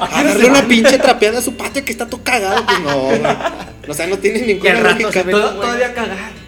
a, 0.00 0.22
darle 0.22 0.46
una 0.48 0.66
pinche 0.66 0.98
trapeada 0.98 1.38
a 1.38 1.42
su 1.42 1.54
patio 1.56 1.84
que 1.84 1.92
está 1.92 2.06
todo 2.06 2.22
cagado. 2.22 2.64
Pues 2.64 2.80
no, 2.80 2.98
güey. 3.00 3.20
O 3.88 3.94
sea, 3.94 4.06
no 4.06 4.16
tiene 4.18 4.42
ninguna 4.42 4.80
lógica. 4.80 5.22
Todavía 5.24 5.92
cagar. 5.92 6.45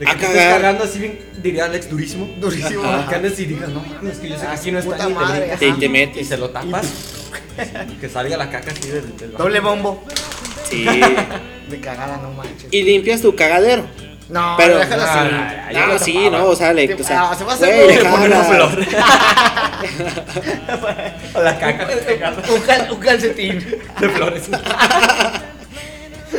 De 0.00 0.06
que 0.06 0.12
A 0.12 0.16
cagar. 0.16 0.60
cagando 0.60 0.84
así 0.84 0.98
bien, 0.98 1.18
diría 1.42 1.66
Alex, 1.66 1.88
durísimo. 1.90 2.26
Durísimo. 2.38 2.82
Ajá, 2.84 3.06
Que 3.08 3.14
andes 3.16 3.38
y 3.38 3.44
digas, 3.44 3.68
no 3.68 3.80
mames, 3.82 4.18
que 4.18 4.28
yo 4.30 4.34
sé 4.36 4.40
que 4.42 4.46
Ah, 4.48 4.52
aquí 4.54 4.72
no 4.72 4.78
está 4.80 4.90
puta 4.92 5.04
y 5.04 5.08
te 5.08 5.14
madre, 5.14 5.40
metes. 5.46 5.68
Y 5.68 5.72
te 5.78 5.88
metes. 5.90 6.22
Y 6.22 6.24
se 6.24 6.36
lo 6.38 6.48
tapas. 6.50 6.86
y 7.90 7.94
que 7.96 8.08
salga 8.08 8.36
la 8.38 8.50
caca 8.50 8.70
así 8.72 8.88
del, 8.88 9.14
del. 9.18 9.32
Doble 9.32 9.60
bombo. 9.60 10.02
Sí. 10.68 10.84
De 11.70 11.78
cagada, 11.80 12.16
no 12.16 12.32
manches. 12.32 12.66
Y 12.72 12.82
limpias 12.82 13.20
tu 13.20 13.36
cagadero. 13.36 13.84
No, 14.30 14.54
Pero- 14.56 14.78
déjalo 14.78 15.02
así. 15.02 15.18
Ah, 15.32 15.68
No, 15.72 15.86
lo 15.86 15.98
sí, 15.98 16.14
tapaba. 16.14 16.38
no, 16.38 16.44
o 16.46 16.56
sea, 16.56 16.72
le, 16.72 16.94
o 16.94 17.04
sea, 17.04 17.30
ah, 17.30 17.34
se 17.36 17.44
va 17.44 17.52
a 17.52 17.54
hacer 17.56 17.86
le 17.86 17.98
Pon 18.10 18.22
una 18.22 18.42
flor. 18.44 18.78
la 21.42 21.58
caca 21.58 21.88
Un, 22.54 22.60
cal- 22.62 22.88
un 22.92 23.00
calcetín. 23.00 23.58
de 24.00 24.08
flores. 24.08 24.48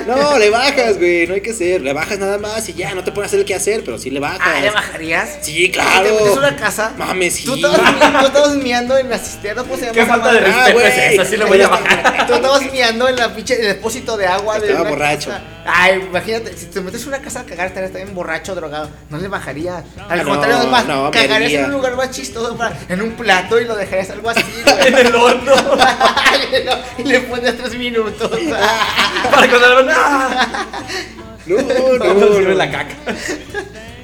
No, 0.07 0.37
le 0.37 0.49
bajas, 0.49 0.97
güey, 0.97 1.27
no 1.27 1.33
hay 1.33 1.41
que 1.41 1.51
hacer. 1.51 1.81
Le 1.81 1.93
bajas 1.93 2.17
nada 2.19 2.37
más 2.37 2.67
y 2.69 2.73
ya, 2.73 2.93
no 2.93 3.03
te 3.03 3.11
pones 3.11 3.25
a 3.25 3.29
hacer 3.29 3.39
el 3.39 3.45
que 3.45 3.55
hacer, 3.55 3.83
pero 3.83 3.97
sí 3.97 4.09
le 4.09 4.19
bajas. 4.19 4.39
Ah, 4.41 4.59
¿le 4.61 4.69
bajarías? 4.69 5.37
Sí, 5.41 5.65
te 5.67 5.71
claro. 5.71 6.03
metes 6.15 6.35
a 6.35 6.39
una 6.39 6.55
casa. 6.55 6.93
Mames, 6.97 7.35
sí. 7.35 7.45
Tú 7.45 7.55
estabas, 7.55 7.79
mi- 7.93 7.99
tú 8.19 8.25
estabas 8.27 8.55
miando 8.55 8.97
en 8.97 9.09
la 9.09 9.17
cisterna, 9.19 9.61
¿cómo 9.63 9.75
se 9.75 9.81
llama? 9.87 9.93
Qué 9.93 10.05
falta 10.05 10.31
de? 10.33 10.39
Ah, 10.39 10.41
respeto 10.43 10.73
güey. 10.73 10.87
es 10.87 11.13
esa, 11.13 11.25
sí 11.25 11.37
lo 11.37 11.47
voy 11.47 11.61
a 11.61 11.67
bajar. 11.67 12.27
Tú 12.27 12.33
estabas 12.33 12.71
miando 12.71 13.07
en 13.09 13.15
la 13.15 13.35
pinche, 13.35 13.55
en 13.55 13.61
el 13.61 13.67
depósito 13.67 14.17
de 14.17 14.27
agua 14.27 14.59
de 14.59 14.67
Estaba 14.67 14.81
una 14.81 14.89
borracho. 14.91 15.29
casa. 15.29 15.43
Ay, 15.65 16.01
imagínate, 16.07 16.57
si 16.57 16.65
te 16.67 16.81
metes 16.81 17.05
a 17.05 17.09
una 17.09 17.19
casa 17.19 17.41
a 17.41 17.43
cagar, 17.45 17.67
estarías 17.67 17.91
también 17.91 18.15
borracho, 18.15 18.55
drogado. 18.55 18.89
No 19.09 19.17
le 19.17 19.27
bajarías. 19.27 19.83
Al 20.09 20.19
Ah, 20.19 20.23
contrario, 20.23 20.55
no, 20.55 20.61
además, 20.63 20.87
no, 20.87 21.11
cagarías 21.11 21.51
en 21.53 21.65
un 21.65 21.71
lugar 21.71 21.95
más 21.95 22.11
chistoso, 22.11 22.57
para- 22.57 22.75
en 22.89 23.01
un 23.01 23.11
plato 23.11 23.59
y 23.61 23.65
lo 23.65 23.75
dejarías 23.75 24.09
algo 24.09 24.29
así, 24.31 24.41
güey. 24.63 24.87
En 24.87 24.97
el 24.97 25.15
horno. 25.15 25.53
y 26.97 27.03
le 27.03 27.19
pones 27.21 27.57
tres 27.57 27.75
minutos. 27.77 28.31
Para 29.31 29.49
cuando 29.49 29.81
lo 29.83 29.91
¡Ah! 29.93 30.47
No, 31.45 31.57
No, 31.57 32.13
no, 32.13 32.39
no. 32.39 32.49
la 32.53 32.71
caca. 32.71 32.95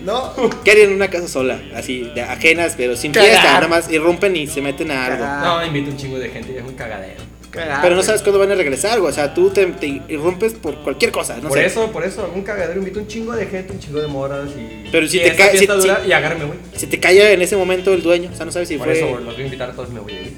¿No? 0.04 0.34
¿Qué 0.64 0.72
harían 0.72 0.90
en 0.92 0.96
una 0.96 1.10
casa 1.10 1.28
sola? 1.28 1.60
Así, 1.76 2.12
de 2.16 2.22
ajenas, 2.22 2.76
pero 2.78 2.96
sin 2.96 3.12
Cagar. 3.12 3.30
fiesta, 3.30 3.54
nada 3.54 3.68
más 3.68 3.92
irrumpen 3.92 4.36
y 4.36 4.48
se 4.48 4.62
meten 4.62 4.90
a 4.92 5.06
algo. 5.06 5.20
Cagar. 5.24 5.44
No, 5.46 5.66
invito 5.66 5.92
un 5.92 5.98
chingo 5.98 6.18
de 6.20 6.30
gente 6.30 6.54
y 6.54 6.58
es 6.58 6.64
un 6.64 6.74
cagadero. 6.76 7.22
Cagar, 7.52 7.82
Pero 7.82 7.96
no 7.96 8.04
sabes 8.04 8.22
cuándo 8.22 8.40
van 8.40 8.52
a 8.52 8.56
regresar, 8.56 9.00
güey. 9.00 9.12
O 9.12 9.16
sea, 9.16 9.34
tú 9.34 9.50
te, 9.50 9.66
te 9.68 10.02
irrumpes 10.10 10.54
por 10.54 10.76
cualquier 10.84 11.12
cosa, 11.12 11.38
no 11.42 11.48
por 11.50 11.58
sé. 11.58 11.66
eso, 11.66 11.92
por 11.92 12.04
eso, 12.04 12.26
algún 12.26 12.44
cagadero 12.44 12.78
invito 12.80 13.00
un 13.00 13.08
chingo 13.08 13.34
de 13.34 13.46
gente, 13.48 13.72
un 13.74 13.80
chingo 13.80 14.02
de 14.02 14.08
moras 14.08 14.50
y. 14.58 14.90
Pero 14.92 15.08
si 15.08 15.18
y 15.20 15.22
te 15.24 15.36
cae- 15.36 15.58
si- 15.58 15.66
dura 15.66 16.02
si- 16.04 16.10
y 16.10 16.12
agárrame, 16.12 16.46
güey. 16.46 16.60
Se 16.76 16.88
te 16.88 17.00
calla 17.00 17.32
en 17.32 17.42
ese 17.42 17.56
momento 17.56 17.94
el 17.94 18.04
dueño, 18.04 18.30
o 18.34 18.36
sea, 18.36 18.46
no 18.46 18.52
sabes 18.52 18.68
si 18.68 18.78
Por 18.78 18.88
fue. 18.88 18.98
eso 18.98 19.18
los 19.20 19.34
voy 19.34 19.44
a 19.44 19.46
invitar 19.46 19.70
a 19.70 19.74
todos 19.74 19.90
y 19.90 19.94
me 19.94 20.00
voy 20.02 20.14
a 20.14 20.22
ir. 20.22 20.34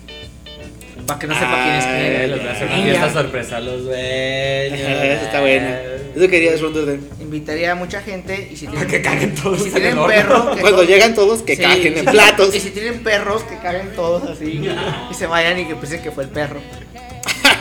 Para 1.08 1.20
que 1.20 1.26
no 1.26 1.34
sepa 1.34 1.64
quién 1.64 1.76
es 1.76 1.86
quién. 1.86 1.96
Eh, 2.22 2.28
les 2.28 2.38
voy 2.40 2.48
a 2.48 2.52
hacer 2.52 2.68
una 2.68 2.84
fiesta 2.84 3.14
sorpresa 3.14 3.58
a 3.58 3.62
los 3.62 3.84
dueños. 3.86 4.80
Eso 4.80 5.26
está 5.26 5.42
bueno. 5.42 5.68
Eso 6.16 6.28
querías, 6.28 6.62
Ronda. 6.62 6.94
Invitaría 7.20 7.72
a 7.72 7.76
mucha 7.76 8.02
gente 8.02 8.50
y 8.52 8.56
si 8.56 8.66
Para 8.68 8.80
tienen, 8.86 8.92
que 8.92 9.02
caguen 9.10 9.36
todos 9.36 9.60
si 9.60 9.66
en 9.70 9.72
tienen 9.74 9.92
el 9.94 9.98
horno. 10.00 10.08
perro, 10.14 10.56
que 10.56 10.62
Cuando 10.62 10.84
llegan 10.84 11.16
todos, 11.16 11.42
que 11.42 11.56
Sí, 11.56 11.62
caguen 11.64 11.98
en 11.98 12.06
platos. 12.06 12.54
Y 12.54 12.60
si 12.60 12.70
tienen 12.70 13.02
perros, 13.04 13.44
que 13.44 13.58
caguen 13.58 13.94
todos 13.96 14.30
así 14.30 14.62
y 15.12 15.14
se 15.16 15.26
vayan 15.26 15.60
y 15.60 15.66
que 15.66 15.76
piensen 15.76 16.02
que 16.04 16.12
fue 16.12 16.26
el 16.26 16.30
perro. 16.30 16.60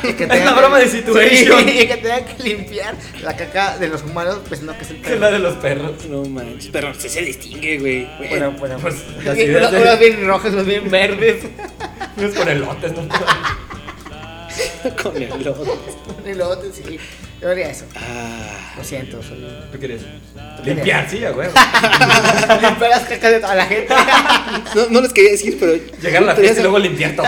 Y 0.03 0.13
que 0.13 0.25
Es 0.25 0.31
que- 0.31 0.51
broma 0.55 0.79
de 0.79 0.89
situation. 0.89 1.59
Sí, 1.65 1.71
y 1.83 1.87
que 1.87 1.97
tengan 1.97 2.25
que 2.25 2.43
limpiar 2.43 2.95
la 3.23 3.37
caca 3.37 3.79
de 3.79 3.89
los 3.89 4.03
humanos 4.03 4.39
pensando 4.49 4.77
que 4.77 4.83
es 4.85 4.91
el 4.91 5.01
Que 5.03 5.15
es 5.15 5.21
la 5.21 5.27
perro. 5.29 5.33
de 5.33 5.39
los 5.39 5.55
perros. 5.57 6.05
No 6.07 6.23
manches, 6.25 6.71
pero 6.73 6.93
sí 6.95 7.09
se 7.09 7.23
distingue, 7.23 7.79
güey. 7.79 8.09
Bueno, 8.29 8.53
bueno, 8.53 8.77
Pues, 8.81 8.95
pues. 8.97 9.25
las 9.25 9.35
Unas 9.35 9.39
ideas 9.39 9.71
de- 9.73 9.81
unas 9.83 9.99
bien 9.99 10.27
rojas, 10.27 10.53
unas 10.53 10.67
bien 10.67 10.91
verdes. 10.91 11.45
Unos 12.17 12.35
con 12.35 12.49
elotes, 12.49 12.93
¿no? 12.93 13.09
con 15.03 15.17
el 15.23 15.29
lodo. 15.45 15.79
Y 16.27 16.35
luego, 16.35 16.61
sí. 16.73 16.99
Yo 17.41 17.49
haría 17.51 17.71
eso. 17.71 17.85
Ah, 17.95 18.75
Lo 18.77 18.83
siento, 18.83 19.23
soy. 19.23 19.47
¿Tú 19.71 19.79
quieres? 19.79 20.03
Limpiar, 20.65 21.09
sí, 21.09 21.25
a 21.25 21.31
huevo. 21.31 21.53
Limpiar 22.61 22.91
las 22.91 23.05
cacas 23.05 23.31
de 23.31 23.39
toda 23.41 23.55
la 23.55 23.67
gente. 23.67 23.95
no, 24.75 24.87
no 24.91 25.01
les 25.01 25.13
quería 25.13 25.31
decir, 25.31 25.57
pero. 25.61 25.75
Llegar 26.03 26.25
a 26.25 26.27
la 26.27 26.35
fiesta 26.35 26.59
y 26.59 26.63
luego 26.63 26.79
limpiar 26.81 27.15
todo. 27.15 27.27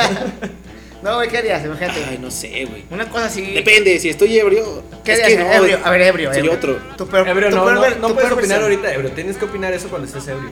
No, 1.03 1.15
güey, 1.17 1.29
¿qué 1.29 1.39
harías? 1.39 1.65
Imagínate. 1.65 2.05
Ay, 2.09 2.19
no 2.21 2.31
sé, 2.31 2.65
güey. 2.67 2.85
Una 2.91 3.09
cosa 3.09 3.27
así. 3.27 3.53
Depende, 3.55 3.99
si 3.99 4.11
estoy 4.11 4.39
ebrio. 4.39 4.83
¿Qué 5.05 5.13
es 5.15 5.23
harías? 5.23 5.39
que 5.39 5.45
no, 5.45 5.53
ebrio. 5.53 5.79
A 5.83 5.91
ver, 5.91 6.03
ebrio. 6.03 6.33
Ebrio. 6.33 6.53
otro. 6.53 6.79
Tu 6.97 7.07
peor- 7.09 7.27
Ebrio, 7.29 7.49
tu 7.51 7.57
no, 7.57 7.63
peor 7.65 7.75
no, 7.75 7.81
ver- 7.81 7.97
no 8.01 8.09
tu 8.09 8.15
puedes 8.15 8.31
opinar 8.33 8.61
versión. 8.61 8.63
ahorita, 8.63 8.95
ebrio. 8.95 9.11
Tienes 9.13 9.37
que 9.39 9.45
opinar 9.47 9.73
eso 9.73 9.89
cuando 9.89 10.07
estés 10.07 10.29
ebrio. 10.29 10.51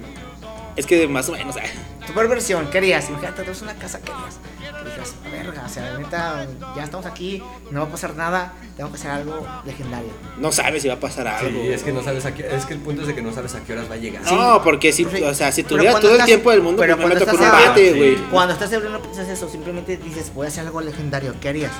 Es 0.78 0.86
que 0.86 1.08
más 1.08 1.28
o 1.28 1.32
menos. 1.32 1.56
ah, 1.56 1.62
Tu 2.06 2.12
peor 2.12 2.28
versión, 2.28 2.70
¿qué 2.70 2.78
harías? 2.78 3.08
Imagínate, 3.08 3.42
tú 3.42 3.50
es 3.50 3.62
una 3.62 3.74
casa, 3.74 4.00
¿qué 4.00 4.12
harías? 4.12 4.38
Que 4.84 4.90
digas, 4.90 5.14
verga, 5.30 5.62
o 5.66 5.68
sea, 5.68 5.98
neta, 5.98 6.46
ya 6.76 6.84
estamos 6.84 7.04
aquí, 7.04 7.42
no 7.72 7.80
va 7.80 7.86
a 7.86 7.90
pasar 7.90 8.14
nada, 8.14 8.52
tengo 8.76 8.88
que 8.90 8.96
hacer 8.96 9.10
algo 9.10 9.44
legendario. 9.66 10.10
No 10.38 10.52
sabes 10.52 10.82
si 10.82 10.88
va 10.88 10.94
a 10.94 11.00
pasar 11.00 11.26
algo. 11.26 11.60
Sí, 11.60 11.68
es 11.68 11.82
que 11.82 11.92
no 11.92 12.02
sabes 12.02 12.24
a 12.26 12.32
qué, 12.32 12.46
es 12.54 12.64
que 12.64 12.74
el 12.74 12.80
punto 12.80 13.02
es 13.02 13.08
de 13.08 13.14
que 13.16 13.22
no 13.22 13.32
sabes 13.34 13.54
a 13.56 13.60
qué 13.64 13.72
horas 13.72 13.90
va 13.90 13.94
a 13.94 13.98
llegar. 13.98 14.22
No, 14.30 14.62
porque 14.62 14.92
si, 14.92 15.04
Sí. 15.04 15.22
o 15.22 15.34
sea, 15.34 15.50
si 15.50 15.64
Pero 15.64 15.76
tuviera 15.76 15.90
cuando 15.92 16.08
todo 16.10 16.18
el 16.20 16.24
tiempo 16.24 16.50
del 16.52 16.62
mundo, 16.62 16.80
pero 16.80 16.96
pues 16.96 17.08
me 17.08 17.14
meto 17.14 17.26
con 17.26 17.36
un 17.40 17.44
estás 17.44 17.66
bate, 17.68 17.92
güey. 17.94 18.16
sí. 18.16 18.24
Cuando 18.30 18.52
estás 18.54 18.72
ebrio 18.72 18.90
no 18.90 19.02
piensas 19.02 19.28
eso, 19.28 19.48
simplemente 19.48 19.96
dices, 19.96 20.32
voy 20.32 20.46
a 20.46 20.48
hacer 20.48 20.64
algo 20.64 20.80
legendario, 20.80 21.34
¿qué 21.40 21.48
harías? 21.48 21.72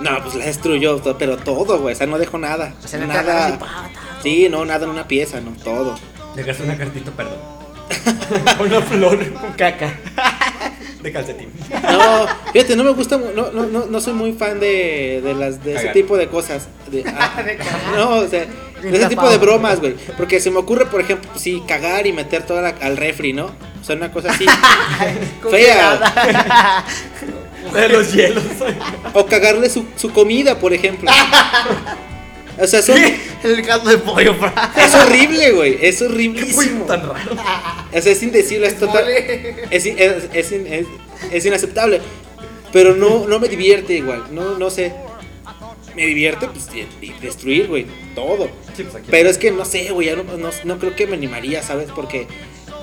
No, 0.00 0.22
pues 0.22 0.34
la 0.34 0.44
destruyó, 0.46 1.00
pero 1.18 1.36
todo, 1.38 1.78
güey. 1.80 1.94
O 1.94 1.96
sea, 1.96 2.06
no 2.06 2.18
dejo 2.18 2.36
nada. 2.36 2.74
O 2.84 2.86
sea, 2.88 3.00
nada. 3.00 3.58
pa, 3.58 3.66
ta, 3.66 3.90
Sí, 4.22 4.48
no, 4.50 4.64
nada 4.64 4.84
en 4.84 4.90
una 4.90 5.08
pieza, 5.08 5.40
no, 5.40 5.52
todo. 5.62 5.94
Dejaste 6.34 6.64
una 6.64 6.76
cartita, 6.76 7.10
perdón. 7.12 7.53
una 8.60 8.80
flor 8.82 9.32
con 9.32 9.52
caca. 9.52 9.94
de 11.02 11.12
calcetín. 11.12 11.48
No, 11.82 12.26
fíjate, 12.52 12.76
no 12.76 12.84
me 12.84 12.90
gusta, 12.92 13.18
no, 13.18 13.50
no, 13.52 13.66
no, 13.66 13.86
no 13.86 14.00
soy 14.00 14.14
muy 14.14 14.32
fan 14.32 14.58
de, 14.60 15.20
de 15.22 15.34
las 15.34 15.62
de 15.62 15.72
ese 15.72 15.80
Cagar. 15.80 15.92
tipo 15.94 16.16
de 16.16 16.28
cosas. 16.28 16.68
De, 16.90 17.04
ah, 17.18 17.42
no, 17.96 18.08
o 18.16 18.28
sea, 18.28 18.46
de 18.82 18.96
ese 18.96 19.08
tipo 19.08 19.28
de 19.28 19.38
bromas, 19.38 19.80
güey. 19.80 19.94
Porque 20.16 20.40
se 20.40 20.50
me 20.50 20.58
ocurre, 20.58 20.86
por 20.86 21.00
ejemplo, 21.00 21.30
sí, 21.36 21.62
cagar 21.68 22.06
y 22.06 22.12
meter 22.12 22.44
todo 22.44 22.60
la- 22.62 22.74
al 22.80 22.96
refri, 22.96 23.32
¿no? 23.34 23.46
O 23.80 23.84
sea, 23.84 23.96
una 23.96 24.10
cosa 24.12 24.30
así. 24.32 24.46
Fea. 25.50 26.84
De 27.72 27.88
los 27.88 28.12
hielos. 28.12 28.44
O 29.12 29.26
cagarle 29.26 29.68
su, 29.68 29.84
su 29.96 30.10
comida, 30.10 30.58
por 30.58 30.72
ejemplo. 30.72 31.10
O 32.60 32.66
sea, 32.66 32.80
son- 32.82 32.96
El 33.44 33.62
caldo 33.66 33.90
de 33.90 33.98
pollo, 33.98 34.34
fra. 34.34 34.72
es 34.76 34.94
horrible, 34.94 35.52
güey. 35.52 35.78
Es 35.80 36.00
Uy, 36.00 36.08
horriblísimo. 36.08 36.84
tan 36.86 37.08
raro. 37.08 37.32
O 37.92 38.00
sea, 38.00 38.12
es 38.12 38.22
indecible, 38.22 38.66
es 38.66 38.78
total. 38.78 39.04
Es, 39.70 39.86
in- 39.86 39.98
es, 39.98 40.24
es, 40.32 40.52
in- 40.52 40.66
es- 40.66 40.86
es 41.30 41.46
inaceptable. 41.46 42.00
Pero 42.72 42.94
no, 42.96 43.26
no 43.28 43.38
me 43.38 43.48
divierte 43.48 43.92
igual. 43.94 44.24
No, 44.32 44.58
no 44.58 44.70
sé. 44.70 44.92
Me 45.94 46.06
divierte, 46.06 46.48
pues, 46.48 46.66
de- 46.72 46.86
de 47.00 47.14
destruir, 47.20 47.68
güey. 47.68 47.86
Todo. 48.14 48.48
Sí, 48.76 48.84
pues. 48.90 49.04
Pero 49.08 49.28
es 49.28 49.38
que 49.38 49.50
no 49.52 49.64
sé, 49.64 49.90
güey. 49.92 50.10
no, 50.16 50.50
no 50.64 50.78
creo 50.78 50.96
que 50.96 51.06
me 51.06 51.14
animaría, 51.16 51.62
¿sabes? 51.62 51.88
Porque. 51.94 52.26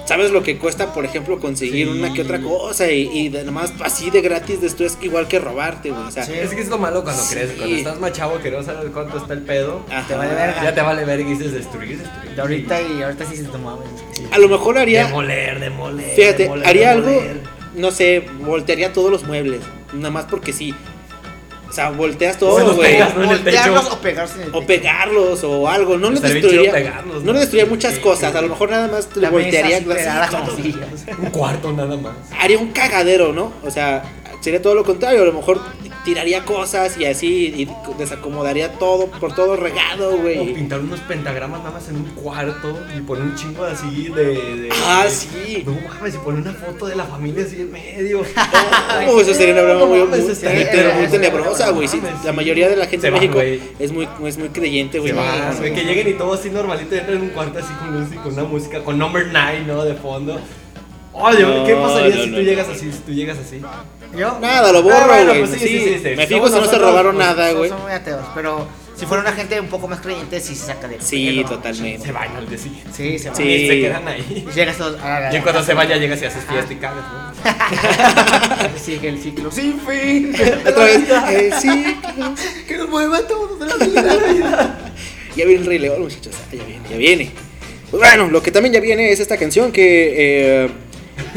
¿Sabes 0.05 0.31
lo 0.31 0.43
que 0.43 0.57
cuesta, 0.57 0.93
por 0.93 1.05
ejemplo, 1.05 1.39
conseguir 1.39 1.87
Sí. 1.87 1.93
una 1.99 2.11
que 2.13 2.21
otra 2.23 2.41
cosa? 2.41 2.91
Y, 2.91 3.07
y 3.13 3.29
de, 3.29 3.43
nomás 3.43 3.71
así 3.81 4.09
de 4.09 4.21
gratis 4.21 4.59
destruyes 4.59 4.97
igual 5.01 5.27
que 5.27 5.39
robarte, 5.39 5.91
güey. 5.91 6.03
O 6.03 6.11
sea, 6.11 6.25
Sí. 6.25 6.33
Es 6.33 6.49
que 6.49 6.61
es 6.61 6.67
lo 6.69 6.77
malo 6.77 7.03
cuando 7.03 7.21
Sí. 7.21 7.35
crees, 7.35 7.51
cuando 7.51 7.75
estás 7.75 7.99
más 7.99 8.11
chavo 8.11 8.39
que 8.39 8.51
no 8.51 8.61
sabes 8.63 8.89
cuánto 8.91 9.17
está 9.17 9.33
el 9.33 9.41
pedo. 9.43 9.85
ajá. 9.89 10.07
Te 10.07 10.15
vale 10.15 10.33
verga. 10.33 10.63
Ya 10.63 10.73
te 10.75 10.81
vale 10.81 11.05
ver 11.05 11.19
y 11.21 11.23
dices 11.23 11.53
destruir, 11.53 11.99
destruir. 11.99 12.35
De 12.35 12.41
ahorita 12.41 12.81
y 12.81 13.01
ahorita 13.03 13.25
sí 13.25 13.37
se 13.37 13.43
tomaba. 13.45 13.79
A 14.31 14.37
lo 14.39 14.49
mejor 14.49 14.77
haría. 14.77 15.05
Demoler, 15.05 15.59
demoler. 15.59 16.15
Fíjate, 16.15 16.43
demoler, 16.43 16.67
haría 16.67 16.91
algo, 16.91 17.21
no 17.75 17.91
sé, 17.91 18.25
voltearía 18.45 18.91
todos 18.91 19.11
los 19.11 19.23
muebles. 19.23 19.61
Nada 19.93 20.09
más 20.09 20.25
porque 20.25 20.51
sí. 20.51 20.73
O 21.71 21.73
sea, 21.73 21.89
volteas 21.89 22.37
todo, 22.37 22.59
los 22.59 22.75
güey. 22.75 22.91
pegas, 22.91 23.15
¿no? 23.15 23.25
Voltearlos 23.27 23.85
o 23.91 23.97
pegarse 24.01 24.35
en 24.41 24.49
el 24.49 24.55
O 24.55 24.65
pegarlos 24.65 25.41
o 25.45 25.69
algo. 25.69 25.97
No 25.97 26.11
les 26.11 26.21
destruiría. 26.21 26.69
pegarlos, 26.69 27.23
no 27.23 27.27
¿no? 27.27 27.31
les 27.31 27.41
destruiría 27.43 27.69
muchas 27.69 27.93
Sí, 27.95 28.01
cosas. 28.01 28.35
A 28.35 28.41
lo 28.41 28.49
mejor 28.49 28.69
nada 28.71 28.89
más 28.89 29.07
le 29.15 29.21
La 29.21 29.31
mesa 29.31 29.41
voltearía. 29.43 29.77
así 29.77 29.85
así, 29.85 29.95
pegada 29.95 30.27
como- 30.27 30.45
con 30.47 30.57
sillas. 30.63 31.05
Un 31.17 31.29
cuarto 31.29 31.71
nada 31.71 31.95
más. 31.95 32.13
haría 32.37 32.57
un 32.57 32.71
cagadero, 32.73 33.31
¿no? 33.31 33.53
O 33.63 33.71
sea, 33.71 34.03
sería 34.41 34.61
todo 34.61 34.75
lo 34.75 34.83
contrario. 34.83 35.21
A 35.21 35.25
lo 35.25 35.31
mejor 35.33 35.61
tiraría 36.03 36.43
cosas 36.45 36.97
y 36.97 37.05
así 37.05 37.53
y 37.55 37.67
desacomodaría 37.97 38.73
todo 38.73 39.07
por 39.07 39.33
todo 39.35 39.55
regado, 39.55 40.15
O 40.15 40.17
güey. 40.17 40.53
pintar 40.53 40.79
unos 40.79 40.99
pentagramas 41.01 41.59
nada 41.59 41.71
más 41.71 41.87
en 41.89 41.97
un 41.97 42.05
cuarto 42.15 42.77
y 42.97 43.01
poner 43.01 43.23
un 43.23 43.35
chingo 43.35 43.63
así 43.63 44.09
de. 44.09 44.23
de- 44.25 44.69
Ah, 44.85 45.03
de- 45.05 45.09
sí. 45.11 45.63
No 45.65 45.73
mames, 45.89 46.15
y 46.15 46.17
poner 46.17 46.41
una 46.41 46.53
foto 46.53 46.87
de 46.87 46.95
la 46.95 47.05
familia 47.05 47.43
así 47.45 47.57
en 47.61 47.71
medio. 47.71 48.21
Oh, 49.07 49.19
eso 49.21 49.33
sería 49.33 49.53
una 49.53 49.63
broma 49.63 49.79
No 49.79 49.85
muy, 49.87 49.99
muy- 49.99 50.07
muy 50.09 50.19
eso 50.19 51.11
tenebrosa, 51.11 51.71
güey. 51.71 51.87
Sí, 51.87 52.01
la 52.23 52.33
mayoría 52.33 52.69
de 52.69 52.75
la 52.75 52.85
gente 52.87 53.07
de 53.07 53.11
México 53.11 53.39
es 53.41 53.91
muy, 53.91 54.07
es 54.25 54.37
muy 54.37 54.49
creyente, 54.49 54.99
güey. 54.99 55.13
No, 55.13 55.21
no, 55.23 55.53
no. 55.53 55.61
que 55.61 55.83
lleguen 55.83 56.07
y 56.09 56.13
todo 56.13 56.33
así 56.33 56.49
normalito 56.49 56.95
entran 56.95 57.17
en 57.17 57.23
un 57.23 57.29
cuarto 57.29 57.59
así 57.59 57.73
con 57.73 57.99
luz 57.99 58.09
y 58.13 58.15
con 58.17 58.33
una 58.33 58.43
música, 58.43 58.83
con 58.83 58.97
number 58.97 59.27
9, 59.31 59.63
¿no? 59.67 59.83
De 59.83 59.95
fondo. 59.95 60.39
Oye, 61.13 61.41
No, 61.43 61.65
¿qué 61.65 61.75
pasaría 61.75 62.15
no, 62.15 62.21
si 62.23 62.27
no, 62.29 62.35
tú 62.37 62.41
no. 62.43 62.47
llegas 62.49 62.67
así? 62.69 62.91
Si 62.91 62.97
tú 62.99 63.11
llegas 63.11 63.37
así. 63.37 63.61
¿Yo? 64.17 64.39
Nada, 64.39 64.71
lo 64.71 64.81
borro, 64.83 64.95
Ah, 64.97 65.07
bueno, 65.23 65.33
pues 65.39 65.51
sí, 65.51 65.59
sí, 65.59 65.67
sí, 65.67 65.79
sí, 65.79 65.99
sí. 66.03 66.15
Me 66.15 66.27
fijo 66.27 66.47
si 66.47 66.55
no 66.55 66.65
se 66.65 66.77
robaron 66.77 67.17
nosotros, 67.17 67.37
nada, 67.37 67.51
güey. 67.53 67.69
son 67.69 67.81
muy 67.81 67.91
ateos, 67.91 68.25
pero 68.35 68.67
si 68.95 69.05
fuera 69.05 69.21
una 69.23 69.31
gente 69.33 69.59
un 69.59 69.67
poco 69.67 69.87
más 69.87 69.99
creyente, 70.01 70.39
sí 70.39 70.53
se 70.55 70.67
saca 70.67 70.87
de 70.87 71.01
Sí, 71.01 71.43
totalmente. 71.47 72.05
Se 72.05 72.11
van 72.11 72.35
al 72.35 72.47
día 72.47 72.57
siguiente. 72.57 72.89
Sí, 72.95 73.17
se 73.19 73.29
va. 73.29 73.35
Sí. 73.35 73.43
Y 73.43 73.67
se 73.67 73.81
quedan 73.81 74.07
ahí. 74.07 74.45
Y 74.47 74.51
llegas 74.53 74.77
todos 74.77 75.01
a 75.01 75.19
la- 75.21 75.33
Y 75.33 75.37
en 75.37 75.41
cuanto 75.43 75.63
se 75.63 75.73
vaya, 75.73 75.97
llegas 75.97 76.21
y 76.21 76.25
haces 76.25 76.43
fiesta 76.45 76.71
y 76.73 76.75
cagas, 76.77 77.03
¿no? 77.11 78.79
Sigue 78.79 79.09
el 79.09 79.17
ciclo 79.21 79.51
sin 79.51 79.79
fin. 79.81 80.33
Otra 80.67 80.85
vez. 80.85 81.01
eh, 81.29 81.51
sí, 81.59 81.97
Que 82.67 82.77
nos 82.77 82.89
mueva 82.89 83.19
todos 83.27 83.59
de 83.59 83.65
la 83.65 83.75
vida. 83.75 84.91
ya 85.35 85.45
viene 85.45 85.61
el 85.61 85.65
Rey 85.67 85.79
León, 85.79 86.01
muchachos. 86.03 86.33
Ah, 86.37 86.43
Ya 86.55 86.63
viene, 86.63 86.81
ya 86.89 86.97
viene. 86.97 87.31
Pues 87.89 88.01
bueno, 88.01 88.29
lo 88.29 88.41
que 88.41 88.51
también 88.51 88.73
ya 88.73 88.79
viene 88.79 89.11
es 89.11 89.19
esta 89.19 89.37
canción 89.37 89.71
que 89.71 90.63
eh, 90.65 90.69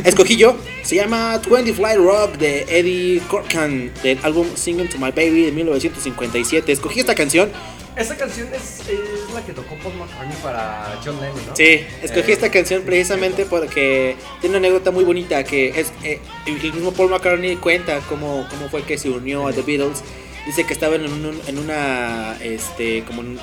escogí 0.05 0.37
yo. 0.37 0.57
Se 0.83 0.97
llama 0.97 1.41
20 1.49 1.73
Fly 1.75 1.95
Rock 1.97 2.37
de 2.37 2.63
Eddie 2.69 3.21
Corcan 3.29 3.91
del 4.03 4.19
álbum 4.23 4.47
Singing 4.55 4.89
to 4.89 4.99
My 4.99 5.11
Baby 5.11 5.47
de 5.47 5.53
1957. 5.53 6.73
Escogí 6.73 7.01
esta 7.01 7.15
canción. 7.15 7.51
Esa 7.97 8.17
canción 8.17 8.49
es, 8.53 8.81
es 8.89 9.33
la 9.33 9.45
que 9.47 9.53
tocó 9.53 9.77
Paul 9.77 9.95
McCartney 9.95 10.37
para 10.43 10.99
John 11.05 11.15
Lennon, 11.21 11.47
¿no? 11.47 11.55
Sí, 11.55 11.81
escogí 12.03 12.33
Eh, 12.33 12.35
esta 12.35 12.51
canción 12.51 12.83
precisamente 12.83 13.45
porque 13.45 14.17
tiene 14.41 14.57
una 14.59 14.67
anécdota 14.67 14.91
muy 14.91 15.05
bonita 15.05 15.45
que 15.45 15.69
es 15.69 15.93
eh, 16.03 16.19
el 16.47 16.61
mismo 16.73 16.91
Paul 16.93 17.11
McCartney 17.11 17.55
cuenta 17.55 18.01
cómo, 18.09 18.49
cómo 18.51 18.69
fue 18.69 18.83
que 18.83 18.99
se 18.99 19.11
unió 19.11 19.47
a 19.47 19.53
The 19.53 19.63
Beatles 19.63 20.03
dice 20.45 20.65
que 20.67 20.73
estaban 20.73 21.05
en, 21.05 21.13
un- 21.13 21.41
en 21.47 21.59
una 21.59 22.37
este 22.43 23.05
como 23.05 23.23
en 23.23 23.39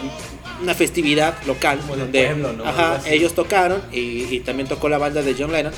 una 0.61 0.75
festividad 0.75 1.33
local 1.47 1.79
Como 1.79 1.95
donde 1.95 2.25
pueblo, 2.25 2.51
¿no? 2.51 2.65
ajá, 2.65 2.87
Algo 2.95 3.03
así. 3.05 3.13
ellos 3.13 3.33
tocaron 3.33 3.81
y, 3.93 4.25
y 4.35 4.41
también 4.41 4.67
tocó 4.67 4.89
la 4.89 4.97
banda 4.97 5.21
de 5.21 5.33
John 5.33 5.53
Lennon. 5.53 5.73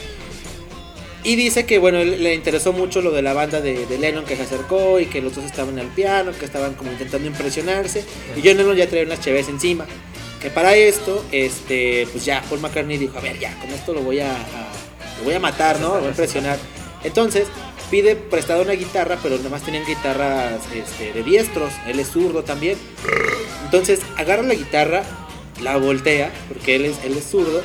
Y 1.26 1.36
dice 1.38 1.66
que 1.66 1.80
bueno, 1.80 2.04
le 2.04 2.34
interesó 2.34 2.74
mucho 2.74 3.02
lo 3.02 3.12
de 3.12 3.22
la 3.22 3.34
banda 3.34 3.62
de, 3.62 3.86
de 3.86 3.98
Lennon 3.98 4.26
que 4.26 4.36
se 4.36 4.44
acercó 4.44 5.00
y 5.00 5.06
que 5.06 5.22
los 5.22 5.36
dos 5.36 5.46
estaban 5.46 5.80
al 5.80 5.88
piano, 5.88 6.32
que 6.38 6.44
estaban 6.46 6.74
como 6.74 6.92
intentando 6.92 7.28
impresionarse. 7.28 8.04
Y 8.36 8.46
John 8.46 8.58
Lennon 8.58 8.76
ya 8.76 8.88
traía 8.88 9.06
unas 9.06 9.22
cheves 9.22 9.48
encima. 9.48 9.86
Que 10.42 10.50
para 10.50 10.76
esto, 10.76 11.24
este, 11.32 12.06
pues 12.12 12.26
ya 12.26 12.42
Paul 12.50 12.60
McCartney 12.60 12.98
dijo, 12.98 13.18
a 13.18 13.22
ver, 13.22 13.40
ya, 13.40 13.58
con 13.62 13.70
esto 13.72 13.94
lo 13.94 14.02
voy 14.02 14.20
a, 14.20 14.32
a- 14.36 14.72
lo 15.20 15.24
voy 15.24 15.34
a 15.36 15.40
matar, 15.40 15.80
¿no? 15.80 15.90
Lo 15.90 15.98
voy 16.00 16.06
a 16.08 16.10
impresionar. 16.10 16.58
Entonces 17.06 17.48
pide 17.90 18.16
prestada 18.18 18.62
una 18.62 18.74
guitarra, 18.74 19.18
pero 19.24 19.38
nada 19.38 19.50
más 19.50 19.62
tenían 19.64 19.86
guitarras 19.86 20.60
este, 20.76 21.14
de 21.14 21.24
diestros. 21.24 21.72
Él 21.88 22.00
es 22.02 22.10
zurdo 22.10 22.44
también. 22.44 22.78
Entonces 23.64 24.02
agarra 24.18 24.44
la 24.44 24.56
guitarra, 24.56 25.04
la 25.64 25.78
voltea, 25.78 26.32
porque 26.50 26.76
él 26.76 26.86
es, 26.86 26.96
él 27.06 27.18
es 27.18 27.24
zurdo, 27.26 27.62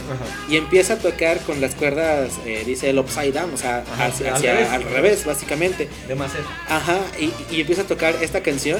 y 0.48 0.56
empieza 0.56 0.94
a 0.94 0.98
tocar 0.98 1.40
con 1.40 1.60
las 1.60 1.74
cuerdas, 1.74 2.32
eh, 2.46 2.62
dice 2.64 2.90
el 2.90 2.98
upside 2.98 3.32
down, 3.32 3.52
o 3.52 3.56
sea, 3.56 3.84
Ajá, 3.92 4.06
hacia, 4.06 4.28
al 4.30 4.34
hacia- 4.36 4.52
revés. 4.54 4.68
al 4.70 4.82
revés, 4.84 5.24
básicamente. 5.24 5.88
De 6.06 6.14
Macet. 6.14 6.40
Ajá, 6.68 6.98
y, 7.18 7.32
y 7.54 7.60
empieza 7.60 7.82
a 7.82 7.86
tocar 7.86 8.14
esta 8.22 8.40
canción. 8.42 8.78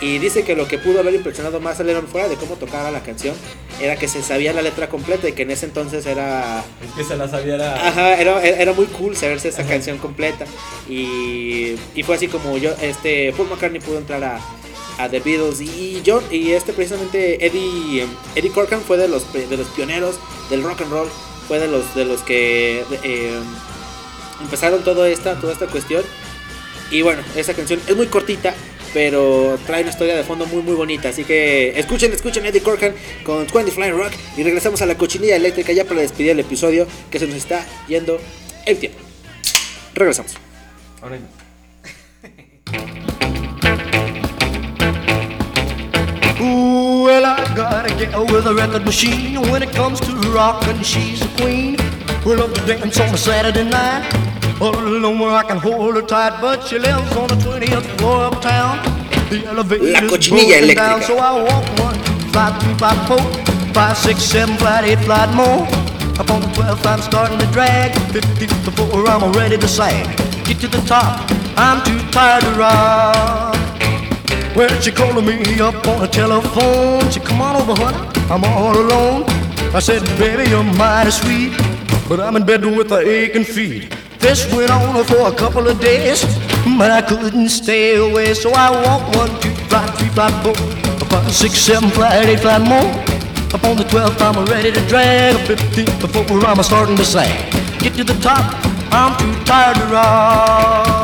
Y 0.00 0.18
dice 0.18 0.42
que 0.42 0.56
lo 0.56 0.66
que 0.66 0.78
pudo 0.78 0.98
haber 0.98 1.14
impresionado 1.14 1.60
más 1.60 1.78
a 1.78 1.84
Lennon 1.84 2.08
fuera 2.08 2.28
de 2.28 2.34
cómo 2.34 2.56
tocaba 2.56 2.90
la 2.90 3.04
canción 3.04 3.36
era 3.80 3.94
que 3.94 4.08
se 4.08 4.20
sabía 4.20 4.52
la 4.52 4.60
letra 4.60 4.88
completa 4.88 5.28
y 5.28 5.32
que 5.32 5.42
en 5.42 5.52
ese 5.52 5.66
entonces 5.66 6.06
era 6.06 6.64
Es 6.84 6.90
que 6.96 7.04
se 7.04 7.16
la 7.16 7.28
sabía 7.28 7.54
era. 7.54 7.86
Ajá, 7.86 8.20
era, 8.20 8.42
era 8.44 8.72
muy 8.72 8.86
cool 8.86 9.14
saberse 9.16 9.50
esa 9.50 9.62
canción 9.64 9.98
completa. 9.98 10.44
Y, 10.88 11.76
y 11.94 12.02
fue 12.02 12.16
así 12.16 12.26
como 12.26 12.58
yo, 12.58 12.72
este, 12.82 13.32
Paul 13.36 13.48
McCartney 13.50 13.80
pudo 13.80 13.98
entrar 13.98 14.24
a, 14.24 14.40
a 15.02 15.08
The 15.08 15.20
Beatles. 15.20 15.60
Y 15.60 16.02
yo, 16.02 16.22
y 16.30 16.52
este 16.52 16.72
precisamente 16.72 17.44
Eddie, 17.44 18.06
Eddie 18.34 18.50
Corgan 18.50 18.80
fue 18.80 18.96
de 18.96 19.08
los, 19.08 19.30
de 19.32 19.56
los 19.56 19.66
pioneros 19.68 20.16
del 20.50 20.62
rock 20.62 20.82
and 20.82 20.92
roll. 20.92 21.08
Fue 21.48 21.58
de 21.58 21.68
los, 21.68 21.94
de 21.94 22.04
los 22.04 22.22
que 22.22 22.84
eh, 23.02 23.40
empezaron 24.40 24.82
toda 24.84 25.08
esta, 25.08 25.38
toda 25.40 25.52
esta 25.52 25.66
cuestión. 25.66 26.02
Y 26.90 27.02
bueno, 27.02 27.22
esa 27.36 27.54
canción 27.54 27.80
es 27.86 27.96
muy 27.96 28.06
cortita, 28.06 28.54
pero 28.92 29.58
trae 29.66 29.82
una 29.82 29.90
historia 29.90 30.14
de 30.14 30.24
fondo 30.24 30.46
muy 30.46 30.62
muy 30.62 30.74
bonita. 30.74 31.08
Así 31.08 31.24
que 31.24 31.78
escuchen, 31.78 32.12
escuchen 32.12 32.44
Eddie 32.46 32.62
Corgan 32.62 32.94
con 33.24 33.46
20 33.46 33.72
Flying 33.72 33.96
Rock 33.96 34.12
y 34.36 34.42
regresamos 34.42 34.82
a 34.82 34.86
la 34.86 34.96
cochinilla 34.96 35.36
eléctrica 35.36 35.72
ya 35.72 35.84
para 35.84 36.00
despedir 36.00 36.30
el 36.30 36.40
episodio 36.40 36.86
que 37.10 37.18
se 37.18 37.26
nos 37.26 37.36
está 37.36 37.66
yendo 37.88 38.20
el 38.66 38.78
tiempo. 38.78 38.98
Regresamos. 39.94 40.34
Ahora 41.00 41.18
gotta 47.54 47.94
get 47.94 48.16
with 48.30 48.46
a 48.46 48.54
record 48.54 48.84
machine. 48.84 49.40
When 49.50 49.62
it 49.62 49.72
comes 49.72 50.00
to 50.00 50.12
rockin', 50.32 50.82
she's 50.82 51.22
a 51.22 51.28
queen. 51.40 51.76
We 52.24 52.34
love 52.36 52.54
to 52.54 52.66
dance 52.66 52.98
on 53.00 53.14
a 53.14 53.16
Saturday 53.16 53.64
night. 53.68 54.04
All 54.60 54.74
alone 54.78 55.18
where 55.18 55.30
I 55.32 55.42
can 55.42 55.58
hold 55.58 55.96
her 55.96 56.02
tight, 56.02 56.40
but 56.40 56.66
she 56.66 56.78
lives 56.78 57.16
on 57.16 57.28
the 57.28 57.34
20th 57.36 57.98
floor 57.98 58.24
uptown. 58.24 58.78
The 59.28 59.44
elevator's 59.46 60.28
broken 60.28 60.74
down, 60.74 61.02
so 61.02 61.18
I 61.18 61.42
walk 61.42 61.78
one, 61.78 61.98
five, 62.32 62.62
three, 62.62 62.74
five, 62.74 63.08
four, 63.08 63.72
five, 63.74 63.96
six, 63.96 64.22
seven, 64.22 64.56
flight, 64.56 64.84
eight, 64.84 65.00
flight 65.00 65.34
more. 65.34 65.66
Up 66.20 66.30
on 66.30 66.42
the 66.42 66.48
12th, 66.48 66.86
I'm 66.86 67.00
starting 67.00 67.38
to 67.38 67.46
drag. 67.46 67.92
15th 68.12 68.64
before 68.64 69.08
I'm 69.08 69.32
ready 69.32 69.56
to 69.56 69.68
sag. 69.68 70.06
Get 70.44 70.60
to 70.60 70.68
the 70.68 70.82
top, 70.86 71.28
I'm 71.56 71.82
too 71.84 71.98
tired 72.10 72.44
to 72.44 72.50
rock. 72.52 73.61
Well, 74.54 74.68
she 74.82 74.92
calling 74.92 75.24
me 75.24 75.60
up 75.60 75.86
on 75.88 76.00
the 76.00 76.06
telephone. 76.06 77.10
She 77.10 77.20
come 77.20 77.40
on 77.40 77.56
over, 77.56 77.74
honey. 77.74 77.98
I'm 78.30 78.44
all 78.44 78.76
alone. 78.76 79.24
I 79.74 79.80
said, 79.80 80.02
baby, 80.18 80.50
you're 80.50 80.62
mighty 80.62 81.10
sweet, 81.10 81.56
but 82.06 82.20
I'm 82.20 82.36
in 82.36 82.44
bed 82.44 82.62
with 82.62 82.92
a 82.92 82.98
aching 82.98 83.44
feet. 83.44 83.96
This 84.18 84.44
went 84.52 84.70
on 84.70 85.02
for 85.04 85.28
a 85.28 85.34
couple 85.34 85.66
of 85.66 85.80
days, 85.80 86.22
but 86.78 86.90
I 86.90 87.00
couldn't 87.00 87.48
stay 87.48 87.96
away. 87.96 88.34
So 88.34 88.50
I 88.52 88.68
walked 88.70 89.16
one, 89.16 89.30
two, 89.40 89.54
flight, 89.70 89.88
three, 89.96 90.08
flight, 90.08 90.34
four, 90.44 90.54
five, 91.08 91.32
six, 91.32 91.54
seven, 91.54 91.88
flight, 91.88 92.26
eight, 92.26 92.40
flight 92.40 92.60
more. 92.60 92.92
Up 93.54 93.64
on 93.64 93.76
the 93.76 93.84
12th, 93.84 94.20
I'm 94.20 94.44
ready 94.44 94.70
to 94.70 94.80
drag. 94.86 95.34
15th 95.46 96.12
before 96.12 96.44
I'm 96.44 96.62
starting 96.62 96.96
to 96.96 97.04
sag. 97.06 97.52
Get 97.80 97.94
to 97.94 98.04
the 98.04 98.20
top, 98.20 98.44
I'm 98.92 99.16
too 99.18 99.44
tired 99.44 99.76
to 99.76 99.86
rock. 99.86 101.01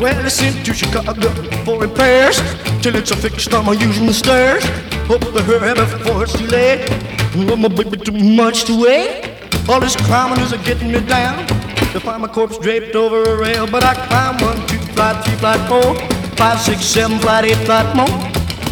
Well, 0.00 0.14
I 0.24 0.28
sent 0.28 0.64
to 0.64 0.72
Chicago 0.72 1.28
for 1.64 1.80
repairs. 1.80 2.36
Till 2.82 2.94
it's 2.94 3.10
a 3.10 3.16
fixed, 3.16 3.52
I'm 3.52 3.66
using 3.80 4.06
the 4.06 4.14
stairs. 4.14 4.64
Hope 5.08 5.22
to 5.22 5.42
hurry 5.42 5.74
before 5.74 6.22
it's 6.22 6.38
too 6.38 6.46
late. 6.46 6.88
I'm 7.34 7.64
a 7.64 7.68
baby 7.68 7.96
too 7.96 8.12
much 8.12 8.62
to 8.66 8.80
wait. 8.80 9.34
All 9.68 9.80
this 9.80 9.96
climbing 9.96 10.38
is 10.44 10.52
getting 10.64 10.92
me 10.92 11.00
down. 11.00 11.44
To 11.92 11.98
find 11.98 12.22
my 12.22 12.28
corpse 12.28 12.58
draped 12.58 12.94
over 12.94 13.24
a 13.24 13.36
rail, 13.36 13.66
but 13.66 13.82
I 13.82 13.94
climb 14.06 14.38
one, 14.38 14.64
two, 14.68 14.78
flight, 14.94 15.24
three, 15.24 15.34
flight, 15.34 15.68
four, 15.68 15.96
five, 16.36 16.60
six, 16.60 16.84
seven, 16.84 17.18
flight, 17.18 17.46
eight, 17.46 17.58
flight 17.66 17.96
more. 17.96 18.06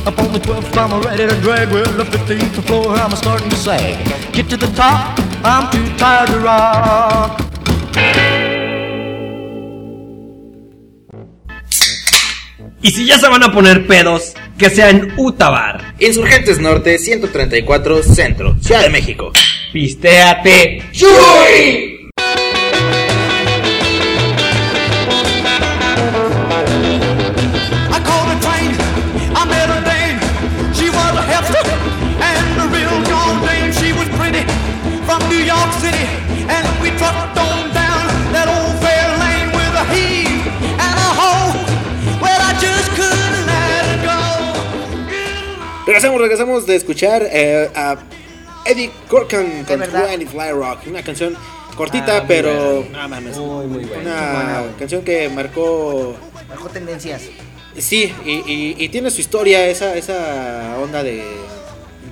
Up 0.07 0.17
on 0.21 0.33
the 0.33 0.39
12th, 0.39 0.77
I'm 0.79 1.03
ready 1.03 1.27
to 1.27 1.41
drag. 1.41 1.73
Well, 1.73 1.91
the 1.93 2.05
15th 2.05 2.65
floor, 2.69 2.91
I'm 2.91 3.11
starting 3.17 3.51
to 3.51 3.57
sag. 3.57 4.33
Get 4.33 4.49
to 4.51 4.57
the 4.57 4.71
top, 4.77 5.19
I'm 5.45 5.73
too 5.73 5.97
tired 5.99 6.29
to 6.29 6.39
rock. 6.39 8.36
Y 12.87 12.93
si 12.93 13.05
ya 13.05 13.19
se 13.19 13.27
van 13.27 13.43
a 13.43 13.51
poner 13.51 13.85
pedos, 13.89 14.35
que 14.57 14.71
sea 14.71 14.91
en 14.91 15.13
Utabar. 15.17 15.97
Insurgentes 15.99 16.61
Norte 16.61 16.99
134 16.99 18.05
Centro, 18.05 18.57
Ciudad 18.61 18.83
de 18.83 18.91
México. 18.91 19.33
Pistéate. 19.73 20.85
I 20.93 21.96
Regresamos, 45.97 46.21
regresamos 46.21 46.67
de 46.67 46.77
escuchar 46.77 47.27
eh, 47.33 47.71
a 47.75 47.97
Eddie 48.67 48.91
Corgan 49.09 49.65
con. 49.65 49.81
20 49.81 50.27
Fly 50.27 50.51
Rock. 50.53 50.81
Una 50.89 51.03
canción 51.03 51.35
cortita, 51.75 52.19
Ah, 52.19 52.25
pero. 52.29 52.83
buena. 52.83 53.03
No 53.05 53.09
mames. 53.09 53.37
Muy, 53.39 53.67
muy 53.67 53.85
buena. 53.87 54.63
Una 54.65 54.77
canción 54.79 55.03
que 55.03 55.31
marcó. 55.31 56.15
Bajo 56.51 56.69
tendencias. 56.69 57.23
Sí, 57.79 58.13
y, 58.27 58.33
y- 58.47 58.75
y 58.79 58.89
tiene 58.91 59.11
su 59.11 59.23
historia, 59.23 59.67
esa, 59.69 59.97
esa 59.97 60.77
onda 60.83 61.03
de, 61.03 61.25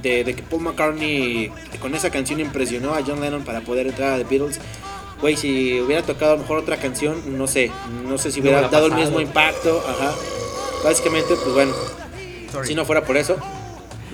de, 0.03 0.25
de 0.25 0.35
que 0.35 0.43
Paul 0.43 0.63
McCartney 0.63 1.51
con 1.81 1.95
esa 1.95 2.09
canción 2.11 2.41
impresionó 2.41 2.95
a 2.95 3.03
John 3.07 3.21
Lennon 3.21 3.45
para 3.45 3.61
poder 3.61 3.87
entrar 3.89 4.13
a 4.15 4.17
The 4.17 4.25
Beatles. 4.25 4.61
Güey, 5.21 5.37
si 5.37 5.79
hubiera 5.81 6.03
tocado 6.03 6.33
a 6.33 6.37
lo 6.37 6.41
mejor 6.43 6.59
otra 6.59 6.79
canción, 6.79 7.37
no 7.39 7.47
sé, 7.47 7.71
no 8.07 8.17
sé 8.17 8.31
si 8.33 8.41
hubiera 8.41 8.63
dado 8.63 8.87
el 8.87 8.93
pasado. 8.93 8.97
mismo 9.11 9.21
impacto, 9.21 9.85
ajá. 9.87 10.15
Básicamente, 10.83 11.35
pues 11.35 11.53
bueno, 11.55 11.73
si 12.65 12.75
no 12.75 12.85
fuera 12.87 13.03
por 13.05 13.17
eso, 13.17 13.37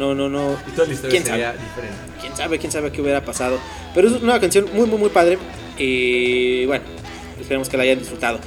no, 0.00 0.14
no, 0.14 0.28
no. 0.28 0.56
Y 0.66 0.70
toda 0.72 0.88
la 0.88 0.94
historia 0.94 1.10
¿Quién 1.10 1.24
sería 1.24 1.52
sabe? 1.52 1.58
diferente. 1.62 1.96
quién 2.20 2.36
sabe, 2.36 2.58
quién 2.58 2.72
sabe 2.72 2.90
qué 2.92 3.00
hubiera 3.02 3.24
pasado. 3.24 3.58
Pero 3.94 4.08
es 4.08 4.22
una 4.22 4.40
canción 4.40 4.66
muy, 4.72 4.86
muy, 4.86 4.98
muy 4.98 5.10
padre. 5.10 5.38
Y 5.78 6.66
bueno, 6.66 6.84
esperemos 7.40 7.68
que 7.68 7.76
la 7.76 7.82
hayan 7.84 7.98
disfrutado. 7.98 8.40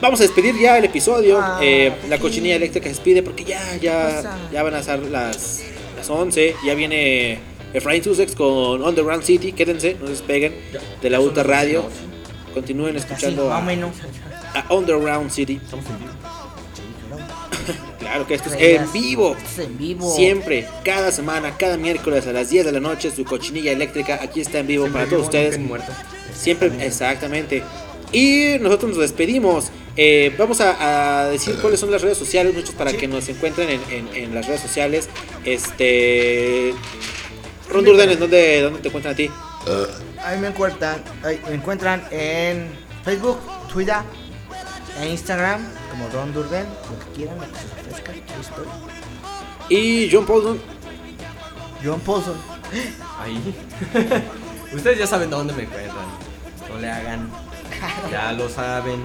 Vamos 0.00 0.18
a 0.20 0.22
despedir 0.22 0.54
ya 0.58 0.78
el 0.78 0.84
episodio. 0.86 1.38
Ah, 1.40 1.60
Eh, 1.62 1.92
la 2.08 2.18
cochinilla 2.18 2.56
eléctrica 2.56 2.84
se 2.88 2.94
despide 2.94 3.22
porque 3.22 3.44
ya, 3.44 3.76
ya, 3.76 4.38
ya 4.52 4.62
van 4.62 4.74
a 4.74 4.82
ser 4.82 5.00
las, 5.06 5.62
las 5.96 6.08
11. 6.08 6.56
Ya 6.64 6.74
viene 6.74 7.38
Efraín 7.74 8.02
Sussex 8.02 8.34
con 8.34 8.82
Underground 8.82 9.22
City. 9.22 9.52
Quédense, 9.52 9.96
no 10.00 10.06
se 10.06 10.12
despeguen 10.12 10.54
de 11.02 11.10
la 11.10 11.20
Uta 11.20 11.42
Radio. 11.42 11.84
Continúen 12.54 12.96
escuchando 12.96 13.52
a, 13.52 13.58
a 13.58 14.74
Underground 14.74 15.30
City. 15.30 15.60
Estamos 15.62 15.84
en 15.86 15.98
vivo. 15.98 16.10
Claro 18.10 18.26
que 18.26 18.34
esto 18.34 18.48
es 18.48 18.56
en 18.60 18.92
vivo. 18.92 19.36
Esto 19.36 19.62
es 19.62 19.66
en 19.68 19.78
vivo. 19.78 20.14
Siempre, 20.14 20.66
cada 20.84 21.12
semana, 21.12 21.56
cada 21.56 21.76
miércoles 21.76 22.26
a 22.26 22.32
las 22.32 22.50
10 22.50 22.66
de 22.66 22.72
la 22.72 22.80
noche, 22.80 23.10
su 23.14 23.24
cochinilla 23.24 23.70
eléctrica 23.72 24.18
aquí 24.20 24.40
está 24.40 24.58
en 24.58 24.66
vivo 24.66 24.88
para 24.88 25.06
todos 25.06 25.22
ustedes. 25.24 25.54
Siempre, 26.34 26.70
exactamente. 26.84 27.62
Y 28.12 28.56
nosotros 28.60 28.90
nos 28.90 29.00
despedimos. 29.00 29.70
Eh, 29.96 30.34
vamos 30.38 30.60
a, 30.60 31.22
a 31.24 31.28
decir 31.30 31.54
cuáles 31.60 31.78
son 31.78 31.90
las 31.92 32.02
redes 32.02 32.18
sociales, 32.18 32.54
muchos 32.54 32.74
para 32.74 32.92
que 32.92 33.06
nos 33.06 33.28
encuentren 33.28 33.68
en, 33.70 33.80
en- 33.90 34.08
en 34.14 34.34
las 34.34 34.46
redes 34.46 34.60
sociales. 34.60 35.08
Este. 35.44 36.74
Ron 37.68 37.84
Durden, 37.84 38.10
¿en 38.10 38.18
dónde, 38.18 38.60
dónde 38.62 38.80
te 38.80 38.88
encuentran 38.88 39.14
a 39.14 39.16
ti? 39.16 39.30
Ahí 40.24 40.38
me 40.40 40.48
encuentran, 40.48 41.02
ahí 41.22 41.40
me 41.48 41.54
encuentran 41.54 42.02
en 42.10 42.66
Facebook, 43.04 43.38
Twitter 43.72 43.96
e 45.00 45.08
Instagram 45.08 45.60
como 46.00 46.12
Ron 46.12 46.32
Durden, 46.32 46.66
lo 46.66 46.98
que 46.98 47.12
quieran, 47.14 47.36
lo 47.38 47.46
que 47.46 47.58
se 47.58 47.64
les 47.64 47.72
ofrezca, 47.72 48.12
ahí 48.12 48.22
estoy. 48.40 48.66
Y 49.68 50.10
John 50.10 50.26
Paulson. 50.26 50.58
John 51.84 52.00
Paulson. 52.00 52.36
Ahí. 53.18 53.54
Ustedes 54.72 54.98
ya 54.98 55.06
saben 55.06 55.30
dónde 55.30 55.52
me 55.52 55.64
encuentran. 55.64 56.06
No 56.68 56.78
le 56.78 56.90
hagan. 56.90 57.28
Ya 58.10 58.32
lo 58.32 58.48
saben. 58.48 59.00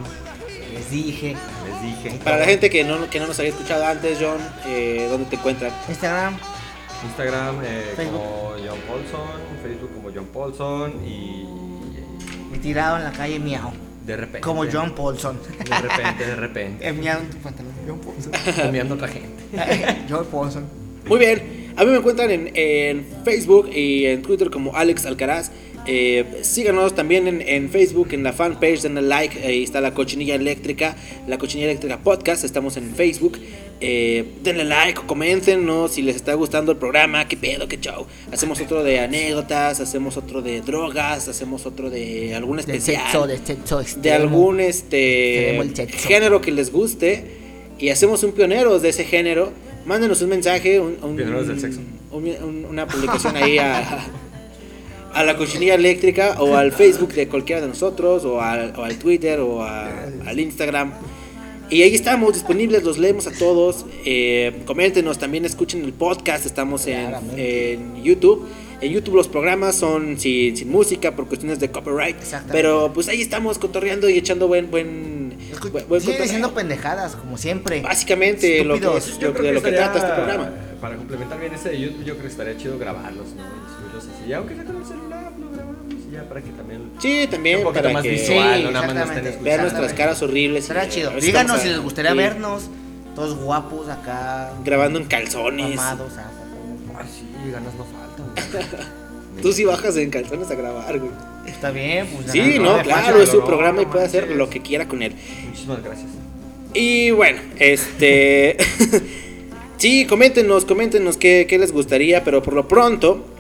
Les 0.73 0.89
dije. 0.89 1.35
Les 1.67 1.81
dije. 1.81 2.19
Para 2.23 2.37
la 2.37 2.45
gente 2.45 2.69
que 2.69 2.83
no, 2.83 3.09
que 3.09 3.19
no 3.19 3.27
nos 3.27 3.37
había 3.39 3.51
escuchado 3.51 3.85
antes, 3.85 4.17
John, 4.19 4.39
eh, 4.65 5.07
¿dónde 5.09 5.25
te 5.29 5.35
encuentran? 5.35 5.71
Instagram, 5.89 6.37
Instagram 7.05 7.61
eh, 7.63 7.93
como 7.97 8.53
John 8.57 8.79
Paulson, 8.87 9.27
Facebook 9.61 9.91
como 9.93 10.09
John 10.13 10.27
Paulson 10.33 11.05
y 11.05 11.45
y 12.53 12.57
tirado 12.59 12.97
en 12.97 13.03
la 13.03 13.11
calle 13.11 13.39
miau. 13.39 13.71
De 14.05 14.17
repente. 14.17 14.41
Como 14.41 14.65
John 14.71 14.93
Paulson. 14.93 15.39
De 15.57 15.81
repente, 15.81 16.25
de 16.25 16.35
repente. 16.35 16.87
Eh, 16.87 16.93
miau 16.93 17.19
en 17.19 17.29
tu 17.29 17.37
pantalón. 17.37 17.73
John 17.87 17.99
Paulson. 17.99 18.31
Comiendo 18.65 18.95
otra 18.95 19.07
gente. 19.07 19.43
John 20.09 20.25
Paulson. 20.31 20.65
Muy 21.07 21.19
bien, 21.19 21.73
a 21.75 21.83
mí 21.83 21.91
me 21.91 21.97
encuentran 21.97 22.31
en, 22.31 22.51
en 22.55 23.05
Facebook 23.23 23.69
y 23.73 24.05
en 24.05 24.21
Twitter 24.21 24.49
como 24.49 24.75
Alex 24.75 25.05
Alcaraz. 25.05 25.51
Eh, 25.87 26.39
síganos 26.41 26.95
también 26.95 27.27
en, 27.27 27.41
en 27.41 27.69
Facebook, 27.69 28.09
en 28.11 28.23
la 28.23 28.33
fanpage, 28.33 28.81
denle 28.81 29.03
like, 29.03 29.39
ahí 29.45 29.63
está 29.63 29.81
la 29.81 29.93
cochinilla 29.93 30.33
eléctrica, 30.33 30.95
la 31.27 31.37
cochinilla 31.37 31.69
eléctrica 31.69 31.99
podcast, 31.99 32.43
estamos 32.43 32.75
en 32.77 32.95
Facebook. 32.95 33.39
Eh, 33.81 34.35
denle 34.41 34.63
like, 34.63 35.01
coméntenos 35.05 35.91
si 35.91 36.01
les 36.01 36.15
está 36.15 36.33
gustando 36.33 36.71
el 36.71 36.77
programa, 36.77 37.27
qué 37.27 37.35
pedo, 37.35 37.67
qué 37.67 37.77
show. 37.77 38.05
Hacemos 38.31 38.59
otro 38.61 38.83
de 38.83 38.99
anécdotas, 39.01 39.81
hacemos 39.81 40.15
otro 40.15 40.41
de 40.41 40.61
drogas, 40.61 41.27
hacemos 41.27 41.65
otro 41.65 41.89
de 41.89 42.33
algún 42.33 42.55
De 42.57 42.61
especial. 42.61 43.01
sexo, 43.03 43.27
de 43.27 43.37
sexo 43.37 43.81
de 44.01 44.13
algún 44.13 44.59
este 44.61 45.57
género 46.07 46.39
que 46.39 46.51
les 46.51 46.71
guste 46.71 47.25
y 47.77 47.89
hacemos 47.89 48.23
un 48.23 48.31
pioneros 48.31 48.81
de 48.81 48.89
ese 48.89 49.03
género. 49.03 49.51
Mándenos 49.85 50.21
un 50.21 50.29
mensaje, 50.29 50.79
un, 50.79 50.97
un- 51.03 51.15
Pioneros 51.17 51.47
del 51.47 51.59
sexo. 51.59 51.81
un- 52.11 52.25
un- 52.27 52.65
una 52.69 52.87
publicación 52.87 53.35
ahí 53.35 53.57
a, 53.59 54.05
a 55.13 55.23
la 55.25 55.35
cochinilla 55.35 55.75
eléctrica 55.75 56.37
o 56.39 56.55
al 56.55 56.71
Facebook 56.71 57.13
de 57.13 57.27
cualquiera 57.27 57.61
de 57.61 57.67
nosotros 57.67 58.23
o 58.25 58.41
al, 58.41 58.73
o 58.77 58.83
al 58.85 58.97
Twitter 58.97 59.41
o 59.41 59.61
a- 59.63 60.05
al 60.25 60.39
Instagram. 60.39 60.93
Y 61.69 61.81
ahí 61.81 61.95
estamos 61.95 62.33
disponibles, 62.33 62.83
los 62.83 62.97
leemos 62.97 63.25
a 63.27 63.31
todos. 63.31 63.85
Eh, 64.05 64.61
coméntenos, 64.65 65.17
también 65.17 65.45
escuchen 65.45 65.83
el 65.83 65.93
podcast, 65.93 66.45
estamos 66.45 66.85
en, 66.87 67.13
en 67.37 68.03
YouTube. 68.03 68.47
En 68.81 68.91
YouTube 68.91 69.15
los 69.15 69.27
programas 69.27 69.75
son 69.75 70.19
sin, 70.19 70.55
sin 70.55 70.69
música 70.69 71.15
por 71.15 71.27
cuestiones 71.27 71.59
de 71.59 71.71
copyright. 71.71 72.17
Pero 72.51 72.91
pues 72.93 73.07
ahí 73.07 73.21
estamos 73.21 73.57
cotorreando 73.57 74.09
y 74.09 74.17
echando 74.17 74.47
buen 74.47 74.69
buen, 74.69 75.37
Escu- 75.51 75.71
buen, 75.71 75.87
buen 75.87 76.01
Sigue 76.01 76.21
diciendo 76.21 76.53
pendejadas, 76.53 77.15
como 77.15 77.37
siempre. 77.37 77.81
Básicamente 77.81 78.63
lo 78.63 78.79
que, 78.79 78.97
es- 78.97 79.19
lo- 79.21 79.31
de 79.31 79.53
lo 79.53 79.61
que 79.61 79.69
estaría- 79.69 79.91
trata 79.91 79.97
este 79.99 80.11
programa. 80.13 80.51
Para 80.81 80.97
complementar 80.97 81.39
bien 81.39 81.53
ese 81.53 81.69
de 81.69 81.79
YouTube, 81.81 81.99
yo 82.03 82.13
creo 82.13 82.21
que 82.21 82.27
estaría 82.27 82.57
chido 82.57 82.77
grabarlos, 82.77 83.27
¿no? 83.35 83.41
Y 83.43 83.75
subirlos 83.75 84.03
así. 84.21 84.33
Aunque 84.33 84.53
sea 84.55 84.65
con 84.65 84.75
el 84.75 84.85
celular, 84.85 85.04
ya 86.15 86.23
para 86.23 86.41
que 86.41 86.49
también. 86.51 86.91
Sí, 86.99 87.27
también 87.29 87.57
un 87.57 87.63
poquito 87.63 87.83
para 87.83 87.93
más 87.93 88.03
que 88.03 88.09
visual, 88.09 88.57
Sí, 88.57 88.63
no 88.63 88.71
nada 88.71 88.87
más 88.87 88.95
nos 88.95 89.03
estén 89.03 89.17
exactamente. 89.17 89.43
vean 89.43 89.61
nuestras 89.61 89.93
caras 89.93 90.21
horribles. 90.21 90.63
y 90.63 90.67
Estará 90.67 90.89
chido. 90.89 91.11
Díganos 91.11 91.61
si 91.61 91.69
les 91.69 91.79
gustaría 91.79 92.11
sí, 92.11 92.17
vernos. 92.17 92.63
Todos 93.15 93.37
guapos 93.37 93.87
acá. 93.87 94.51
Grabando 94.63 94.99
en 94.99 95.05
calzones. 95.05 95.75
Mamados. 95.75 96.13
ah, 96.17 97.03
sí, 97.05 97.51
ganas 97.51 97.73
no 97.75 97.85
faltan. 97.85 98.87
Tú 99.41 99.51
sí 99.51 99.65
bajas 99.65 99.97
en 99.97 100.09
calzones 100.09 100.49
a 100.49 100.55
grabar, 100.55 100.97
güey. 100.99 101.11
Está 101.45 101.71
bien, 101.71 102.07
pues. 102.07 102.31
Sí, 102.31 102.57
no, 102.59 102.81
claro, 102.81 103.21
es 103.21 103.29
su 103.29 103.39
no, 103.39 103.45
programa 103.45 103.81
y 103.81 103.85
no 103.85 103.91
puede 103.91 104.05
hacer 104.05 104.29
lo 104.31 104.49
que 104.49 104.61
quiera 104.61 104.87
con 104.87 105.03
él. 105.03 105.13
Muchísimas 105.47 105.83
gracias. 105.83 106.07
Y 106.73 107.11
bueno, 107.11 107.39
este. 107.57 108.57
sí, 109.77 110.05
coméntenos, 110.05 110.65
coméntenos 110.65 111.17
qué, 111.17 111.45
qué 111.47 111.57
les 111.59 111.71
gustaría, 111.71 112.23
pero 112.23 112.41
por 112.41 112.53
lo 112.53 112.67
pronto. 112.67 113.34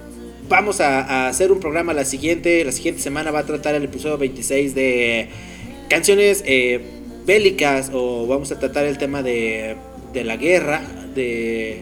Vamos 0.47 0.79
a, 0.79 1.01
a 1.01 1.27
hacer 1.27 1.51
un 1.51 1.59
programa 1.59 1.93
la 1.93 2.05
siguiente. 2.05 2.63
La 2.63 2.71
siguiente 2.71 3.01
semana 3.01 3.31
va 3.31 3.39
a 3.39 3.45
tratar 3.45 3.75
el 3.75 3.83
episodio 3.83 4.17
26 4.17 4.75
de 4.75 5.27
canciones 5.89 6.43
eh, 6.45 6.81
bélicas. 7.25 7.89
O 7.93 8.27
vamos 8.27 8.51
a 8.51 8.59
tratar 8.59 8.85
el 8.85 8.97
tema 8.97 9.23
de, 9.23 9.75
de 10.13 10.23
la 10.23 10.37
guerra. 10.37 10.81
De. 11.15 11.81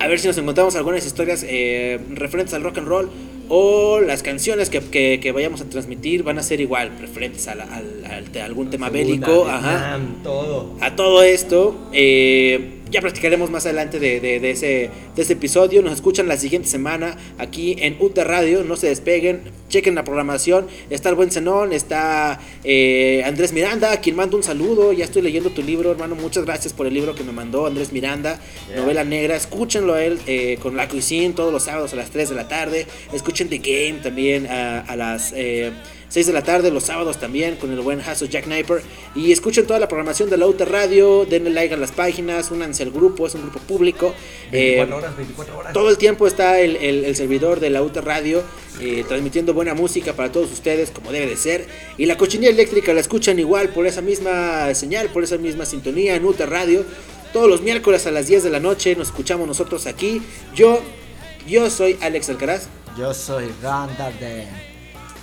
A 0.00 0.06
ver 0.06 0.18
si 0.20 0.28
nos 0.28 0.38
encontramos 0.38 0.76
algunas 0.76 1.04
historias 1.04 1.44
eh, 1.46 1.98
referentes 2.14 2.54
al 2.54 2.62
rock 2.62 2.78
and 2.78 2.88
roll. 2.88 3.10
O 3.50 4.00
las 4.00 4.22
canciones 4.22 4.68
que, 4.68 4.80
que- 4.80 5.20
que 5.22 5.32
vayamos 5.32 5.62
a 5.62 5.64
transmitir 5.64 6.22
van 6.22 6.38
a 6.38 6.42
ser 6.42 6.60
igual, 6.60 6.92
referentes 7.00 7.48
a, 7.48 7.54
la- 7.54 7.64
a 7.64 8.44
algún 8.44 8.68
tema 8.70 8.90
bélico. 8.90 9.26
Segunda, 9.26 9.56
Ajá 9.56 9.96
Vietnam, 9.96 10.22
todo. 10.22 10.76
a 10.80 10.94
todo 10.96 11.22
esto. 11.22 11.88
eh, 11.92 12.74
ya 12.90 13.00
platicaremos 13.00 13.50
más 13.50 13.64
adelante 13.66 13.98
de, 13.98 14.20
de- 14.20 14.40
de 14.40 14.50
ese, 14.50 14.90
de 15.16 15.22
ese 15.22 15.32
episodio. 15.34 15.82
Nos 15.82 15.92
escuchan 15.94 16.28
la 16.28 16.36
siguiente 16.36 16.68
semana 16.68 17.16
aquí 17.38 17.76
en 17.78 17.96
UTA 18.00 18.24
Radio. 18.24 18.64
No 18.64 18.76
se 18.76 18.88
despeguen. 18.88 19.40
Chequen 19.68 19.94
la 19.94 20.04
programación. 20.04 20.66
Está 20.90 21.08
el 21.10 21.14
buen 21.14 21.30
Zenón. 21.30 21.72
Está 21.72 22.40
eh, 22.64 23.22
Andrés 23.24 23.52
Miranda, 23.52 23.92
a 23.92 24.00
quien 24.00 24.16
mando 24.16 24.36
un 24.36 24.42
saludo. 24.42 24.92
Ya 24.92 25.04
estoy 25.04 25.22
leyendo 25.22 25.50
tu 25.50 25.62
libro, 25.62 25.90
hermano. 25.90 26.14
Muchas 26.14 26.44
gracias 26.44 26.72
por 26.72 26.86
el 26.86 26.94
libro 26.94 27.14
que 27.14 27.24
me 27.24 27.32
mandó 27.32 27.66
Andrés 27.66 27.92
Miranda. 27.92 28.40
Yeah. 28.68 28.80
Novela 28.82 29.04
negra. 29.04 29.36
Escúchenlo 29.36 29.94
a 29.94 30.04
él 30.04 30.18
eh, 30.26 30.58
con 30.62 30.76
La 30.76 30.88
Cuisine 30.88 31.34
todos 31.34 31.52
los 31.52 31.64
sábados 31.64 31.92
a 31.92 31.96
las 31.96 32.10
3 32.10 32.30
de 32.30 32.34
la 32.34 32.48
tarde. 32.48 32.86
Escuchen 33.12 33.48
The 33.48 33.58
Game 33.58 34.00
también 34.02 34.46
a, 34.46 34.80
a 34.80 34.96
las... 34.96 35.32
eh, 35.36 35.70
6 36.08 36.26
de 36.26 36.32
la 36.32 36.42
tarde, 36.42 36.70
los 36.70 36.84
sábados 36.84 37.18
también, 37.18 37.56
con 37.56 37.70
el 37.72 37.80
buen 37.80 38.00
Hasso 38.00 38.24
Jack 38.26 38.44
Kniper. 38.44 38.82
Y 39.14 39.30
escuchen 39.32 39.66
toda 39.66 39.78
la 39.78 39.88
programación 39.88 40.30
de 40.30 40.36
la 40.38 40.46
UTA 40.46 40.64
Radio, 40.64 41.26
denle 41.26 41.50
like 41.50 41.74
a 41.74 41.76
las 41.76 41.92
páginas, 41.92 42.50
únanse 42.50 42.82
al 42.82 42.90
grupo, 42.90 43.26
es 43.26 43.34
un 43.34 43.42
grupo 43.42 43.58
público. 43.60 44.14
24 44.50 44.94
Eh, 44.94 44.98
horas, 44.98 45.16
24 45.16 45.58
horas. 45.58 45.72
todo 45.72 45.90
el 45.90 45.98
tiempo 45.98 46.26
está 46.26 46.60
el, 46.60 46.76
el- 46.76 47.04
el 47.04 47.14
servidor 47.16 47.60
de 47.60 47.70
la 47.70 47.82
UTA 47.82 48.00
Radio 48.00 48.42
eh, 48.80 49.04
transmitiendo 49.08 49.52
buena 49.54 49.74
música 49.74 50.12
para 50.14 50.30
todos 50.32 50.52
ustedes, 50.52 50.90
como 50.90 51.10
debe 51.12 51.26
de 51.26 51.36
ser. 51.36 51.66
Y 51.98 52.06
la 52.06 52.16
cochinilla 52.16 52.50
eléctrica 52.50 52.94
la 52.94 53.00
escuchan 53.00 53.38
igual 53.38 53.70
por 53.70 53.86
esa 53.86 54.00
misma 54.00 54.72
señal, 54.74 55.08
por 55.08 55.24
esa 55.24 55.36
misma 55.36 55.66
sintonía 55.66 56.14
en 56.14 56.24
UTA 56.24 56.46
Radio. 56.46 56.84
Todos 57.32 57.48
los 57.50 57.60
miércoles 57.60 58.06
a 58.06 58.10
las 58.12 58.28
10 58.28 58.44
de 58.44 58.50
la 58.50 58.60
noche 58.60 58.94
nos 58.96 59.08
escuchamos 59.08 59.46
nosotros 59.48 59.86
aquí. 59.86 60.22
Yo, 60.54 60.80
yo 61.46 61.68
soy 61.70 61.98
Alex 62.00 62.30
Alcaraz. 62.30 62.68
Yo 62.96 63.12
soy 63.12 63.46
Ron 63.62 63.90
Darden. 63.98 64.67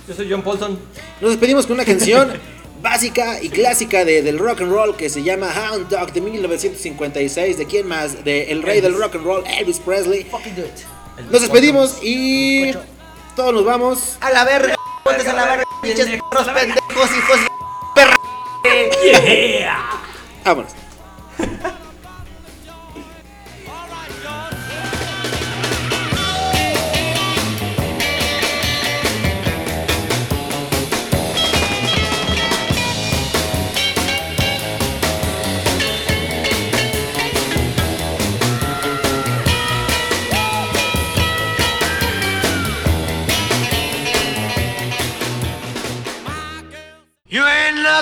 Yo 0.08 0.14
soy 0.14 0.30
John 0.30 0.42
Paulson. 0.42 0.78
Nos 1.20 1.30
despedimos 1.30 1.66
con 1.66 1.74
una 1.74 1.84
canción 1.84 2.32
básica 2.82 3.42
y 3.42 3.48
clásica 3.48 4.04
de- 4.04 4.22
del 4.22 4.38
rock 4.38 4.60
and 4.60 4.72
roll 4.72 4.96
que 4.96 5.08
se 5.08 5.22
llama 5.22 5.48
Hound 5.52 5.88
Dog 5.88 6.12
de 6.12 6.20
1956. 6.20 7.58
¿De 7.58 7.66
quién 7.66 7.86
más? 7.88 8.24
De 8.24 8.50
el 8.52 8.62
rey 8.62 8.80
del 8.80 8.96
rock 8.96 9.16
and 9.16 9.24
roll, 9.24 9.44
Elvis 9.46 9.80
Presley. 9.80 10.24
Fucking 10.24 10.54
do 10.54 10.62
it. 10.62 11.30
Nos 11.30 11.40
despedimos 11.40 11.98
y 12.02 12.72
todos 13.34 13.52
nos 13.54 13.64
vamos. 13.64 14.16
A 14.20 14.30
la 14.30 14.44
verga, 14.44 14.76
pontes 15.02 15.26
a 15.26 15.32
la 15.32 15.44
verga, 15.46 15.64
pinches 15.82 16.06
perros 16.06 16.46
pendejos, 16.54 17.10
hijos 17.16 17.40
de 17.40 17.48
perra. 17.94 18.16
Vámonos. 20.44 20.72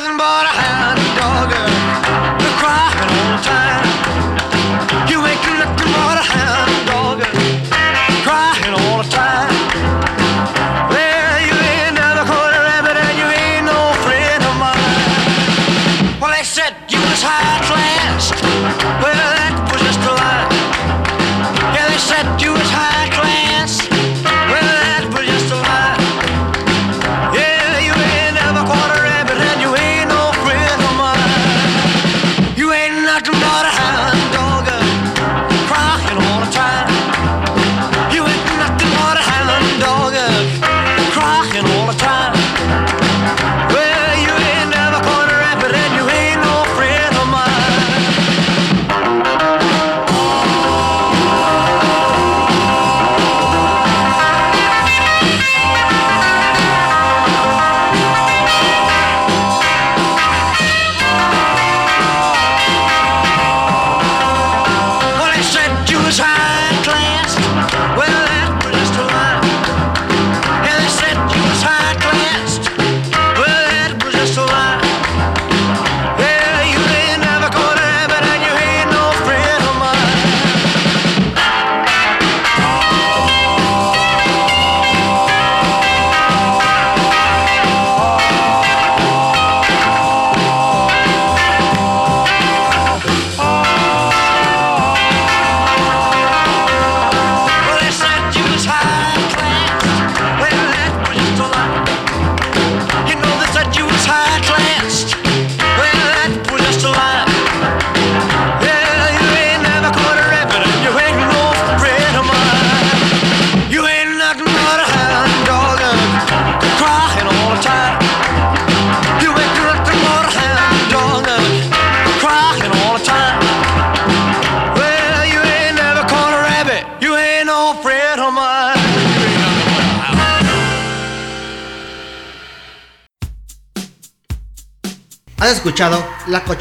nothing 0.05 0.19
but 0.19 0.47
a 0.47 0.54